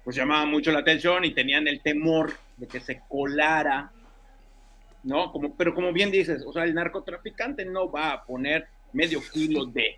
pues 0.02 0.16
llamaban 0.16 0.50
mucho 0.50 0.70
la 0.70 0.78
atención 0.78 1.24
y 1.24 1.32
tenían 1.34 1.66
el 1.66 1.80
temor 1.80 2.32
de 2.56 2.68
que 2.68 2.80
se 2.80 3.02
colara, 3.08 3.90
¿no? 5.02 5.32
Como, 5.32 5.54
pero 5.56 5.74
como 5.74 5.92
bien 5.92 6.12
dices, 6.12 6.44
o 6.46 6.52
sea, 6.52 6.64
el 6.64 6.74
narcotraficante 6.74 7.64
no 7.64 7.90
va 7.90 8.12
a 8.12 8.24
poner 8.24 8.68
medio 8.92 9.20
kilo 9.32 9.66
de 9.66 9.94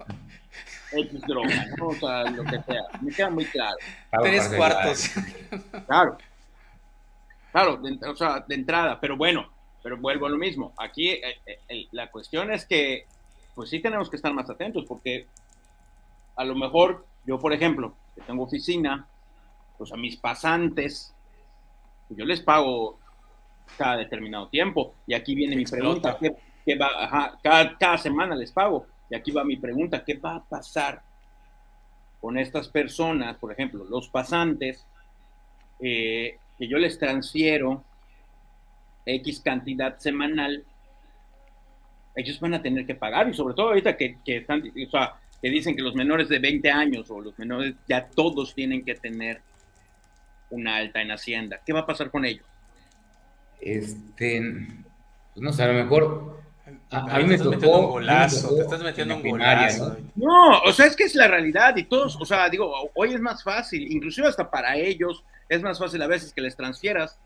X 0.92 1.20
droga, 1.26 1.66
¿no? 1.76 1.88
O 1.88 1.94
sea, 1.94 2.24
lo 2.24 2.44
que 2.44 2.62
sea. 2.62 2.82
Me 3.00 3.12
queda 3.12 3.30
muy 3.30 3.44
claro. 3.44 3.76
Tres 4.22 4.48
cuartos. 4.48 5.10
Claro. 5.86 6.18
Claro, 7.52 7.76
de, 7.78 7.98
o 8.06 8.16
sea, 8.16 8.44
de 8.46 8.54
entrada, 8.54 9.00
pero 9.00 9.16
bueno, 9.16 9.48
pero 9.82 9.96
vuelvo 9.96 10.26
a 10.26 10.30
lo 10.30 10.36
mismo. 10.36 10.72
Aquí 10.76 11.08
eh, 11.08 11.40
eh, 11.46 11.86
la 11.92 12.10
cuestión 12.10 12.52
es 12.52 12.66
que, 12.66 13.06
pues 13.54 13.70
sí 13.70 13.80
tenemos 13.80 14.10
que 14.10 14.16
estar 14.16 14.32
más 14.32 14.50
atentos, 14.50 14.84
porque 14.86 15.26
a 16.36 16.44
lo 16.44 16.54
mejor 16.54 17.06
yo, 17.26 17.38
por 17.38 17.52
ejemplo, 17.52 17.94
que 18.14 18.20
tengo 18.22 18.44
oficina, 18.44 19.06
pues 19.76 19.92
a 19.92 19.96
mis 19.96 20.16
pasantes, 20.16 21.14
yo 22.10 22.24
les 22.24 22.40
pago 22.40 22.98
cada 23.76 23.96
determinado 23.96 24.48
tiempo. 24.48 24.94
Y 25.06 25.14
aquí 25.14 25.34
viene 25.34 25.56
mi 25.56 25.64
pregunta, 25.64 26.16
¿qué, 26.20 26.34
va? 26.76 27.38
cada, 27.42 27.98
semana 27.98 28.34
les 28.34 28.52
pago. 28.52 28.86
Y 29.10 29.14
aquí 29.14 29.30
va 29.30 29.44
mi 29.44 29.56
pregunta, 29.56 30.04
¿qué 30.04 30.14
va 30.14 30.36
a 30.36 30.44
pasar 30.44 31.02
con 32.20 32.36
estas 32.36 32.68
personas, 32.68 33.36
por 33.36 33.52
ejemplo, 33.52 33.84
los 33.84 34.08
pasantes, 34.08 34.84
eh, 35.80 36.36
que 36.58 36.68
yo 36.68 36.78
les 36.78 36.98
transfiero 36.98 37.82
X 39.06 39.40
cantidad 39.40 39.98
semanal? 39.98 40.64
Ellos 42.14 42.40
van 42.40 42.54
a 42.54 42.62
tener 42.62 42.84
que 42.84 42.94
pagar 42.94 43.28
y 43.28 43.34
sobre 43.34 43.54
todo 43.54 43.68
ahorita 43.68 43.96
que, 43.96 44.18
que 44.24 44.38
están, 44.38 44.60
o 44.60 44.90
sea, 44.90 45.14
que 45.40 45.50
dicen 45.50 45.76
que 45.76 45.82
los 45.82 45.94
menores 45.94 46.28
de 46.28 46.38
20 46.38 46.70
años 46.70 47.10
o 47.10 47.20
los 47.20 47.38
menores 47.38 47.74
ya 47.88 48.08
todos 48.08 48.54
tienen 48.54 48.84
que 48.84 48.94
tener 48.94 49.40
una 50.50 50.76
alta 50.76 51.00
en 51.00 51.12
Hacienda. 51.12 51.60
¿Qué 51.64 51.72
va 51.72 51.80
a 51.80 51.86
pasar 51.86 52.10
con 52.10 52.24
ellos? 52.24 52.44
Este, 53.60 54.40
pues 55.34 55.42
no 55.42 55.52
sé, 55.52 55.62
a 55.62 55.68
lo 55.68 55.84
mejor 55.84 56.40
a, 56.90 57.18
mí 57.18 57.24
me 57.24 57.38
tocó 57.38 57.78
un 57.78 57.90
golazo, 57.90 58.54
te 58.54 58.62
estás 58.62 58.82
metiendo 58.82 59.16
un 59.16 59.22
golazo. 59.22 59.96
¿no? 60.14 60.60
o 60.60 60.72
sea, 60.72 60.86
es 60.86 60.96
que 60.96 61.04
es 61.04 61.14
la 61.14 61.28
realidad 61.28 61.76
y 61.76 61.84
todos, 61.84 62.16
o 62.20 62.24
sea, 62.24 62.48
digo, 62.48 62.72
hoy 62.94 63.14
es 63.14 63.20
más 63.20 63.42
fácil, 63.42 63.90
inclusive 63.90 64.28
hasta 64.28 64.50
para 64.50 64.76
ellos 64.76 65.24
es 65.48 65.62
más 65.62 65.78
fácil 65.78 66.02
a 66.02 66.06
veces 66.06 66.32
que 66.32 66.40
les 66.40 66.56
transfieras. 66.56 67.18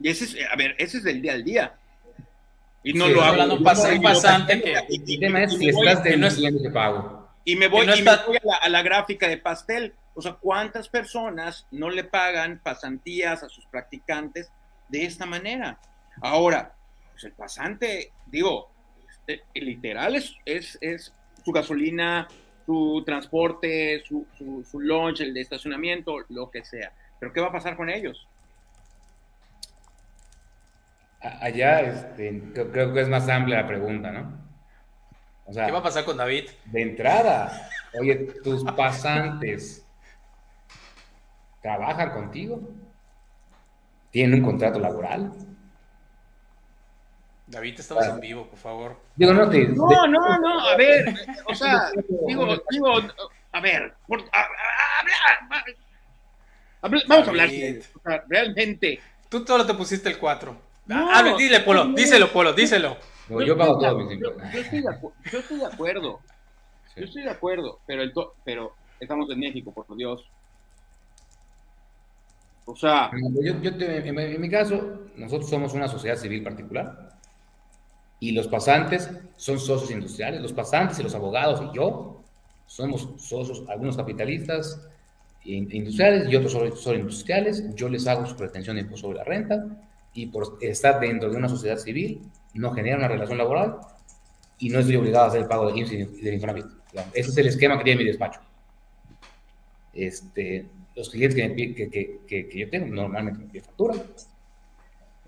Y 0.00 0.08
ese 0.08 0.24
es, 0.24 0.36
a 0.52 0.56
ver, 0.56 0.74
ese 0.78 0.98
es 0.98 1.04
del 1.04 1.20
día 1.20 1.32
al 1.32 1.44
día. 1.44 1.74
Y 2.84 2.92
no 2.92 3.08
lo 3.08 3.22
hablando 3.22 3.56
un 3.56 3.64
pasante 3.64 4.62
que, 4.62 4.74
el 4.74 5.20
tema 5.20 5.42
es 5.42 5.58
si 5.58 5.68
estás 5.68 6.02
de 6.02 6.70
pago. 6.72 7.28
Y 7.44 7.56
me 7.56 7.66
voy, 7.66 7.84
y 7.84 8.02
me 8.02 8.16
voy 8.26 8.36
a, 8.36 8.40
la, 8.44 8.56
a 8.56 8.68
la 8.68 8.82
gráfica 8.82 9.26
de 9.26 9.38
pastel. 9.38 9.94
O 10.14 10.22
sea, 10.22 10.34
¿cuántas 10.34 10.88
personas 10.88 11.66
no 11.70 11.90
le 11.90 12.04
pagan 12.04 12.60
pasantías 12.62 13.42
a 13.42 13.48
sus 13.48 13.66
practicantes 13.66 14.50
de 14.88 15.04
esta 15.04 15.26
manera? 15.26 15.78
Ahora, 16.20 16.74
pues 17.12 17.24
el 17.24 17.32
pasante, 17.32 18.12
digo, 18.26 18.70
este, 19.08 19.42
literal 19.54 20.16
es, 20.16 20.34
es, 20.44 21.12
su 21.44 21.52
gasolina, 21.52 22.28
su 22.66 23.02
transporte, 23.06 24.02
su, 24.04 24.26
su, 24.36 24.64
su 24.64 24.80
lunch, 24.80 25.20
el 25.20 25.34
de 25.34 25.40
estacionamiento, 25.40 26.16
lo 26.28 26.50
que 26.50 26.64
sea. 26.64 26.92
Pero 27.18 27.32
¿qué 27.32 27.40
va 27.40 27.48
a 27.48 27.52
pasar 27.52 27.76
con 27.76 27.88
ellos? 27.90 28.26
Allá 31.20 31.80
este, 31.80 32.42
creo 32.52 32.92
que 32.92 33.00
es 33.00 33.08
más 33.08 33.28
amplia 33.28 33.62
la 33.62 33.66
pregunta, 33.66 34.12
¿no? 34.12 34.38
O 35.46 35.52
sea, 35.52 35.66
¿Qué 35.66 35.72
va 35.72 35.78
a 35.78 35.82
pasar 35.82 36.04
con 36.04 36.16
David? 36.16 36.44
De 36.66 36.82
entrada, 36.82 37.68
oye, 37.98 38.16
tus 38.44 38.62
pasantes 38.64 39.84
trabajan 41.62 42.10
contigo, 42.10 42.60
tienen 44.10 44.40
un 44.40 44.44
contrato 44.44 44.78
laboral. 44.78 45.32
David, 47.48 47.80
estamos 47.80 48.06
en 48.06 48.20
vivo, 48.20 48.46
por 48.46 48.58
favor. 48.58 48.96
Digo, 49.16 49.32
no, 49.32 49.48
te, 49.48 49.68
no, 49.68 50.06
no, 50.06 50.38
no, 50.38 50.68
a 50.68 50.76
ver, 50.76 51.14
o 51.46 51.54
sea, 51.54 51.90
digo, 52.26 52.46
digo, 52.70 53.00
a 53.52 53.60
ver, 53.60 53.94
vamos 54.06 54.28
a 57.26 57.30
hablar, 57.30 57.48
o 57.48 58.00
sea, 58.02 58.24
realmente. 58.28 59.00
Tú 59.30 59.44
todo 59.44 59.66
te 59.66 59.72
pusiste 59.72 60.10
el 60.10 60.18
4. 60.18 60.56
No, 60.86 61.36
dile, 61.36 61.60
Polo, 61.60 61.86
díselo, 61.86 62.30
Polo, 62.30 62.52
díselo. 62.52 62.98
yo 63.28 63.56
pago 63.56 63.78
todo 63.78 64.10
yo, 64.10 64.18
yo, 64.52 64.60
estoy 64.60 64.82
de 64.82 64.98
yo 65.30 65.38
estoy 65.38 65.58
de 65.58 65.66
acuerdo, 65.66 66.20
yo 66.96 67.04
estoy 67.04 67.22
de 67.22 67.30
acuerdo, 67.30 67.80
pero, 67.86 68.02
el 68.02 68.12
pero 68.44 68.74
estamos 69.00 69.30
en 69.30 69.40
México, 69.40 69.72
por 69.72 69.96
Dios. 69.96 70.28
O 72.66 72.76
sea... 72.76 73.10
Yo, 73.40 73.70
en, 73.70 74.40
mi 74.40 74.50
caso, 74.50 75.08
nosotros 75.16 75.48
somos 75.48 75.72
una 75.72 75.88
sociedad 75.88 76.16
civil 76.16 76.42
particular 76.42 77.17
y 78.20 78.32
los 78.32 78.48
pasantes 78.48 79.10
son 79.36 79.58
socios 79.58 79.90
industriales. 79.90 80.40
Los 80.40 80.52
pasantes 80.52 80.98
y 80.98 81.02
los 81.02 81.14
abogados 81.14 81.62
y 81.62 81.76
yo 81.76 82.22
somos 82.66 83.08
socios, 83.18 83.64
algunos 83.68 83.96
capitalistas 83.96 84.80
industriales 85.44 86.28
y 86.28 86.36
otros 86.36 86.52
son 86.80 86.96
industriales. 86.96 87.74
Yo 87.74 87.88
les 87.88 88.06
hago 88.06 88.26
su 88.26 88.36
pretensión 88.36 88.76
de 88.76 88.82
impuesto 88.82 89.06
sobre 89.06 89.18
la 89.18 89.24
renta 89.24 89.64
y 90.12 90.26
por 90.26 90.58
estar 90.60 91.00
dentro 91.00 91.30
de 91.30 91.36
una 91.36 91.48
sociedad 91.48 91.78
civil 91.78 92.22
no 92.54 92.72
genera 92.72 92.96
una 92.96 93.08
relación 93.08 93.38
laboral 93.38 93.76
y 94.58 94.68
no 94.70 94.80
estoy 94.80 94.96
obligado 94.96 95.26
a 95.26 95.28
hacer 95.28 95.42
el 95.42 95.48
pago 95.48 95.66
del 95.66 95.78
IMSS 95.78 95.92
y 95.92 96.22
del 96.22 96.34
Infonavit. 96.34 96.66
Ese 97.12 97.30
es 97.30 97.36
el 97.36 97.46
esquema 97.46 97.78
que 97.78 97.84
tiene 97.84 98.02
mi 98.02 98.08
despacho. 98.08 98.40
Este, 99.92 100.66
los 100.96 101.10
clientes 101.10 101.54
que, 101.54 101.74
que, 101.74 102.20
que, 102.26 102.48
que 102.48 102.58
yo 102.58 102.68
tengo 102.68 102.86
normalmente 102.86 103.46
me 103.52 103.60
facturan. 103.60 104.02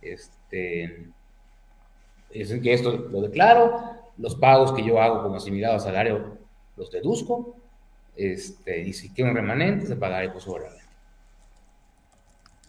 Este, 0.03 1.09
dicen 2.39 2.63
que 2.63 2.73
esto 2.73 2.93
lo 2.93 3.23
declaro, 3.23 3.81
los 4.19 4.35
pagos 4.37 4.73
que 4.73 4.85
yo 4.85 5.01
hago 5.01 5.23
como 5.23 5.37
asimilado 5.37 5.77
a 5.77 5.81
salario 5.81 6.39
los 6.77 6.91
deduzco, 6.91 7.57
este, 8.17 8.81
y 8.81 8.93
si 8.93 9.11
quiero 9.11 9.31
un 9.31 9.37
remanente, 9.37 9.87
se 9.87 9.97
pagará 9.97 10.31
por 10.33 10.43
sobre 10.43 10.67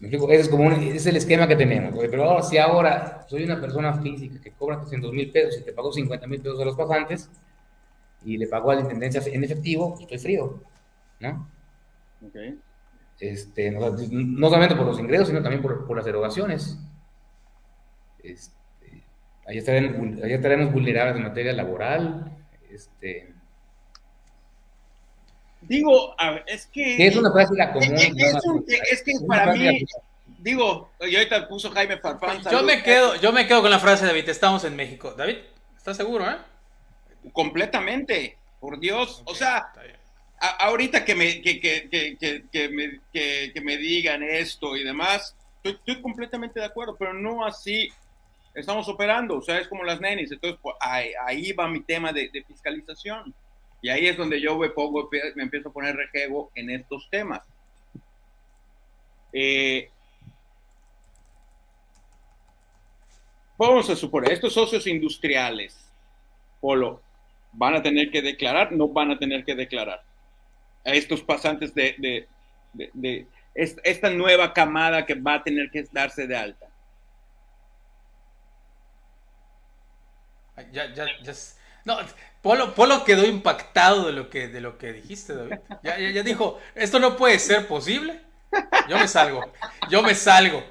ese 0.02 0.40
es 0.40 0.50
como 0.50 0.72
es 0.72 1.06
el 1.06 1.16
esquema 1.16 1.48
que 1.48 1.56
tenemos. 1.56 1.94
Pero 2.10 2.24
ahora, 2.24 2.42
si 2.42 2.58
ahora 2.58 3.26
soy 3.30 3.44
una 3.44 3.62
persona 3.62 3.94
física 4.02 4.42
que 4.42 4.52
cobra 4.52 4.80
300 4.80 5.14
mil 5.14 5.32
pesos 5.32 5.62
y 5.62 5.64
te 5.64 5.74
pagó 5.74 5.92
50 5.92 6.28
mil 6.28 6.42
pesos 6.42 6.60
a 6.60 6.66
los 6.66 6.76
pasantes 6.76 7.30
y 8.26 8.38
le 8.38 8.48
pagó 8.48 8.72
a 8.72 8.76
la 8.76 8.82
intendencia 8.82 9.22
en 9.32 9.44
efectivo, 9.44 9.98
estoy 10.00 10.18
frío, 10.18 10.60
¿no? 11.20 11.48
Okay. 12.28 12.60
Este, 13.20 13.70
no, 13.72 14.50
solamente 14.50 14.76
por 14.76 14.88
los 14.88 15.00
ingresos, 15.00 15.28
sino 15.28 15.42
también 15.44 15.62
por, 15.62 15.86
por 15.86 15.98
las 15.98 16.08
erogaciones. 16.08 16.80
Este, 18.24 18.56
ahí, 19.52 19.58
estaremos, 19.58 20.24
estaremos 20.24 20.74
vulnerables 20.74 21.16
en 21.18 21.24
materia 21.24 21.54
laboral. 21.54 22.32
Este, 22.70 23.32
Digo, 25.62 26.16
es 26.48 26.66
que... 26.68 27.08
Es 27.08 27.16
una 27.16 27.32
práctica 27.32 27.72
común. 27.72 27.96
Es, 27.96 29.04
que 29.04 29.14
para 29.28 29.54
mí, 29.54 29.86
digo, 30.40 30.92
y 31.02 31.16
ahorita 31.16 31.48
puso 31.48 31.70
Jaime 31.72 31.98
Farfán. 31.98 32.42
Yo 32.52 32.64
me, 32.64 32.82
quedo, 32.82 33.16
yo 33.16 33.32
me 33.32 33.48
quedo 33.48 33.62
con 33.62 33.72
la 33.72 33.80
frase 33.80 34.04
de 34.04 34.12
David, 34.12 34.30
estamos 34.30 34.64
en 34.64 34.76
México. 34.76 35.14
David, 35.16 35.38
¿estás 35.78 35.98
seguro, 35.98 36.30
eh? 36.30 36.38
Completamente, 37.32 38.38
por 38.60 38.80
Dios. 38.80 39.22
o 39.26 39.36
sea, 39.36 39.72
ahorita 40.60 41.06
que 41.06 41.14
me, 41.14 41.42
que, 41.42 41.60
que, 41.60 41.88
que, 41.90 42.18
que, 42.52 42.70
me, 42.70 43.00
que, 43.14 43.62
me 43.62 43.78
digan 43.78 44.24
esto 44.24 44.76
y 44.76 44.84
demás, 44.84 45.36
estoy, 45.64 46.02
completamente 46.02 46.60
de 46.60 46.66
acuerdo, 46.66 46.96
pero 46.98 47.14
no 47.14 47.46
así 47.46 47.90
estamos 48.54 48.88
operando, 48.90 49.38
o 49.38 49.42
sea, 49.42 49.60
es 49.60 49.68
como 49.68 49.84
las 49.84 50.02
nenis, 50.02 50.32
entonces 50.32 50.60
pues, 50.62 50.76
ahí, 50.80 51.52
va 51.54 51.68
mi 51.68 51.82
tema 51.82 52.12
de, 52.12 52.30
fiscalización. 52.48 53.34
Y 53.84 53.90
ahí 53.90 54.08
es 54.08 54.16
donde 54.16 54.40
yo 54.40 54.58
me, 54.58 54.70
pongo, 54.70 55.10
me 55.36 55.44
empiezo 55.44 55.70
a 55.70 55.74
poner 55.74 55.96
rejego 55.96 56.52
en 56.54 56.70
estos 56.70 57.10
temas. 57.10 57.42
Eh, 59.34 59.90
vamos 63.58 63.90
a 63.90 63.96
suponer, 63.96 64.32
estos 64.32 64.54
socios 64.54 64.86
industriales, 64.86 65.92
Polo, 66.60 67.02
van 67.54 67.76
a 67.76 67.82
tener 67.82 68.12
que 68.12 68.22
declarar, 68.22 68.72
no 68.72 68.88
van 68.88 69.12
a 69.12 69.20
tener 69.20 69.44
que 69.44 69.56
declarar 69.56 70.04
a 70.86 70.92
estos 70.92 71.22
pasantes 71.22 71.74
de, 71.74 72.28
de, 72.74 73.28
esta 73.54 74.10
nueva 74.10 74.54
camada 74.54 75.06
que 75.06 75.16
va 75.16 75.36
a 75.36 75.44
tener 75.44 75.70
que 75.70 75.84
darse 75.92 76.28
de 76.28 76.36
alta. 76.36 76.71
Ya, 80.72 80.94
ya, 80.94 81.06
ya. 81.24 81.34
No, 81.86 81.98
Polo, 82.42 82.74
Polo 82.76 83.04
quedó 83.04 83.26
impactado 83.26 84.08
de 84.08 84.14
lo 84.14 84.30
que, 84.30 84.48
de 84.48 84.62
lo 84.62 84.78
que 84.78 84.94
dijiste, 84.94 85.34
David. 85.34 85.60
Ya, 85.84 85.98
ya, 85.98 86.24
dijo, 86.24 86.60
esto 86.76 87.00
no 87.00 87.16
puede 87.16 87.40
ser 87.40 87.68
posible. 87.68 88.22
Yo 88.90 88.98
me 88.98 89.08
salgo, 89.08 89.52
yo 89.90 90.04
me 90.04 90.14
salgo, 90.14 90.64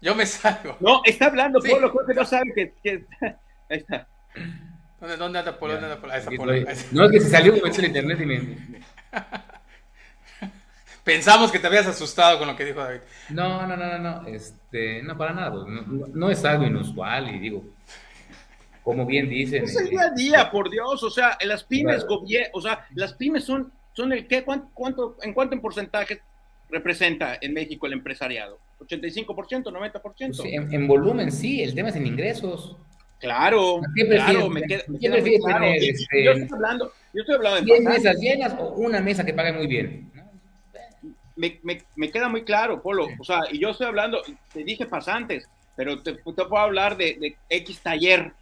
yo 0.00 0.14
me 0.14 0.24
salgo. 0.24 0.76
No, 0.80 1.02
está 1.04 1.26
hablando 1.26 1.60
Polo, 1.60 1.92
que 2.06 2.14
no 2.14 2.24
sabe 2.24 2.52
que, 2.54 2.74
que... 2.82 3.04
Ahí 3.70 3.78
está. 3.78 4.06
¿Dónde, 5.00 5.16
¿Dónde 5.16 5.38
anda 5.40 5.58
Polo? 5.58 5.74
¿Dónde 5.74 5.86
anda 5.86 6.00
Polo? 6.00 6.12
Ahí 6.12 6.20
está 6.20 6.30
Polo. 6.30 6.52
No, 6.92 7.04
es 7.06 7.10
que 7.10 7.20
se 7.20 7.30
salió, 7.30 7.52
me 7.52 7.70
el 7.70 7.84
internet 7.84 8.20
y 8.20 8.26
me... 8.26 8.82
Pensamos 11.08 11.50
que 11.50 11.58
te 11.58 11.66
habías 11.66 11.86
asustado 11.86 12.38
con 12.38 12.48
lo 12.48 12.54
que 12.54 12.66
dijo 12.66 12.80
David. 12.80 13.00
No, 13.30 13.66
no, 13.66 13.78
no, 13.78 13.98
no, 13.98 13.98
no, 13.98 14.28
este, 14.28 15.02
no 15.02 15.16
para 15.16 15.32
nada, 15.32 15.50
no, 15.56 16.30
es 16.30 16.44
algo 16.44 16.64
inusual 16.64 17.34
y 17.34 17.38
digo, 17.38 17.64
como 18.88 19.04
bien 19.04 19.28
dicen. 19.28 19.64
Es 19.64 19.76
el 19.76 19.88
eh, 19.88 19.90
día 19.90 20.02
a 20.04 20.10
día, 20.12 20.50
por 20.50 20.70
Dios, 20.70 21.02
o 21.02 21.10
sea, 21.10 21.36
las 21.44 21.62
pymes, 21.62 22.06
o 22.52 22.60
sea, 22.62 22.86
las 22.94 23.12
pymes 23.12 23.44
son, 23.44 23.70
son 23.92 24.14
el 24.14 24.26
qué, 24.26 24.44
cuánto, 24.44 25.14
en 25.20 25.34
cuánto 25.34 25.54
en 25.54 25.60
porcentaje 25.60 26.22
representa 26.70 27.36
en 27.38 27.52
México 27.52 27.86
el 27.86 27.92
empresariado? 27.92 28.58
¿85%, 28.80 29.26
90%? 29.64 30.00
Pues 30.02 30.40
en, 30.44 30.72
en, 30.72 30.88
volumen 30.88 31.30
sí, 31.30 31.62
el 31.62 31.74
tema 31.74 31.90
es 31.90 31.96
en 31.96 32.06
ingresos. 32.06 32.78
Claro, 33.20 33.82
claro, 33.94 34.48
me 34.48 34.62
queda, 34.62 34.84
me 34.88 34.98
queda 34.98 35.18
claro. 35.44 35.66
Este, 35.66 36.24
yo 36.24 36.32
estoy 36.32 36.56
hablando, 36.56 36.92
yo 37.12 37.20
estoy 37.20 37.34
hablando 37.34 37.60
de 37.60 37.64
10 37.66 37.82
mesas 37.82 38.16
llenas 38.18 38.56
o 38.58 38.68
una 38.70 39.00
mesa 39.02 39.22
que 39.22 39.34
pague 39.34 39.52
muy 39.52 39.66
bien. 39.66 40.10
me, 41.36 42.10
queda 42.10 42.30
muy 42.30 42.42
claro, 42.42 42.80
Polo. 42.80 43.06
O 43.18 43.24
sea, 43.24 43.42
y 43.52 43.58
yo 43.58 43.68
estoy 43.68 43.88
hablando, 43.88 44.22
te 44.54 44.64
dije 44.64 44.86
pasantes, 44.86 45.46
pero 45.78 46.02
te, 46.02 46.14
puedo 46.14 46.58
hablar 46.58 46.96
de, 46.96 47.36
X 47.48 47.78
taller. 47.80 48.32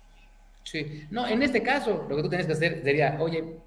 Sí, 0.66 1.06
no, 1.12 1.28
en 1.28 1.42
este 1.42 1.62
caso, 1.62 2.06
lo 2.08 2.16
que 2.16 2.22
tú 2.22 2.28
tienes 2.28 2.46
que 2.48 2.54
hacer 2.54 2.82
sería, 2.82 3.16
oye, 3.20 3.60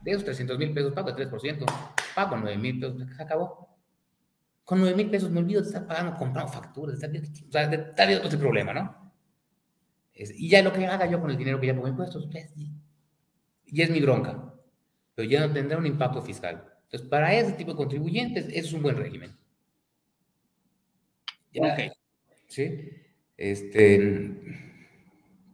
de 0.00 0.10
esos 0.10 0.24
300 0.24 0.58
mil 0.58 0.72
pesos, 0.72 0.94
pago 0.94 1.10
el 1.10 1.14
3%, 1.14 1.66
pago 2.14 2.36
9 2.38 2.56
mil 2.56 2.80
pesos, 2.80 3.14
se 3.14 3.22
acabó. 3.22 3.68
Con 4.64 4.80
9 4.80 4.96
mil 4.96 5.10
pesos 5.10 5.30
me 5.30 5.40
olvido 5.40 5.60
de 5.60 5.66
estar 5.66 5.86
pagando, 5.86 6.16
comprando 6.16 6.50
facturas, 6.50 6.96
o 6.96 6.98
sea, 6.98 7.10
de, 7.10 7.78
de, 8.06 8.16
otro 8.24 8.38
problema, 8.38 8.72
¿no? 8.72 9.12
y 10.14 10.50
ya 10.50 10.62
lo 10.62 10.72
que 10.72 10.86
haga 10.86 11.06
yo 11.06 11.18
con 11.18 11.30
el 11.30 11.36
dinero 11.36 11.58
que 11.60 11.66
ya 11.66 11.74
pongo 11.74 11.88
impuestos, 11.88 12.28
pues, 12.30 12.52
y 13.66 13.82
es 13.82 13.90
mi 13.90 14.00
bronca, 14.00 14.54
pero 15.14 15.28
ya 15.28 15.46
no 15.46 15.52
tendrá 15.52 15.78
un 15.78 15.86
impacto 15.86 16.22
fiscal. 16.22 16.64
Entonces, 16.84 17.08
para 17.08 17.34
ese 17.34 17.52
tipo 17.52 17.70
de 17.72 17.76
contribuyentes, 17.76 18.46
eso 18.46 18.68
es 18.68 18.72
un 18.72 18.82
buen 18.82 18.96
régimen. 18.96 19.36
ok. 21.56 21.92
¿Sí? 22.48 22.90
Este, 23.36 24.69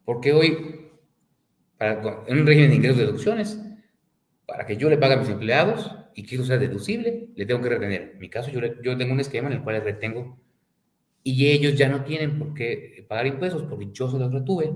porque 0.07 0.33
hoy, 0.33 0.89
para, 1.77 2.25
en 2.27 2.41
un 2.41 2.47
régimen 2.47 2.71
de 2.71 2.77
ingresos 2.77 2.97
de 2.97 3.05
deducciones, 3.05 3.61
para 4.47 4.65
que 4.65 4.79
yo 4.79 4.89
le 4.89 4.97
pague 4.97 5.15
a 5.15 5.19
mis 5.19 5.29
empleados 5.29 5.95
y 6.15 6.23
que 6.25 6.37
eso 6.37 6.45
sea 6.47 6.57
deducible, 6.57 7.29
le 7.35 7.45
tengo 7.45 7.61
que 7.61 7.69
retener. 7.69 8.13
En 8.15 8.19
mi 8.19 8.31
caso, 8.31 8.51
yo, 8.51 8.61
yo 8.83 8.97
tengo 8.97 9.13
un 9.13 9.21
esquema 9.21 9.49
en 9.49 9.55
el 9.55 9.63
cual 9.63 9.77
les 9.77 9.85
retengo 9.85 10.41
y 11.23 11.49
ellos 11.49 11.77
ya 11.77 11.89
no 11.89 12.05
tienen 12.05 12.39
por 12.39 12.55
qué 12.55 13.05
pagar 13.09 13.27
impuestos 13.27 13.65
porque 13.65 13.89
yo 13.93 14.09
se 14.09 14.17
los 14.17 14.33
retuve, 14.33 14.73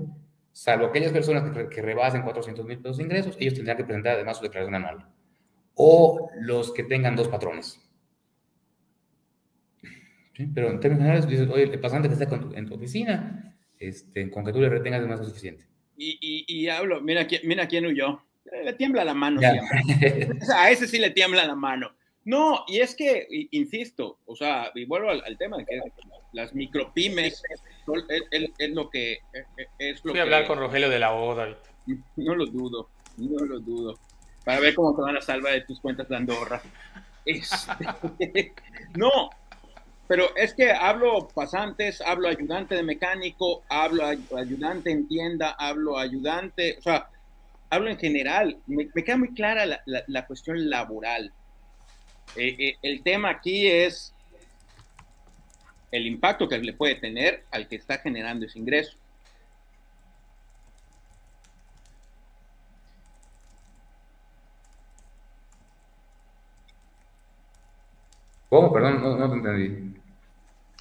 salvo 0.51 0.85
aquellas 0.87 1.13
personas 1.13 1.49
que, 1.49 1.69
que 1.69 1.81
rebasen 1.81 2.23
400 2.23 2.65
mil 2.65 2.79
pesos 2.79 2.97
de 2.97 3.03
ingresos, 3.03 3.37
ellos 3.39 3.53
tendrán 3.53 3.77
que 3.77 3.85
presentar 3.85 4.15
además 4.15 4.37
su 4.37 4.43
declaración 4.43 4.75
anual 4.75 5.07
o 5.75 6.29
los 6.41 6.73
que 6.73 6.83
tengan 6.83 7.15
dos 7.15 7.29
patrones. 7.29 7.79
Pero 10.53 10.71
en 10.71 10.79
términos 10.79 11.03
generales, 11.03 11.27
dices, 11.27 11.49
oye, 11.49 11.63
el 11.63 11.79
pasante 11.79 12.09
que 12.09 12.15
está 12.15 12.27
en 12.53 12.65
tu 12.67 12.75
oficina, 12.75 13.50
este, 13.81 14.29
con 14.29 14.45
que 14.45 14.53
tú 14.53 14.61
le 14.61 14.69
retengas 14.69 15.01
es 15.01 15.07
más 15.07 15.19
que 15.19 15.25
suficiente. 15.25 15.65
Y, 15.97 16.17
y, 16.21 16.45
y, 16.47 16.69
hablo, 16.69 17.01
mira, 17.01 17.27
mira 17.43 17.67
quién 17.67 17.85
huyó. 17.85 18.23
Le 18.63 18.73
tiembla 18.73 19.05
la 19.05 19.13
mano 19.13 19.39
siempre. 19.39 20.29
a 20.55 20.71
ese 20.71 20.87
sí 20.87 20.97
le 20.97 21.11
tiembla 21.11 21.45
la 21.45 21.55
mano. 21.55 21.93
No, 22.23 22.63
y 22.67 22.79
es 22.79 22.95
que, 22.95 23.27
insisto, 23.51 24.19
o 24.25 24.35
sea, 24.35 24.71
y 24.75 24.85
vuelvo 24.85 25.09
al, 25.09 25.37
tema 25.37 25.57
de 25.57 25.65
que 25.65 25.81
las 26.33 26.53
micropymes 26.53 27.41
es, 27.49 28.71
lo 28.71 28.89
que 28.89 29.19
es 29.79 30.05
lo 30.05 30.11
Voy 30.11 30.19
a 30.19 30.23
hablar 30.23 30.45
con 30.45 30.59
Rogelio 30.59 30.89
de 30.89 30.99
la 30.99 31.13
Oda. 31.13 31.57
No 32.15 32.35
lo 32.35 32.45
dudo, 32.45 32.89
no 33.17 33.43
lo 33.43 33.59
dudo 33.59 33.99
para 34.43 34.59
ver 34.59 34.75
cómo 34.75 34.95
te 34.95 35.01
van 35.01 35.17
a 35.17 35.21
salvar 35.21 35.53
de 35.53 35.61
tus 35.61 35.79
cuentas 35.79 36.07
de 36.09 36.15
Andorra. 36.15 36.61
Este, 37.23 38.51
no, 38.95 39.29
pero 40.11 40.35
es 40.35 40.53
que 40.53 40.69
hablo 40.69 41.29
pasantes, 41.33 42.01
hablo 42.01 42.27
ayudante 42.27 42.75
de 42.75 42.83
mecánico, 42.83 43.63
hablo 43.69 44.03
ayudante 44.05 44.91
en 44.91 45.07
tienda, 45.07 45.55
hablo 45.57 45.97
ayudante, 45.97 46.75
o 46.79 46.81
sea, 46.81 47.09
hablo 47.69 47.89
en 47.89 47.97
general. 47.97 48.57
Me, 48.67 48.89
queda 48.91 49.15
muy 49.15 49.33
clara 49.33 49.65
la, 49.85 50.27
cuestión 50.27 50.69
laboral. 50.69 51.31
Eh, 52.35 52.57
eh, 52.59 52.75
el 52.81 53.01
tema 53.03 53.29
aquí 53.29 53.65
es 53.65 54.13
el 55.91 56.05
impacto 56.05 56.49
que 56.49 56.57
le 56.57 56.73
puede 56.73 56.95
tener 56.95 57.45
al 57.49 57.69
que 57.69 57.77
está 57.77 57.99
generando 57.99 58.45
ese 58.45 58.59
ingreso. 58.59 58.97
¿Cómo? 68.49 68.73
Perdón, 68.73 69.01
no, 69.01 69.29
te 69.29 69.35
entendí. 69.37 69.90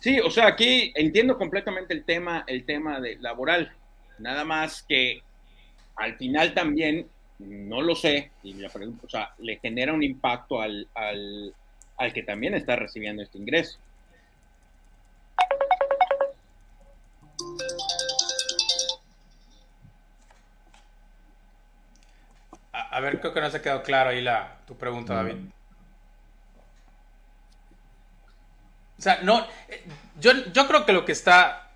Sí, 0.00 0.18
o 0.18 0.30
sea, 0.30 0.46
aquí 0.46 0.92
entiendo 0.96 1.36
completamente 1.36 1.92
el 1.92 2.04
tema, 2.04 2.44
el 2.46 2.64
tema 2.64 3.00
de 3.00 3.18
laboral. 3.18 3.70
Nada 4.18 4.44
más 4.44 4.82
que 4.82 5.22
al 5.96 6.16
final 6.16 6.54
también, 6.54 7.06
no 7.38 7.82
lo 7.82 7.94
sé, 7.94 8.30
y 8.42 8.54
la 8.54 8.70
pregunta, 8.70 9.04
o 9.04 9.10
sea, 9.10 9.34
le 9.38 9.58
genera 9.58 9.92
un 9.92 10.02
impacto 10.02 10.62
al, 10.62 10.88
al, 10.94 11.54
al 11.98 12.12
que 12.14 12.22
también 12.22 12.54
está 12.54 12.76
recibiendo 12.76 13.22
este 13.22 13.36
ingreso. 13.36 13.78
A, 22.72 23.00
ver, 23.00 23.20
creo 23.20 23.34
que 23.34 23.40
no 23.40 23.50
se 23.50 23.58
ha 23.58 23.62
quedado 23.62 23.82
claro 23.82 24.10
ahí 24.10 24.22
la, 24.22 24.60
tu 24.66 24.76
pregunta, 24.76 25.14
David. 25.14 25.36
O 29.00 29.02
sea, 29.02 29.20
no, 29.22 29.40
eh, 29.68 29.82
yo, 30.20 30.32
yo 30.52 30.68
creo 30.68 30.84
que 30.84 30.92
lo 30.92 31.04
que 31.04 31.12
está, 31.12 31.70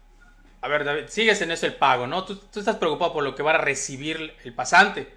a 0.60 0.68
ver, 0.68 0.84
David, 0.84 1.04
sigues 1.08 1.40
en 1.40 1.50
eso 1.50 1.64
el 1.64 1.74
pago, 1.74 2.06
¿no? 2.06 2.24
Tú, 2.24 2.38
estás 2.54 2.76
preocupado 2.76 3.14
por 3.14 3.24
lo 3.24 3.34
que 3.34 3.42
va 3.42 3.54
a 3.54 3.58
recibir 3.58 4.34
el 4.44 4.52
pasante. 4.52 5.08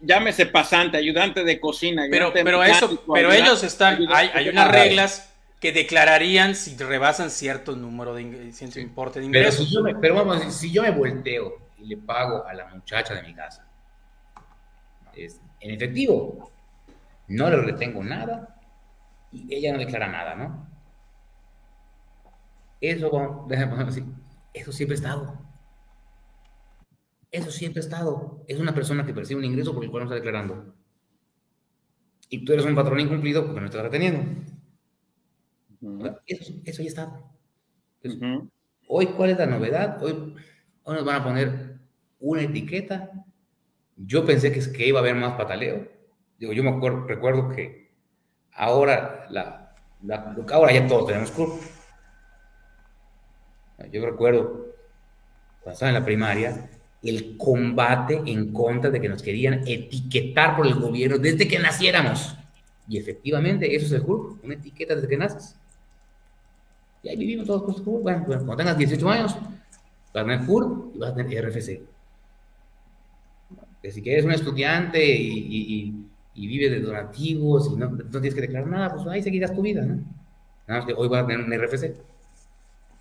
llámese 0.00 0.46
pasante, 0.46 0.96
ayudante 0.96 1.44
de 1.44 1.58
cocina. 1.58 2.04
Pero, 2.10 2.32
pero 2.32 2.62
eso, 2.62 3.02
pero 3.14 3.32
ellos 3.32 3.62
están, 3.62 4.04
hay, 4.12 4.30
hay 4.34 4.48
unas 4.48 4.70
reglas 4.70 5.32
que 5.60 5.72
declararían 5.72 6.54
si 6.54 6.76
rebasan 6.76 7.30
cierto 7.30 7.74
número 7.74 8.14
de 8.14 8.52
cierto 8.52 8.80
importe 8.80 9.20
de 9.20 9.26
ingresos. 9.26 9.56
Pero, 9.56 9.68
si 9.68 9.74
yo 9.74 9.82
me, 9.82 9.94
pero 9.94 10.14
vamos, 10.16 10.54
si 10.54 10.72
yo 10.72 10.82
me 10.82 10.90
volteo 10.90 11.58
y 11.78 11.86
le 11.86 11.96
pago 11.96 12.44
a 12.44 12.52
la 12.54 12.66
muchacha 12.66 13.14
de 13.14 13.22
mi 13.22 13.34
casa 13.34 13.64
es, 15.14 15.40
en 15.60 15.70
efectivo, 15.72 16.50
no 17.28 17.50
le 17.50 17.56
retengo 17.56 18.02
nada, 18.02 18.57
y 19.32 19.54
ella 19.54 19.72
no 19.72 19.78
declara 19.78 20.08
nada, 20.08 20.34
¿no? 20.34 20.68
Eso, 22.80 23.46
déjame 23.48 23.82
así, 23.82 24.04
eso 24.54 24.72
siempre 24.72 24.94
ha 24.94 24.98
estado. 25.00 25.38
Eso 27.30 27.50
siempre 27.50 27.80
ha 27.80 27.84
estado. 27.84 28.44
Es 28.46 28.58
una 28.58 28.74
persona 28.74 29.04
que 29.04 29.12
percibe 29.12 29.40
un 29.40 29.44
ingreso 29.44 29.74
por 29.74 29.84
el 29.84 29.90
cual 29.90 30.04
no 30.04 30.10
está 30.10 30.14
declarando. 30.14 30.74
Y 32.30 32.44
tú 32.44 32.52
eres 32.52 32.64
un 32.64 32.74
patrón 32.74 33.00
incumplido 33.00 33.44
porque 33.44 33.60
no 33.60 33.66
estás 33.66 33.82
reteniendo. 33.82 34.42
eso, 36.26 36.52
eso, 36.64 36.82
ya 36.82 36.88
está. 36.88 37.22
Hoy, 38.86 39.06
¿cuál 39.08 39.30
es 39.30 39.38
la 39.38 39.46
novedad? 39.46 40.02
Hoy, 40.02 40.34
hoy, 40.84 40.94
nos 40.94 41.04
van 41.04 41.20
a 41.20 41.24
poner 41.24 41.78
una 42.20 42.42
etiqueta. 42.42 43.10
Yo 43.96 44.24
pensé 44.24 44.52
que, 44.52 44.60
que 44.72 44.86
iba 44.86 45.00
a 45.00 45.02
haber 45.02 45.16
más 45.16 45.36
pataleo. 45.36 45.88
Digo, 46.38 46.52
yo 46.52 46.62
me 46.62 46.70
acuerdo, 46.70 47.06
recuerdo 47.06 47.48
que 47.50 47.87
Ahora, 48.58 49.28
la, 49.30 49.72
ahora 50.52 50.72
ya 50.72 50.86
todos 50.88 51.06
tenemos 51.06 51.30
CURP. 51.30 51.62
Yo 53.92 54.04
recuerdo, 54.04 54.74
cuando 55.62 55.74
estaba 55.74 55.90
en 55.90 55.94
la 55.94 56.04
primaria, 56.04 56.68
el 57.00 57.36
combate 57.36 58.20
en 58.26 58.52
contra 58.52 58.90
de 58.90 59.00
que 59.00 59.08
nos 59.08 59.22
querían 59.22 59.62
etiquetar 59.64 60.56
por 60.56 60.66
el 60.66 60.74
gobierno 60.74 61.18
desde 61.18 61.46
que 61.46 61.60
naciéramos. 61.60 62.36
Y 62.88 62.98
efectivamente, 62.98 63.76
eso 63.76 63.86
es 63.86 63.92
el 63.92 64.02
CURP, 64.02 64.44
una 64.44 64.54
etiqueta 64.54 64.96
desde 64.96 65.06
que 65.06 65.16
naces. 65.16 65.54
Y 67.04 67.10
ahí 67.10 67.16
vivimos 67.16 67.46
todos 67.46 67.62
con 67.62 67.74
CURP. 67.84 68.02
Bueno, 68.02 68.24
cuando 68.26 68.56
tengas 68.56 68.76
18 68.76 69.08
años, 69.08 69.36
vas 70.12 70.22
a 70.22 70.26
tener 70.26 70.44
CURP 70.44 70.96
y 70.96 70.98
vas 70.98 71.12
a 71.12 71.14
tener 71.14 71.48
RFC. 71.48 71.80
Que 73.80 73.92
si 73.92 74.02
quieres 74.02 74.24
un 74.24 74.32
estudiante 74.32 75.00
y 75.14 75.38
y 75.48 76.07
vive 76.46 76.70
de 76.70 76.80
donativos 76.80 77.70
y 77.72 77.76
no, 77.76 77.90
no, 77.90 78.04
tienes 78.10 78.34
que 78.34 78.42
declarar 78.42 78.68
nada, 78.68 78.94
pues 78.94 79.06
ahí 79.08 79.22
seguirás 79.22 79.54
tu 79.54 79.62
vida, 79.62 79.82
¿no? 79.82 79.96
Nada 80.66 80.80
más 80.80 80.86
que 80.86 80.94
hoy 80.94 81.08
vas 81.08 81.24
a 81.24 81.26
tener 81.26 81.44
un 81.44 81.52
RFC. 81.52 81.94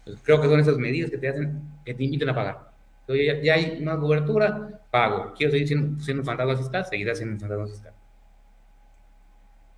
Pues 0.06 0.18
creo 0.24 0.42
que 0.42 0.48
son 0.48 0.60
esas 0.60 0.78
medidas 0.78 1.12
que 1.12 1.18
te 1.18 1.28
hacen, 1.28 1.62
que 1.86 1.94
te 1.94 2.04
invitan 2.04 2.30
a 2.30 2.36
pagar. 2.36 2.72
Entonces, 3.02 3.44
ya, 3.44 3.54
hay 3.54 3.78
una 3.82 3.98
cobertura, 4.00 4.82
pago. 4.90 5.34
Quiero 5.38 5.52
seguir 5.52 5.68
siendo, 5.68 6.02
siendo 6.02 6.22
un 6.22 6.26
fantasma 6.26 6.56
fiscal, 6.56 6.86
seguirás 6.86 7.18
siendo 7.18 7.36
un 7.36 7.40
fantasma 7.40 7.68
fiscal. 7.68 7.94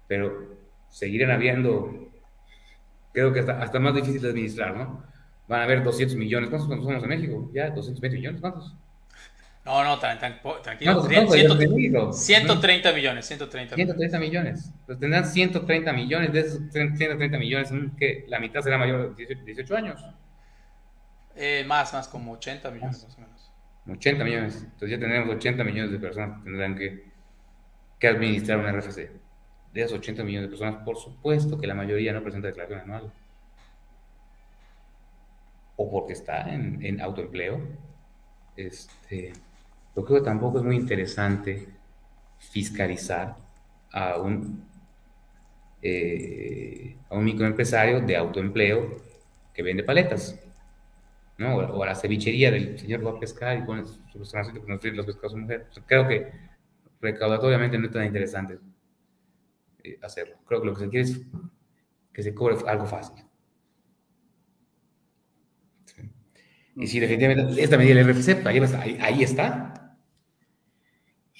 Pero 0.08 0.58
seguirán 0.90 1.32
habiendo, 1.32 2.10
creo 3.12 3.34
que 3.34 3.40
hasta, 3.40 3.62
hasta 3.62 3.80
más 3.80 3.96
difícil 3.96 4.22
de 4.22 4.30
administrar, 4.30 4.76
¿no? 4.76 5.04
Van 5.48 5.62
a 5.62 5.64
haber 5.64 5.84
200 5.84 6.16
millones. 6.16 6.50
¿Cuántos 6.50 6.68
somos 6.68 7.04
en 7.04 7.10
México? 7.10 7.50
Ya, 7.54 7.72
220 7.72 8.18
millones, 8.18 8.42
¿cuántos? 8.42 8.76
No, 9.70 9.84
no, 9.84 10.00
tranquilo. 10.00 12.12
130 12.12 12.92
millones, 12.92 13.26
130 13.28 13.76
130 13.76 14.20
millones. 14.20 14.74
Pues 14.88 15.00
tendrán 15.00 15.28
130 15.28 15.94
millones, 15.94 16.34
de 16.34 16.40
esos 16.40 16.62
130 16.72 17.38
millones, 17.38 17.70
que 17.98 18.26
la 18.28 18.40
mitad 18.40 18.62
será 18.62 18.80
mayor 18.80 19.16
de 19.16 19.36
18 19.46 19.78
años. 19.78 20.04
Eh, 21.36 21.64
más, 21.68 21.94
más, 21.94 22.08
como 22.08 22.34
80 22.34 22.72
millones 22.72 23.04
más 23.04 23.16
o 23.16 23.22
menos. 23.22 23.52
80 23.88 24.24
millones. 24.24 24.64
Entonces 24.64 24.90
ya 24.90 25.00
tenemos 25.00 25.36
80 25.36 25.64
millones 25.64 25.92
de 25.92 26.00
personas 26.00 26.40
que 26.40 26.44
tendrán 26.46 26.76
que, 26.76 27.04
que 28.00 28.08
administrar 28.08 28.58
un 28.58 28.76
RFC. 28.76 29.12
De 29.72 29.82
esos 29.82 30.00
80 30.00 30.24
millones 30.24 30.50
de 30.50 30.58
personas, 30.58 30.84
por 30.84 30.98
supuesto 30.98 31.60
que 31.60 31.68
la 31.68 31.76
mayoría 31.76 32.12
no 32.12 32.24
presenta 32.24 32.48
declaración 32.48 32.82
anual. 32.82 33.14
O 35.76 35.92
porque 35.92 36.14
está 36.14 36.52
en, 36.52 36.84
en 36.84 37.00
autoempleo. 37.02 37.62
Este, 38.58 39.32
yo 40.00 40.06
creo 40.06 40.20
que 40.20 40.26
tampoco 40.26 40.60
es 40.60 40.64
muy 40.64 40.78
interesante 40.78 41.68
fiscalizar 42.38 43.36
a 43.92 44.18
un, 44.18 44.64
eh, 45.82 46.96
a 47.10 47.16
un 47.16 47.26
microempresario 47.26 48.00
de 48.00 48.16
autoempleo 48.16 48.96
que 49.54 49.62
vende 49.62 49.84
paletas. 49.84 50.40
¿no? 51.38 51.58
O, 51.58 51.84
a 51.84 51.88
la 51.88 51.96
cevichería 51.96 52.50
del 52.50 52.80
señor 52.80 53.06
va 53.06 53.12
a 53.12 53.20
pescar 53.20 53.58
y 53.58 53.64
pone 53.64 53.86
su 53.86 54.20
restaurante 54.20 54.62
con 54.62 54.70
los 54.70 55.06
pescados 55.06 55.34
a 55.34 55.36
su 55.36 55.38
mujer. 55.38 55.68
creo 55.86 56.08
que 56.08 56.32
recaudatoriamente 57.02 57.78
no 57.78 57.88
es 57.88 57.92
tan 57.92 58.06
interesante 58.06 58.58
eh, 59.84 60.00
hacerlo. 60.02 60.38
Creo 60.46 60.62
que 60.62 60.68
lo 60.68 60.74
que 60.76 60.80
se 60.80 60.90
quiere 60.90 61.10
es 61.10 61.22
que 62.14 62.24
se 62.24 62.34
cobre 62.34 62.56
algo 62.66 62.86
fácil. 62.86 63.30
Y 66.80 66.88
si 66.88 67.00
definitivamente 67.02 67.62
esta 67.62 67.78
medida 67.78 67.96
del 67.96 68.10
RFC, 68.10 68.42
pues 68.42 68.74
ahí, 68.74 69.22
está. 69.22 69.74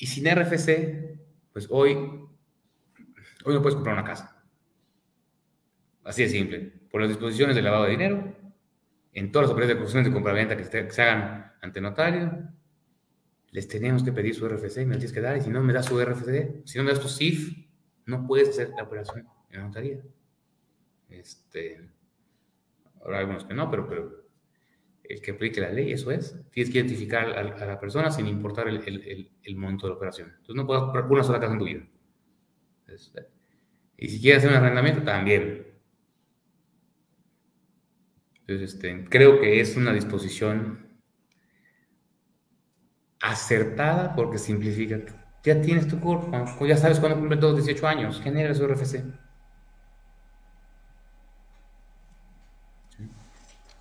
Y 0.02 0.08
sin 0.08 0.26
RFC, 0.28 1.20
pues 1.52 1.68
hoy, 1.70 1.90
hoy 1.94 3.54
no 3.54 3.62
puedes 3.62 3.76
comprar 3.76 3.96
una 3.96 4.06
casa. 4.06 4.42
Así 6.06 6.24
de 6.24 6.30
simple. 6.30 6.60
Por 6.90 7.02
las 7.02 7.10
disposiciones 7.10 7.54
de 7.54 7.62
lavado 7.62 7.84
de 7.84 7.92
dinero, 7.92 8.34
en 9.12 9.32
todas 9.32 9.50
las 9.50 9.54
operaciones 9.54 9.94
de 9.94 10.04
de 10.04 10.14
compraventa 10.14 10.56
que, 10.56 10.64
que 10.64 10.92
se 10.92 11.02
hagan 11.02 11.52
ante 11.62 11.82
notario, 11.82 12.50
les 13.52 13.68
tenemos 13.68 14.02
que 14.02 14.14
pedir 14.14 14.34
su 14.34 14.48
RFC 14.48 14.78
y 14.78 14.86
me 14.86 14.94
lo 14.94 15.00
tienes 15.00 15.12
que 15.12 15.20
dar. 15.20 15.36
Y 15.36 15.42
si 15.42 15.50
no 15.50 15.62
me 15.62 15.74
das 15.74 15.88
su 15.88 16.00
RFC, 16.00 16.62
si 16.66 16.78
no 16.78 16.86
me 16.86 16.92
das 16.92 17.02
tu 17.02 17.10
CIF, 17.10 17.68
no 18.06 18.26
puedes 18.26 18.50
hacer 18.50 18.70
la 18.78 18.84
operación 18.84 19.28
en 19.50 19.60
la 19.60 19.66
notaría. 19.66 20.02
Este, 21.10 21.92
hay 23.06 23.16
algunos 23.16 23.44
que 23.44 23.54
no, 23.54 23.70
pero, 23.70 23.86
pero 23.86 24.19
el 25.10 25.22
que 25.22 25.32
aplique 25.32 25.60
la 25.60 25.72
ley, 25.72 25.92
eso 25.92 26.12
es. 26.12 26.40
Tienes 26.52 26.72
que 26.72 26.78
identificar 26.78 27.30
a, 27.30 27.66
la 27.66 27.80
persona 27.80 28.12
sin 28.12 28.28
importar 28.28 28.68
el, 28.68 29.32
el, 29.44 29.56
monto 29.56 29.88
de 29.88 29.94
la 29.94 29.98
operación. 29.98 30.30
Entonces 30.30 30.56
no 30.56 30.68
puedes 30.68 30.84
comprar 30.84 31.06
una 31.06 31.24
sola 31.24 31.40
casa 31.40 31.54
en 31.54 31.60
tu 31.60 31.66
vida. 31.66 31.82
Este, 32.88 33.26
y 33.98 34.08
si 34.08 34.22
quieres 34.22 34.44
hacer 34.44 34.52
un 34.52 34.64
arrendamiento, 34.64 35.02
también. 35.02 35.66
Entonces, 38.42 38.76
este, 38.76 39.06
creo 39.10 39.42
que 39.42 39.60
es 39.60 39.76
una 39.76 39.94
disposición 39.94 40.88
acertada 43.20 44.16
porque 44.16 44.38
simplifica. 44.38 45.00
Ya 45.44 45.60
tienes 45.60 45.88
tu 45.88 46.00
cuerpo, 46.00 46.68
ya 46.68 46.78
sabes 46.78 47.00
cuándo 47.00 47.18
cumple 47.18 47.38
todos 47.38 47.56
18 47.56 47.88
años, 47.88 48.22
genera 48.22 48.54
su 48.54 48.68
RFC. 48.68 49.04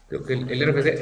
Creo 0.09 0.24
que 0.24 0.32
el, 0.32 0.72
RFC 0.72 1.00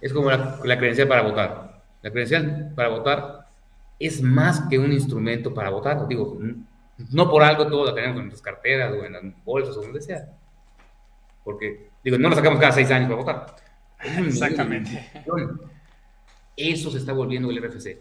es 0.00 0.12
como 0.12 0.30
la, 0.30 0.78
credencial 0.78 1.08
para 1.08 1.22
votar. 1.22 1.82
La 2.02 2.10
credencial 2.10 2.72
para 2.74 2.88
votar 2.88 3.46
es 3.98 4.22
más 4.22 4.60
que 4.68 4.78
un 4.78 4.92
instrumento 4.92 5.52
para 5.52 5.70
votar. 5.70 6.08
Digo, 6.08 6.38
no 7.10 7.30
por 7.30 7.42
algo 7.42 7.66
todos 7.66 7.88
la 7.88 7.94
tenemos 7.94 8.16
en 8.16 8.28
nuestras 8.28 8.42
carteras 8.42 8.92
o 8.92 9.04
en 9.04 9.12
las 9.12 9.22
bolsas 9.44 9.76
o 9.76 9.82
donde 9.82 10.00
sea. 10.00 10.28
Porque, 11.44 11.90
digo, 12.02 12.16
no 12.18 12.30
la 12.30 12.36
sacamos 12.36 12.58
cada 12.58 12.72
seis 12.72 12.90
años 12.90 13.10
para 13.10 13.22
votar. 13.22 13.56
Exactamente. 14.26 15.10
Eso 16.56 16.90
se 16.90 16.98
está 16.98 17.12
volviendo 17.12 17.50
el 17.50 17.62
RFC. 17.62 17.98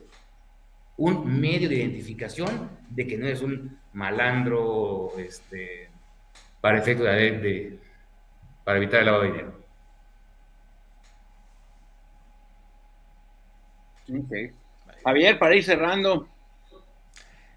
Un 0.97 1.39
medio 1.39 1.67
de 1.69 1.75
identificación 1.75 2.69
de 2.89 3.05
que 3.05 3.17
no 3.17 3.27
eres 3.27 3.41
un 3.41 3.77
malandro 3.93 5.11
este, 5.17 5.89
para 6.61 6.79
efecto 6.79 7.03
de, 7.03 7.31
de, 7.39 7.79
para 8.67 8.79
evitar 8.79 8.99
el 8.99 9.05
lavado 9.05 9.23
de 9.23 9.31
dinero. 9.31 9.53
Okay. 14.25 14.51
Javier, 15.05 15.39
para 15.39 15.55
ir 15.55 15.63
cerrando. 15.63 16.27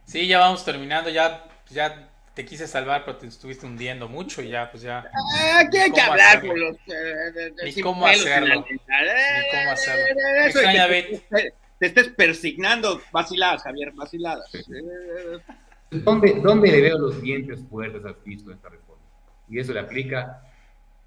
Sí, 0.04 0.28
ya 0.28 0.38
vamos 0.38 0.64
terminando, 0.64 1.11
ya, 1.11 1.48
ya 1.68 2.08
te 2.32 2.44
quise 2.44 2.68
salvar, 2.68 3.04
pero 3.04 3.16
te 3.16 3.26
estuviste 3.26 3.66
hundiendo 3.66 4.08
mucho 4.08 4.40
y 4.40 4.50
ya, 4.50 4.70
pues 4.70 4.84
ya. 4.84 5.11
Ah, 5.36 5.64
¿Qué 5.68 5.80
hay 5.80 5.90
que 5.90 6.00
hablar 6.00 6.46
con 6.46 6.61
los. 6.61 6.76
Ni 7.64 7.82
cómo 7.82 8.06
hacerlo. 8.06 8.64
Ni 8.70 8.78
cómo 8.78 9.70
hacerlo. 9.72 11.16
Te, 11.80 11.86
estés 11.86 12.08
persignando 12.11 13.02
vaciladas, 13.11 13.64
Javier, 13.64 13.90
vaciladas. 13.94 14.48
¿Dónde, 15.90 16.40
¿Dónde 16.40 16.70
le 16.70 16.80
veo 16.82 16.98
los 16.98 17.20
dientes 17.20 17.64
fuertes 17.68 18.04
al 18.04 18.14
fisco 18.14 18.52
en 18.52 18.58
esta 18.58 18.68
reforma? 18.68 19.02
Y 19.48 19.58
eso 19.58 19.72
le 19.72 19.80
aplica 19.80 20.44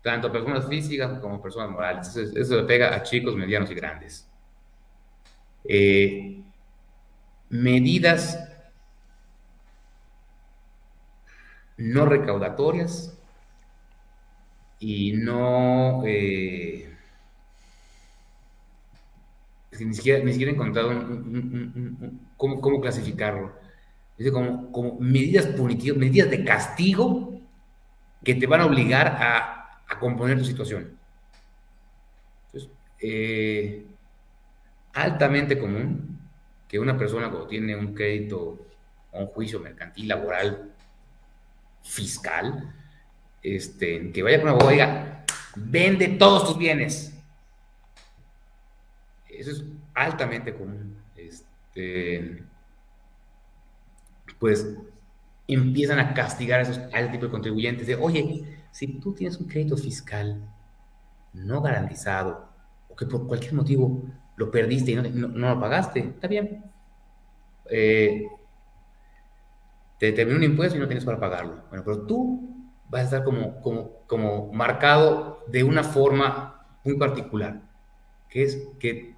tanto 0.04 0.32
personas 0.32 0.68
físicas 0.68 1.18
como 1.20 1.42
personas 1.42 1.72
morales. 1.72 2.16
Eso, 2.16 2.58
le 2.58 2.64
pega 2.64 2.94
a 2.94 3.02
chicos, 3.02 3.36
medianos 3.36 3.72
y 3.72 3.74
grandes. 3.74 4.30
Eh, 5.64 6.44
medidas 7.50 8.38
no 11.78 12.06
recaudatorias 12.06 13.18
y 14.80 15.14
no... 15.14 16.04
Eh, 16.06 16.90
ni 19.80 19.94
siquiera, 19.96 20.24
ni 20.24 20.34
siquiera 20.34 20.52
he 20.52 20.56
encontrado 20.56 20.92
cómo, 22.38 22.62
cómo, 22.62 22.82
clasificarlo. 22.82 23.54
Es 24.18 24.30
como, 24.32 24.72
como 24.72 25.00
medidas 25.00 25.48
punitivas, 25.48 25.98
medidas 25.98 26.30
de 26.30 26.44
castigo 26.44 27.40
que 28.24 28.36
te 28.36 28.46
van 28.46 28.62
a 28.62 28.66
obligar 28.66 29.08
a 29.08 29.63
a 29.94 30.00
componer 30.00 30.38
tu 30.38 30.46
situación. 30.46 30.98
Entonces, 32.48 32.70
eh, 33.00 33.86
altamente 34.94 35.58
común 35.58 36.20
que 36.68 36.80
una 36.80 36.98
persona 36.98 37.30
cuando 37.30 37.48
tiene 37.48 37.76
un 37.76 37.94
crédito 37.94 38.66
o 39.12 39.20
un 39.20 39.28
juicio 39.28 39.60
mercantil, 39.60 40.08
laboral, 40.08 40.72
fiscal, 41.84 42.74
este, 43.44 44.12
que 44.12 44.24
vaya 44.24 44.38
con 44.38 44.50
una 44.50 44.52
abogado 44.52 44.72
y 44.72 44.76
diga, 44.76 45.26
vende 45.56 46.08
todos 46.08 46.48
tus 46.48 46.58
bienes. 46.58 47.14
Eso 49.30 49.52
es 49.52 49.64
altamente 49.94 50.54
común. 50.54 50.98
Este, 51.16 52.44
pues 54.40 54.68
empiezan 55.48 56.00
a 56.00 56.14
castigar 56.14 56.60
a, 56.60 56.64
esos, 56.64 56.78
a 56.78 57.00
ese 57.00 57.10
tipo 57.10 57.26
de 57.26 57.32
contribuyentes 57.32 57.86
de, 57.86 57.96
oye, 57.96 58.63
si 58.74 58.88
tú 59.00 59.14
tienes 59.14 59.38
un 59.38 59.48
crédito 59.48 59.78
fiscal 59.78 60.42
no 61.34 61.62
garantizado 61.62 62.50
o 62.90 62.96
que 62.96 63.06
por 63.06 63.28
cualquier 63.28 63.54
motivo 63.54 64.02
lo 64.36 64.50
perdiste 64.50 64.92
y 64.92 64.96
no, 64.96 65.30
lo 65.30 65.60
pagaste, 65.60 66.00
está 66.00 66.28
bien. 66.28 66.66
Eh, 67.70 68.26
te 70.00 70.08
determinó 70.08 70.40
un 70.40 70.44
impuesto 70.44 70.76
y 70.76 70.80
no 70.80 70.88
tienes 70.88 71.06
para 71.06 71.20
pagarlo. 71.20 71.66
Bueno, 71.70 71.84
pero 71.86 72.02
tú 72.08 72.50
vas 72.90 73.02
a 73.02 73.06
estar 73.06 73.24
como, 73.24 73.62
como, 73.62 73.92
como 74.08 74.52
marcado 74.52 75.44
de 75.48 75.64
una 75.64 75.84
forma 75.84 76.66
muy 76.84 76.98
particular, 76.98 77.62
que 78.28 78.42
es 78.42 78.68
que 78.80 79.16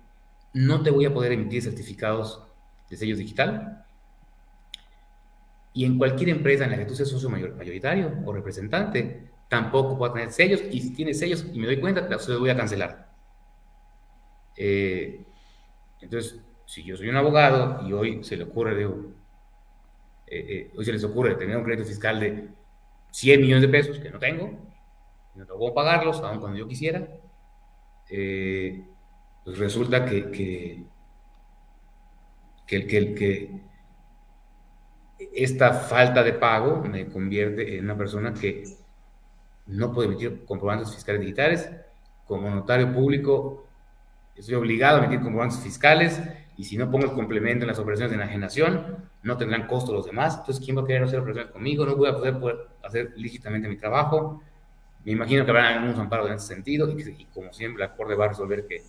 no 0.53 0.83
te 0.83 0.91
voy 0.91 1.05
a 1.05 1.13
poder 1.13 1.31
emitir 1.31 1.63
certificados 1.63 2.43
de 2.89 2.97
sellos 2.97 3.19
digital. 3.19 3.85
Y 5.71 5.85
en 5.85 5.97
cualquier 5.97 6.27
empresa 6.27 6.65
en 6.65 6.71
la 6.71 6.77
que 6.77 6.85
tú 6.85 6.93
seas 6.93 7.07
socio 7.07 7.29
mayoritario 7.29 8.19
o 8.25 8.33
representante, 8.33 9.33
tampoco 9.49 9.97
puedo 9.97 10.13
tener 10.13 10.31
sellos 10.31 10.61
y 10.71 10.81
si 10.81 10.93
tiene 10.93 11.13
sellos 11.13 11.45
y 11.51 11.59
me 11.59 11.67
doy 11.67 11.79
cuenta, 11.79 12.01
los 12.01 12.39
voy 12.39 12.49
a 12.49 12.57
cancelar. 12.57 13.09
Eh, 14.55 15.23
entonces, 16.01 16.39
si 16.65 16.83
yo 16.83 16.97
soy 16.97 17.09
un 17.09 17.17
abogado 17.17 17.87
y 17.87 17.93
hoy 17.93 18.23
se 18.23 18.37
le 18.37 18.45
ocurre, 18.45 18.75
digo, 18.75 19.11
eh, 20.27 20.45
eh, 20.49 20.71
hoy 20.75 20.85
se 20.85 20.93
les 20.93 21.03
ocurre 21.03 21.35
tener 21.35 21.57
un 21.57 21.63
crédito 21.63 21.87
fiscal 21.87 22.19
de 22.19 22.49
100 23.11 23.41
millones 23.41 23.61
de 23.61 23.69
pesos, 23.69 23.99
que 23.99 24.09
no 24.09 24.19
tengo, 24.19 24.51
no 25.35 25.45
tengo 25.45 25.73
pagarlos, 25.73 26.19
aun 26.21 26.39
cuando 26.39 26.57
yo 26.57 26.67
quisiera, 26.67 27.07
pues 28.07 29.57
resulta 29.57 30.05
que, 30.05 30.31
que, 30.31 30.83
que, 32.65 32.87
que, 32.87 33.15
que 33.15 33.61
esta 35.33 35.73
falta 35.73 36.23
de 36.23 36.33
pago 36.33 36.81
me 36.81 37.07
convierte 37.07 37.77
en 37.77 37.85
una 37.85 37.97
persona 37.97 38.33
que 38.33 38.63
no 39.67 39.91
puedo 39.91 40.09
emitir 40.09 40.45
comprobantes 40.45 40.93
fiscales 40.93 41.21
digitales. 41.21 41.69
Como 42.27 42.49
notario 42.49 42.91
público, 42.93 43.67
estoy 44.35 44.55
obligado 44.55 44.97
a 44.97 44.99
emitir 45.01 45.21
comprobantes 45.21 45.59
fiscales 45.59 46.21
y 46.57 46.63
si 46.63 46.77
no 46.77 46.89
pongo 46.89 47.05
el 47.05 47.11
complemento 47.11 47.63
en 47.63 47.67
las 47.67 47.79
operaciones 47.79 48.11
de 48.11 48.23
enajenación, 48.23 49.09
no 49.23 49.37
tendrán 49.37 49.67
costo 49.67 49.93
los 49.93 50.05
demás. 50.05 50.37
Entonces, 50.39 50.63
¿quién 50.63 50.77
va 50.77 50.81
a 50.81 50.85
querer 50.85 51.03
hacer 51.03 51.19
operaciones 51.19 51.51
conmigo? 51.51 51.85
No 51.85 51.95
voy 51.95 52.09
a 52.09 52.15
poder, 52.15 52.69
hacer 52.83 53.13
lícitamente 53.17 53.67
mi 53.67 53.77
trabajo. 53.77 54.41
Me 55.03 55.11
imagino 55.11 55.43
que 55.43 55.51
habrá 55.51 55.69
algunos 55.69 55.99
amparos 55.99 56.27
en 56.27 56.35
ese 56.35 56.47
sentido 56.47 56.89
y, 56.89 57.25
como 57.25 57.51
siempre 57.53 57.85
la 57.85 57.95
Corte 57.95 58.15
va 58.15 58.25
a 58.25 58.29
resolver 58.29 58.65
que, 58.67 58.81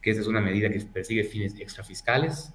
que 0.00 0.10
esa 0.10 0.20
es 0.20 0.26
una 0.26 0.40
medida 0.40 0.68
que 0.68 0.80
persigue 0.80 1.24
fines 1.24 1.58
extrafiscales. 1.58 2.52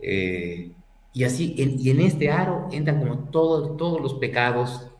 Eh, 0.00 0.72
y 1.12 1.24
así, 1.24 1.54
y 1.56 1.90
en 1.90 2.00
este 2.00 2.30
aro 2.30 2.68
entran 2.72 2.98
como 2.98 3.30
todos, 3.30 3.76
todos 3.76 4.00
los 4.00 4.14
pecados 4.14 4.90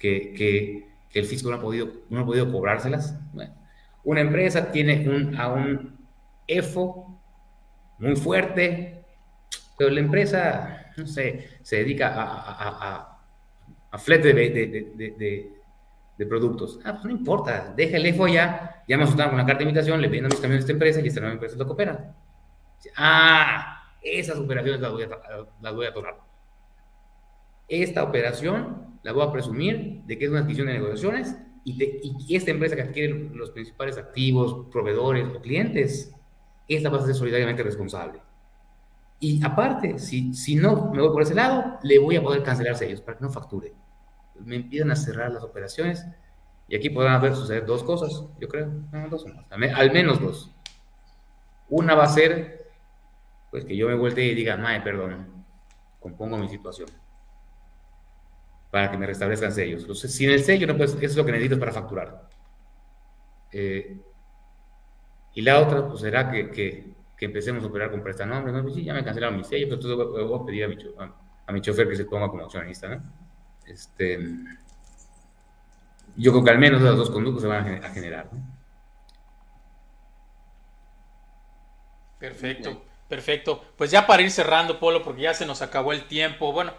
que, 0.00 0.88
el 1.12 1.24
fisco 1.24 1.50
no 1.50 1.56
ha 1.56 1.60
podido, 1.60 1.88
no 2.08 2.20
ha 2.20 2.26
podido 2.26 2.50
cobrárselas. 2.50 3.16
una 4.04 4.20
empresa 4.20 4.72
tiene 4.72 5.08
un, 5.08 5.36
a 5.36 5.48
un 5.48 5.98
EFO 6.46 7.20
muy 7.98 8.16
fuerte, 8.16 9.04
pero 9.76 9.90
la 9.90 10.00
empresa, 10.00 10.92
no 10.96 11.06
sé, 11.06 11.48
se 11.62 11.76
dedica 11.76 12.12
a, 12.16 13.20
a 13.90 13.98
flete 13.98 14.32
de, 14.32 15.50
de, 16.16 16.26
productos. 16.26 16.78
Ah, 16.84 16.92
pues 16.92 17.04
no 17.06 17.12
importa, 17.12 17.72
déjale 17.74 18.12
fue 18.12 18.32
ya, 18.34 18.82
ya 18.86 18.98
me 18.98 19.04
asustaron 19.04 19.30
con 19.30 19.38
la 19.38 19.46
carta 19.46 19.60
de 19.60 19.70
invitación, 19.70 20.02
le 20.02 20.08
vendo 20.08 20.28
mis 20.28 20.38
camiones 20.38 20.62
a 20.62 20.64
esta 20.64 20.72
empresa 20.72 21.00
y 21.00 21.08
esta 21.08 21.20
nueva 21.20 21.34
empresa 21.34 21.56
lo 21.56 21.66
coopera. 21.66 22.14
Ah, 22.96 23.82
esas 24.02 24.36
operaciones 24.38 24.80
las 24.80 24.92
voy 24.92 25.04
a, 25.04 25.08
las 25.62 25.74
voy 25.74 25.86
a 25.86 25.94
tomar. 25.94 26.29
Esta 27.70 28.02
operación 28.02 28.98
la 29.04 29.12
voy 29.12 29.22
a 29.22 29.30
presumir 29.30 30.02
de 30.02 30.18
que 30.18 30.24
es 30.24 30.30
una 30.30 30.40
adquisición 30.40 30.66
de 30.66 30.72
negociaciones 30.72 31.36
y, 31.64 32.34
esta 32.34 32.50
empresa 32.50 32.74
que 32.74 32.82
adquiere 32.82 33.30
los 33.32 33.52
principales 33.52 33.96
activos, 33.96 34.66
proveedores 34.72 35.28
o 35.28 35.40
clientes, 35.40 36.12
esta 36.66 36.90
va 36.90 36.98
a 36.98 37.02
ser 37.02 37.14
solidariamente 37.14 37.62
responsable. 37.62 38.20
Y 39.20 39.40
aparte, 39.44 40.00
si, 40.00 40.34
si 40.34 40.56
no 40.56 40.90
me 40.90 41.00
voy 41.00 41.10
por 41.12 41.22
ese 41.22 41.36
lado, 41.36 41.78
le 41.84 42.00
voy 42.00 42.16
a 42.16 42.22
poder 42.22 42.42
cancelarse 42.42 42.86
ellos 42.86 43.02
para 43.02 43.18
que 43.18 43.24
no 43.24 43.30
facture. 43.30 43.72
Me 44.44 44.56
empiezan 44.56 44.90
a 44.90 44.96
cerrar 44.96 45.30
las 45.30 45.44
operaciones 45.44 46.04
y 46.66 46.74
aquí 46.74 46.90
podrán 46.90 47.14
haber 47.14 47.36
suceder 47.36 47.66
dos 47.66 47.84
cosas, 47.84 48.24
yo 48.40 48.48
creo. 48.48 48.68
dos 49.08 49.24
o 49.26 49.28
más. 49.28 49.46
Al 49.76 49.92
menos 49.92 50.20
dos. 50.20 50.50
Una 51.68 51.94
va 51.94 52.02
a 52.02 52.08
ser, 52.08 52.66
pues 53.52 53.64
que 53.64 53.76
yo 53.76 53.86
me 53.86 53.94
vuelte 53.94 54.24
y 54.24 54.34
diga, 54.34 54.56
mae, 54.56 54.80
perdón, 54.80 55.44
compongo 56.00 56.36
mi 56.36 56.48
situación 56.48 56.88
para 58.70 58.90
que 58.90 58.96
me 58.96 59.06
restablezcan 59.06 59.52
sellos. 59.52 59.86
sin 59.98 60.30
el 60.30 60.42
sello, 60.42 60.66
no, 60.66 60.76
pues, 60.76 60.92
eso 60.92 61.04
es 61.04 61.16
lo 61.16 61.24
que 61.24 61.32
necesito 61.32 61.58
para 61.58 61.72
facturar. 61.72 62.28
Eh, 63.52 63.96
y 65.34 65.42
la 65.42 65.60
otra, 65.60 65.88
pues 65.88 66.00
será 66.00 66.30
que, 66.30 66.50
que, 66.50 66.92
que 67.16 67.24
empecemos 67.24 67.64
a 67.64 67.66
operar 67.66 67.90
con 67.90 68.02
prestanombres. 68.02 68.54
¿no? 68.54 68.62
Pues 68.62 68.74
sí, 68.74 68.84
ya 68.84 68.94
me 68.94 69.04
cancelaron 69.04 69.36
mi 69.36 69.44
sello, 69.44 69.66
pero 69.68 69.80
entonces 69.80 70.28
voy, 70.28 70.40
a 70.40 70.46
pedir 70.46 70.64
a 70.64 70.68
mi, 70.68 70.76
a, 71.46 71.52
mi, 71.52 71.60
chofer 71.60 71.88
que 71.88 71.96
se 71.96 72.04
ponga 72.04 72.28
como 72.28 72.44
accionista. 72.44 72.88
¿no? 72.88 73.02
Este, 73.66 74.18
yo 76.16 76.32
creo 76.32 76.44
que 76.44 76.50
al 76.50 76.58
menos 76.58 76.80
las 76.82 76.96
dos 76.96 77.10
conductas 77.10 77.42
se 77.42 77.48
van 77.48 77.84
a 77.84 77.90
generar. 77.90 78.28
¿no? 78.32 78.60
Perfecto, 82.20 82.84
perfecto. 83.08 83.64
Pues 83.76 83.90
ya 83.90 84.06
para 84.06 84.22
ir 84.22 84.30
cerrando, 84.30 84.78
Polo, 84.78 85.02
porque 85.02 85.22
ya 85.22 85.34
se 85.34 85.46
nos 85.46 85.62
acabó 85.62 85.92
el 85.92 86.04
tiempo. 86.04 86.52
Bueno, 86.52 86.72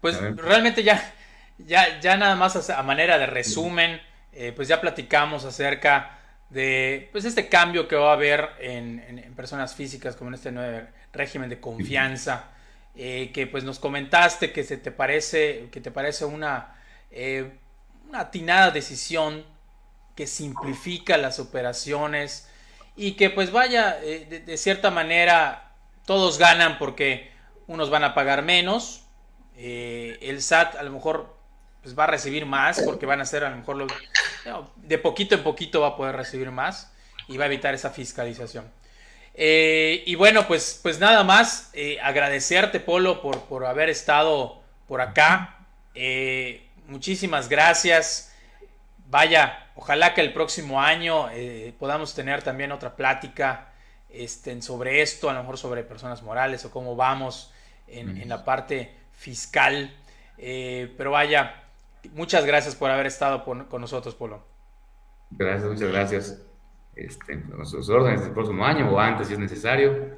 pues 0.00 0.18
realmente 0.36 0.82
ya 0.82 1.14
ya, 1.58 2.00
ya 2.00 2.16
nada 2.16 2.36
más 2.36 2.70
a 2.70 2.82
manera 2.82 3.18
de 3.18 3.26
resumen, 3.26 4.00
eh, 4.32 4.52
pues 4.54 4.68
ya 4.68 4.80
platicamos 4.80 5.44
acerca 5.44 6.18
de 6.50 7.08
pues 7.10 7.24
este 7.24 7.48
cambio 7.48 7.88
que 7.88 7.96
va 7.96 8.10
a 8.10 8.12
haber 8.12 8.50
en, 8.60 9.32
personas 9.34 9.74
físicas 9.74 10.14
como 10.14 10.28
en 10.28 10.34
este 10.34 10.52
nuevo 10.52 10.86
régimen 11.12 11.48
de 11.48 11.58
confianza, 11.58 12.50
eh, 12.94 13.30
que 13.32 13.46
pues 13.46 13.64
nos 13.64 13.78
comentaste 13.78 14.52
que 14.52 14.62
se 14.62 14.76
te 14.76 14.90
parece, 14.90 15.68
que 15.72 15.80
te 15.80 15.90
parece 15.90 16.26
una, 16.26 16.76
eh, 17.10 17.50
atinada 18.12 18.70
decisión 18.70 19.44
que 20.14 20.26
simplifica 20.26 21.16
las 21.16 21.38
operaciones 21.38 22.48
y 22.94 23.12
que 23.12 23.30
pues 23.30 23.50
vaya, 23.50 23.94
de, 23.94 24.56
cierta 24.56 24.90
manera 24.90 25.72
todos 26.04 26.38
ganan 26.38 26.78
porque 26.78 27.30
unos 27.66 27.90
van 27.90 28.04
a 28.04 28.14
pagar 28.14 28.42
menos, 28.42 29.04
el 29.56 30.42
SAT 30.42 30.76
a 30.76 30.82
lo 30.82 30.92
mejor 30.92 31.35
pues 31.86 31.96
va 31.96 32.02
a 32.02 32.08
recibir 32.08 32.46
más 32.46 32.80
porque 32.80 33.06
van 33.06 33.20
a 33.20 33.24
ser 33.24 33.44
a 33.44 33.50
lo 33.50 33.58
mejor 33.58 33.86
de 34.74 34.98
poquito 34.98 35.36
en 35.36 35.44
poquito 35.44 35.82
va 35.82 35.86
a 35.90 35.96
poder 35.96 36.16
recibir 36.16 36.50
más 36.50 36.92
y 37.28 37.36
va 37.36 37.44
a 37.44 37.46
evitar 37.46 37.74
esa 37.74 37.90
fiscalización. 37.90 38.68
Eh, 39.34 40.02
y 40.04 40.16
bueno, 40.16 40.48
pues, 40.48 40.80
pues 40.82 40.98
nada 40.98 41.22
más 41.22 41.70
eh, 41.74 41.98
agradecerte, 42.02 42.80
Polo, 42.80 43.22
por, 43.22 43.42
por 43.44 43.64
haber 43.66 43.88
estado 43.88 44.60
por 44.88 45.00
acá. 45.00 45.58
Eh, 45.94 46.66
muchísimas 46.88 47.48
gracias. 47.48 48.34
Vaya, 49.08 49.68
ojalá 49.76 50.12
que 50.12 50.22
el 50.22 50.32
próximo 50.32 50.82
año 50.82 51.28
podamos 51.78 52.16
tener 52.16 52.42
también 52.42 52.72
otra 52.72 52.96
plática 52.96 53.68
este, 54.10 54.60
sobre 54.60 55.02
esto, 55.02 55.30
a 55.30 55.34
lo 55.34 55.42
mejor 55.42 55.56
sobre 55.56 55.84
personas 55.84 56.20
morales 56.24 56.64
o 56.64 56.72
cómo 56.72 56.96
vamos 56.96 57.52
en, 57.86 58.20
en 58.20 58.28
la 58.28 58.44
parte 58.44 58.92
fiscal. 59.12 59.94
pero 60.36 61.12
vaya, 61.12 61.62
Muchas 62.14 62.44
gracias 62.46 62.74
por 62.74 62.90
haber 62.90 63.06
estado 63.06 63.44
con 63.44 63.80
nosotros, 63.80 64.14
Polo. 64.14 64.56
Gracias, 65.30 65.68
muchas 65.68 65.92
gracias. 65.92 66.46
Este, 66.94 67.42
sus 67.64 67.88
órdenes 67.90 68.22
el 68.22 68.32
próximo 68.32 68.64
año 68.64 68.90
o 68.90 68.98
antes 68.98 69.28
si 69.28 69.34
es 69.34 69.38
necesario. 69.38 70.16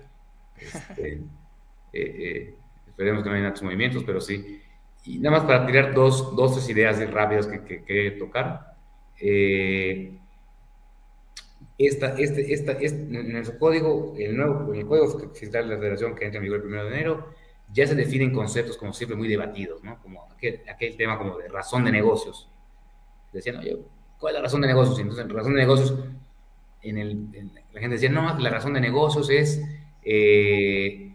Este, 0.57 1.12
eh, 1.14 1.20
eh, 1.93 2.55
esperemos 2.86 3.22
que 3.22 3.30
no 3.30 3.34
haya 3.34 3.49
otros 3.49 3.64
movimientos, 3.64 4.05
pero 4.05 4.20
sí. 4.20 4.62
Y 5.05 5.18
nada 5.18 5.39
más 5.39 5.47
para 5.47 5.66
tirar 5.66 5.95
dos, 5.95 6.36
dos 6.36 6.55
tres 6.55 6.68
ideas 6.68 7.11
rápidas 7.11 7.47
que, 7.47 7.84
que, 7.84 8.11
tocar. 8.12 8.76
Eh, 9.20 10.18
esta, 11.78 12.14
este, 12.18 12.53
esta, 12.53 12.72
este, 12.72 13.03
en 13.03 13.36
el 13.36 13.59
código, 13.59 14.14
el 14.18 14.36
nuevo, 14.36 14.72
el 14.72 14.86
código 14.86 15.32
fiscal 15.34 15.68
de 15.68 15.74
la 15.74 15.80
Federación 15.80 16.14
que 16.14 16.26
entra 16.26 16.39
en 16.39 16.45
vigor 16.45 16.61
el 16.61 16.66
1 16.66 16.84
de 16.84 16.89
enero, 16.89 17.34
ya 17.73 17.87
se 17.87 17.95
definen 17.95 18.33
conceptos, 18.33 18.77
como 18.77 18.93
siempre, 18.93 19.16
muy 19.16 19.29
debatidos, 19.29 19.83
¿no? 19.85 20.01
Como 20.01 20.25
aquel, 20.25 20.62
aquel 20.69 20.97
tema 20.97 21.19
como 21.19 21.37
de 21.37 21.49
razón 21.49 21.85
de 21.85 21.93
negocios. 21.93 22.49
Decían, 23.33 23.59
oye, 23.59 23.79
¿cuál 24.19 24.35
es 24.35 24.39
la 24.39 24.45
razón 24.45 24.62
de 24.62 24.69
negocios? 24.69 24.99
Y 24.99 25.03
entonces, 25.03 25.29
razón 25.29 25.55
de 25.55 25.61
negocios, 25.61 25.95
en 26.83 26.99
el, 26.99 27.51
la 27.73 27.81
gente 27.81 27.97
decía, 27.97 28.11
no, 28.11 28.39
la 28.39 28.51
razón 28.51 28.73
de 28.73 28.81
negocios 28.81 29.29
es 29.31 29.62
eh, 30.03 31.14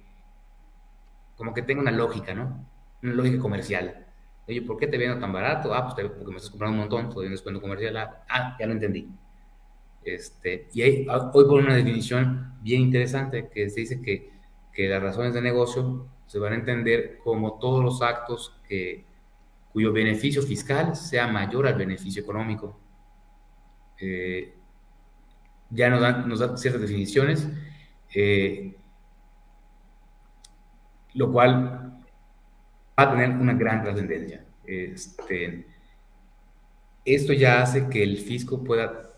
como 1.36 1.54
que 1.54 1.64
tenga 1.64 1.82
una 1.82 1.92
lógica, 1.92 2.34
¿no? 2.34 2.66
Una 3.02 3.14
lógica 3.14 3.40
comercial. 3.40 4.06
Oye, 4.48 4.62
¿por 4.62 4.78
qué 4.78 4.88
te 4.88 4.98
vendo 4.98 5.20
tan 5.20 5.32
barato? 5.32 5.74
Ah, 5.74 5.86
pues 5.86 6.08
porque 6.10 6.32
me 6.32 6.38
estás 6.38 6.52
comprando 6.52 6.74
un 6.74 6.80
montón, 6.82 7.10
todavía 7.10 7.30
un 7.30 7.34
descuento 7.34 7.62
comercial. 7.62 7.98
Ah, 7.98 8.56
ya 8.60 8.66
lo 8.68 8.74
entendí. 8.74 9.10
Este, 10.04 10.68
y 10.74 10.82
hay, 10.82 11.08
hoy 11.10 11.46
por 11.46 11.62
una 11.62 11.76
definición 11.76 12.56
bien 12.62 12.82
interesante 12.82 13.50
que 13.50 13.70
se 13.70 13.80
dice 13.82 14.02
que, 14.02 14.32
que 14.74 14.90
las 14.90 15.02
razones 15.02 15.34
de 15.34 15.42
negocio 15.42 16.08
se 16.28 16.40
van 16.40 16.54
a 16.54 16.56
entender 16.56 17.20
como 17.24 17.60
todos 17.60 17.84
los 17.84 18.02
actos 18.02 18.60
cuyo 19.72 19.92
beneficio 19.92 20.42
fiscal 20.42 20.96
sea 20.96 21.28
mayor 21.28 21.68
al 21.68 21.76
beneficio 21.76 22.22
económico. 22.22 22.80
Eh, 24.00 24.54
ya 25.70 25.90
nos 25.90 26.02
dan, 26.02 26.30
nos 26.30 26.40
dan, 26.40 26.58
ciertas 26.58 26.82
definiciones, 26.82 27.48
eh, 28.14 28.76
lo 31.16 31.32
cual 31.32 32.02
va 32.98 33.04
a 33.04 33.12
tener 33.12 33.32
una 33.32 33.54
gran 33.54 33.84
trascendencia. 33.84 34.46
Este, 34.64 35.66
esto 37.04 37.34
ya 37.34 37.64
hace 37.64 37.90
que 37.90 38.04
el 38.04 38.18
fisco 38.20 38.64
pueda, 38.64 39.10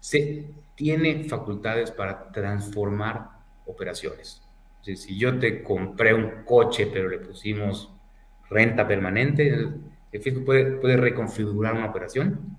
se, 0.00 0.50
tiene 0.74 1.24
facultades 1.24 1.92
para 1.92 2.32
transformar 2.32 3.30
operaciones 3.66 4.43
si 4.84 5.18
yo 5.18 5.38
te 5.38 5.62
compré 5.62 6.14
un 6.14 6.44
coche, 6.44 6.88
pero 6.92 7.08
le 7.08 7.18
pusimos 7.18 7.92
renta 8.50 8.86
permanente, 8.86 9.48
el 10.12 10.22
fisco 10.22 10.44
puede, 10.44 10.76
puede 10.76 10.96
reconfigurar 10.96 11.74
una 11.74 11.86
operación. 11.86 12.58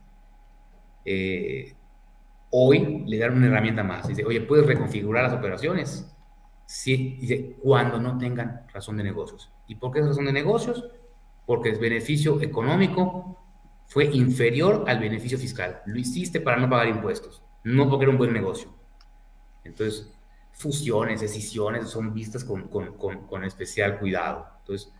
Eh, 1.05 1.73
hoy 2.49 3.03
le 3.05 3.17
dan 3.17 3.37
una 3.37 3.47
herramienta 3.47 3.83
más. 3.83 4.07
Dice, 4.07 4.25
oye, 4.25 4.41
puedes 4.41 4.65
reconfigurar 4.65 5.23
las 5.23 5.33
operaciones 5.33 6.11
si, 6.65 7.17
dice, 7.17 7.57
cuando 7.61 7.99
no 7.99 8.17
tengan 8.17 8.65
razón 8.73 8.97
de 8.97 9.03
negocios. 9.03 9.51
¿Y 9.67 9.75
por 9.75 9.91
qué 9.91 9.99
es 9.99 10.07
razón 10.07 10.25
de 10.25 10.33
negocios? 10.33 10.89
Porque 11.45 11.69
el 11.69 11.79
beneficio 11.79 12.41
económico 12.41 13.39
fue 13.85 14.05
inferior 14.05 14.83
al 14.87 14.99
beneficio 14.99 15.37
fiscal. 15.37 15.81
Lo 15.85 15.99
hiciste 15.99 16.41
para 16.41 16.57
no 16.57 16.69
pagar 16.69 16.87
impuestos, 16.87 17.43
no 17.63 17.87
porque 17.89 18.05
era 18.05 18.11
un 18.11 18.17
buen 18.17 18.33
negocio. 18.33 18.69
Entonces, 19.63 20.14
fusiones, 20.55 21.21
decisiones 21.21 21.89
son 21.89 22.13
vistas 22.13 22.43
con, 22.43 22.69
con, 22.69 22.93
con, 23.27 23.43
especial 23.43 23.99
cuidado. 23.99 24.47
Entonces, 24.61 24.91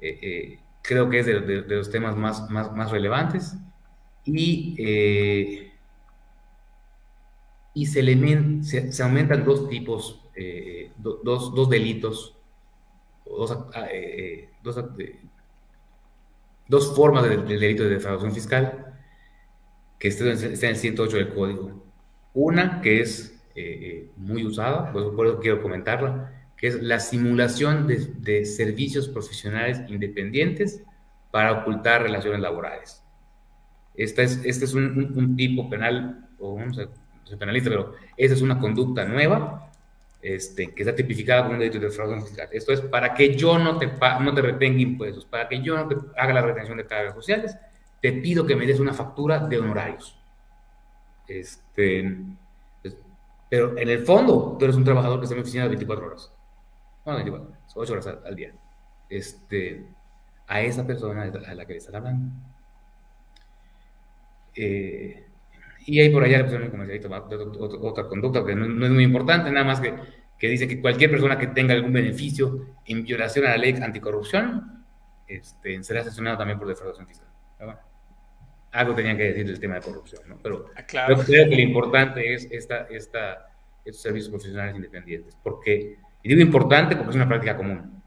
eh, 0.00 0.18
eh, 0.22 0.58
creo 0.82 1.08
que 1.08 1.20
es 1.20 1.26
de, 1.26 1.64
los 1.68 1.90
temas 1.90 2.16
más, 2.16 2.50
más, 2.50 2.74
más 2.74 2.90
relevantes 2.90 3.54
y, 4.24 4.74
eh, 4.78 5.72
y 7.74 7.86
se, 7.86 8.62
se, 8.62 8.92
se, 8.92 9.02
aumentan 9.02 9.44
dos 9.44 9.68
tipos, 9.68 10.20
dos, 10.96 11.54
dos, 11.54 11.68
delitos, 11.68 12.34
dos, 13.26 13.66
dos, 14.62 14.76
dos, 16.68 16.96
formas 16.96 17.28
del 17.28 17.46
delito 17.46 17.84
de 17.84 17.90
defraudación 17.90 18.32
fiscal 18.32 18.98
que 19.98 20.08
está 20.08 20.24
en 20.24 20.70
el 20.70 20.76
108 20.76 21.16
del 21.16 21.34
código. 21.34 21.84
Una 22.34 22.80
que 22.80 23.00
es 23.00 23.31
eh, 23.54 23.78
eh, 23.82 24.10
muy 24.16 24.44
usada, 24.44 24.92
por 24.92 25.26
eso 25.26 25.40
quiero 25.40 25.60
comentarla, 25.60 26.32
que 26.56 26.68
es 26.68 26.82
la 26.82 27.00
simulación 27.00 27.86
de, 27.86 28.44
servicios 28.46 29.08
profesionales 29.08 29.80
independientes 29.88 30.80
para 31.30 31.52
ocultar 31.52 32.02
relaciones 32.02 32.40
laborales. 32.40 33.02
Esta 33.94 34.22
es, 34.22 34.40
este 34.44 34.64
es 34.64 34.74
un, 34.74 35.34
tipo 35.36 35.68
penal, 35.68 36.28
o 36.38 36.58
no 36.58 36.72
sé, 36.72 36.86
penalista, 37.36 37.68
pero 37.68 37.94
esta 38.16 38.34
es 38.34 38.42
una 38.42 38.58
conducta 38.58 39.04
nueva 39.04 39.70
este, 40.22 40.72
que 40.72 40.82
está 40.82 40.94
tipificada 40.94 41.42
como 41.42 41.54
un 41.54 41.58
delito 41.58 41.80
de 41.80 41.86
defraudación 41.86 42.26
fiscal. 42.26 42.48
Esto 42.52 42.72
es 42.72 42.80
para 42.80 43.12
que 43.12 43.34
yo 43.34 43.58
no 43.58 43.76
te, 43.76 43.90
no 44.20 44.32
te 44.32 44.40
retenga 44.40 44.80
impuestos, 44.80 45.24
para 45.24 45.48
que 45.48 45.60
yo 45.60 45.76
no 45.76 45.88
te 45.88 45.96
haga 46.16 46.32
la 46.32 46.42
retención 46.42 46.78
de 46.78 46.86
cargas 46.86 47.14
sociales, 47.14 47.56
te 48.00 48.12
pido 48.12 48.46
que 48.46 48.54
me 48.54 48.66
des 48.66 48.78
una 48.78 48.94
factura 48.94 49.40
de 49.40 49.58
honorarios. 49.58 50.16
Este, 51.26 52.02
pues, 52.04 52.16
pero 53.52 53.76
en 53.76 53.90
el 53.90 54.06
fondo, 54.06 54.56
tú 54.58 54.64
eres 54.64 54.76
un 54.76 54.84
trabajador 54.84 55.18
que 55.18 55.24
está 55.24 55.34
en 55.34 55.40
mi 55.40 55.42
oficina 55.42 55.66
24 55.68 56.06
horas. 56.06 56.32
No, 57.04 57.16
24 57.16 57.48
horas, 57.50 57.72
8 57.76 57.92
horas 57.92 58.06
al, 58.24 58.34
día. 58.34 58.54
Este, 59.10 59.84
a 60.46 60.62
esa 60.62 60.86
persona 60.86 61.24
a 61.24 61.54
la 61.54 61.66
que 61.66 61.74
le 61.74 61.78
estás 61.78 61.94
hablando. 61.94 62.32
Eh, 64.56 65.26
y 65.84 66.00
hay 66.00 66.08
por 66.08 66.24
allá, 66.24 66.46
pues, 66.46 66.62
otra, 67.58 67.78
otra 67.78 68.08
conducta 68.08 68.42
que 68.42 68.54
no, 68.54 68.86
es 68.86 68.90
muy 68.90 69.04
importante, 69.04 69.50
nada 69.50 69.66
más 69.66 69.80
que, 69.82 69.96
que 70.38 70.48
dice 70.48 70.66
que 70.66 70.80
cualquier 70.80 71.10
persona 71.10 71.36
que 71.36 71.48
tenga 71.48 71.74
algún 71.74 71.92
beneficio 71.92 72.68
en 72.86 73.04
violación 73.04 73.44
a 73.44 73.50
la 73.50 73.58
ley 73.58 73.74
anticorrupción 73.74 74.82
este, 75.26 75.84
será 75.84 76.02
sancionado 76.02 76.38
también 76.38 76.58
por 76.58 76.68
defraudación 76.68 77.06
fiscal. 77.06 77.28
Algo 78.72 78.94
tenían 78.94 79.18
que 79.18 79.24
decir 79.24 79.46
del 79.46 79.60
tema 79.60 79.74
de 79.74 79.82
corrupción, 79.82 80.22
¿no? 80.26 80.38
Pero 80.42 80.70
ah, 80.74 80.84
creo 80.86 81.48
que 81.48 81.56
lo 81.56 81.60
importante 81.60 82.32
es 82.32 82.48
esta, 82.50 82.86
esta, 82.88 83.50
estos 83.84 84.02
servicios 84.02 84.30
profesionales 84.30 84.74
independientes. 84.74 85.36
Porque, 85.42 85.98
y 86.22 86.28
digo 86.28 86.40
importante 86.40 86.96
porque 86.96 87.10
es 87.10 87.16
una 87.16 87.28
práctica 87.28 87.56
común. 87.56 88.02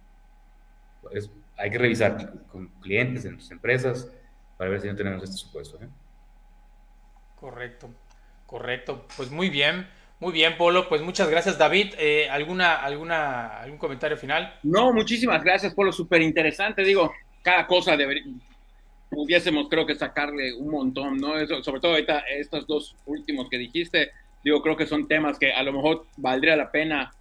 hay 1.57 1.69
que 1.69 1.77
revisar 1.77 2.33
con 2.47 2.67
clientes 2.81 3.25
en 3.25 3.37
tus 3.37 3.51
empresas 3.51 4.11
para 4.57 4.71
ver 4.71 4.81
si 4.81 4.87
no 4.87 4.95
tenemos 4.95 5.23
este 5.23 5.37
supuesto. 5.37 5.77
¿eh? 5.81 5.87
Correcto, 7.35 7.89
correcto. 8.47 9.05
Pues 9.15 9.29
muy 9.29 9.49
bien, 9.49 9.87
muy 10.19 10.31
bien, 10.31 10.57
Polo. 10.57 10.89
Pues 10.89 11.01
muchas 11.01 11.29
gracias, 11.29 11.59
David. 11.59 11.93
Eh, 11.99 12.27
¿alguna, 12.29 12.77
alguna, 12.77 13.59
¿Algún 13.59 13.77
comentario 13.77 14.17
final? 14.17 14.59
No, 14.63 14.91
muchísimas 14.93 15.43
gracias, 15.43 15.75
Polo. 15.75 15.91
Súper 15.91 16.21
interesante. 16.21 16.83
Digo, 16.83 17.13
cada 17.43 17.67
cosa 17.67 17.95
debería, 17.95 18.23
pudiésemos 19.09 19.67
creo 19.69 19.85
que 19.85 19.95
sacarle 19.95 20.53
un 20.53 20.69
montón, 20.69 21.17
¿no? 21.17 21.37
Eso, 21.37 21.63
sobre 21.63 21.81
todo 21.81 21.91
ahorita 21.93 22.19
estos 22.19 22.67
dos 22.67 22.95
últimos 23.05 23.49
que 23.49 23.57
dijiste, 23.57 24.11
digo, 24.43 24.61
creo 24.61 24.75
que 24.75 24.85
son 24.85 25.07
temas 25.07 25.39
que 25.39 25.53
a 25.53 25.63
lo 25.63 25.73
mejor 25.73 26.05
valdría 26.17 26.55
la 26.55 26.71
pena 26.71 27.11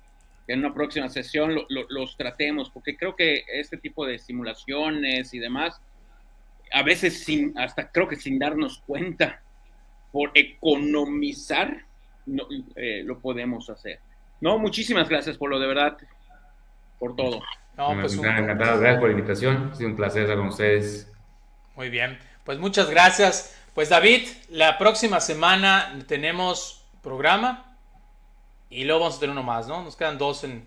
que 0.46 0.52
en 0.52 0.58
una 0.60 0.74
próxima 0.74 1.08
sesión 1.08 1.58
los 1.68 2.16
tratemos, 2.16 2.70
porque 2.70 2.96
creo 2.96 3.16
que 3.16 3.44
este 3.48 3.78
tipo 3.78 4.06
de 4.06 4.18
simulaciones 4.18 5.32
y 5.32 5.38
demás, 5.38 5.80
a 6.72 6.82
veces 6.82 7.24
sin, 7.24 7.56
hasta 7.58 7.90
creo 7.90 8.08
que 8.08 8.16
sin 8.16 8.38
darnos 8.38 8.82
cuenta, 8.86 9.40
por 10.12 10.30
economizar, 10.34 11.84
no, 12.26 12.46
eh, 12.76 13.02
lo 13.04 13.18
podemos 13.18 13.70
hacer. 13.70 14.00
No, 14.40 14.58
muchísimas 14.58 15.08
gracias 15.08 15.38
por 15.38 15.50
lo 15.50 15.58
de 15.58 15.66
verdad, 15.66 15.96
por 16.98 17.16
todo. 17.16 17.40
No, 17.76 17.98
pues 18.00 18.14
encantado, 18.14 18.78
gracias 18.78 19.00
por 19.00 19.08
la 19.08 19.18
invitación, 19.18 19.70
ha 19.72 19.74
sido 19.74 19.90
un 19.90 19.96
placer 19.96 20.22
estar 20.22 20.36
con 20.36 20.48
ustedes. 20.48 21.10
Muy 21.76 21.90
bien, 21.90 22.18
pues 22.44 22.58
muchas 22.58 22.88
gracias. 22.88 23.56
Pues 23.74 23.88
David, 23.88 24.28
la 24.48 24.78
próxima 24.78 25.20
semana 25.20 25.98
tenemos 26.06 26.84
programa 27.02 27.76
y 28.70 28.84
luego 28.84 29.00
vamos 29.00 29.16
a 29.16 29.20
tener 29.20 29.32
uno 29.32 29.42
más, 29.42 29.66
¿no? 29.66 29.82
Nos 29.82 29.96
quedan 29.96 30.16
dos 30.16 30.44
en... 30.44 30.66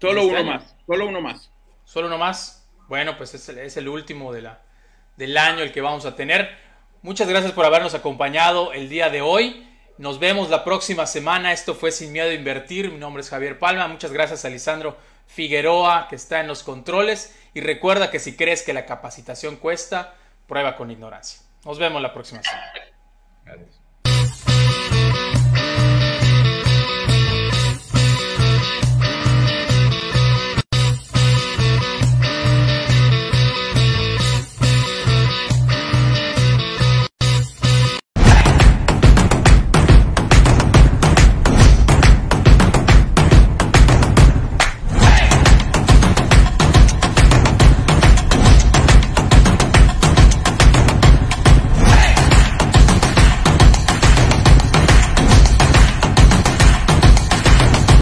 Solo 0.00 0.20
este 0.20 0.34
uno 0.34 0.44
más, 0.44 0.76
solo 0.86 1.08
uno 1.08 1.20
más. 1.20 1.50
Solo 1.84 2.06
uno 2.08 2.18
más. 2.18 2.68
Bueno, 2.88 3.16
pues 3.16 3.32
es 3.34 3.48
el, 3.48 3.58
es 3.58 3.76
el 3.78 3.88
último 3.88 4.32
de 4.32 4.42
la, 4.42 4.60
del 5.16 5.36
año 5.38 5.62
el 5.62 5.72
que 5.72 5.80
vamos 5.80 6.04
a 6.04 6.14
tener. 6.14 6.54
Muchas 7.00 7.28
gracias 7.28 7.52
por 7.52 7.64
habernos 7.64 7.94
acompañado 7.94 8.72
el 8.74 8.88
día 8.88 9.08
de 9.08 9.22
hoy. 9.22 9.66
Nos 9.96 10.18
vemos 10.18 10.50
la 10.50 10.64
próxima 10.64 11.06
semana. 11.06 11.52
Esto 11.52 11.74
fue 11.74 11.90
Sin 11.90 12.12
Miedo 12.12 12.28
a 12.28 12.34
Invertir. 12.34 12.90
Mi 12.90 12.98
nombre 12.98 13.22
es 13.22 13.30
Javier 13.30 13.58
Palma. 13.58 13.88
Muchas 13.88 14.12
gracias 14.12 14.44
a 14.44 14.50
Lisandro 14.50 14.96
Figueroa 15.26 16.08
que 16.08 16.16
está 16.16 16.40
en 16.40 16.48
los 16.48 16.62
controles. 16.62 17.34
Y 17.54 17.60
recuerda 17.60 18.10
que 18.10 18.18
si 18.18 18.36
crees 18.36 18.62
que 18.62 18.72
la 18.72 18.86
capacitación 18.86 19.56
cuesta, 19.56 20.14
prueba 20.52 20.76
con 20.76 20.90
ignorancia. 20.90 21.40
Nos 21.64 21.78
vemos 21.78 22.02
la 22.02 22.12
próxima 22.12 22.42
semana. 22.42 22.91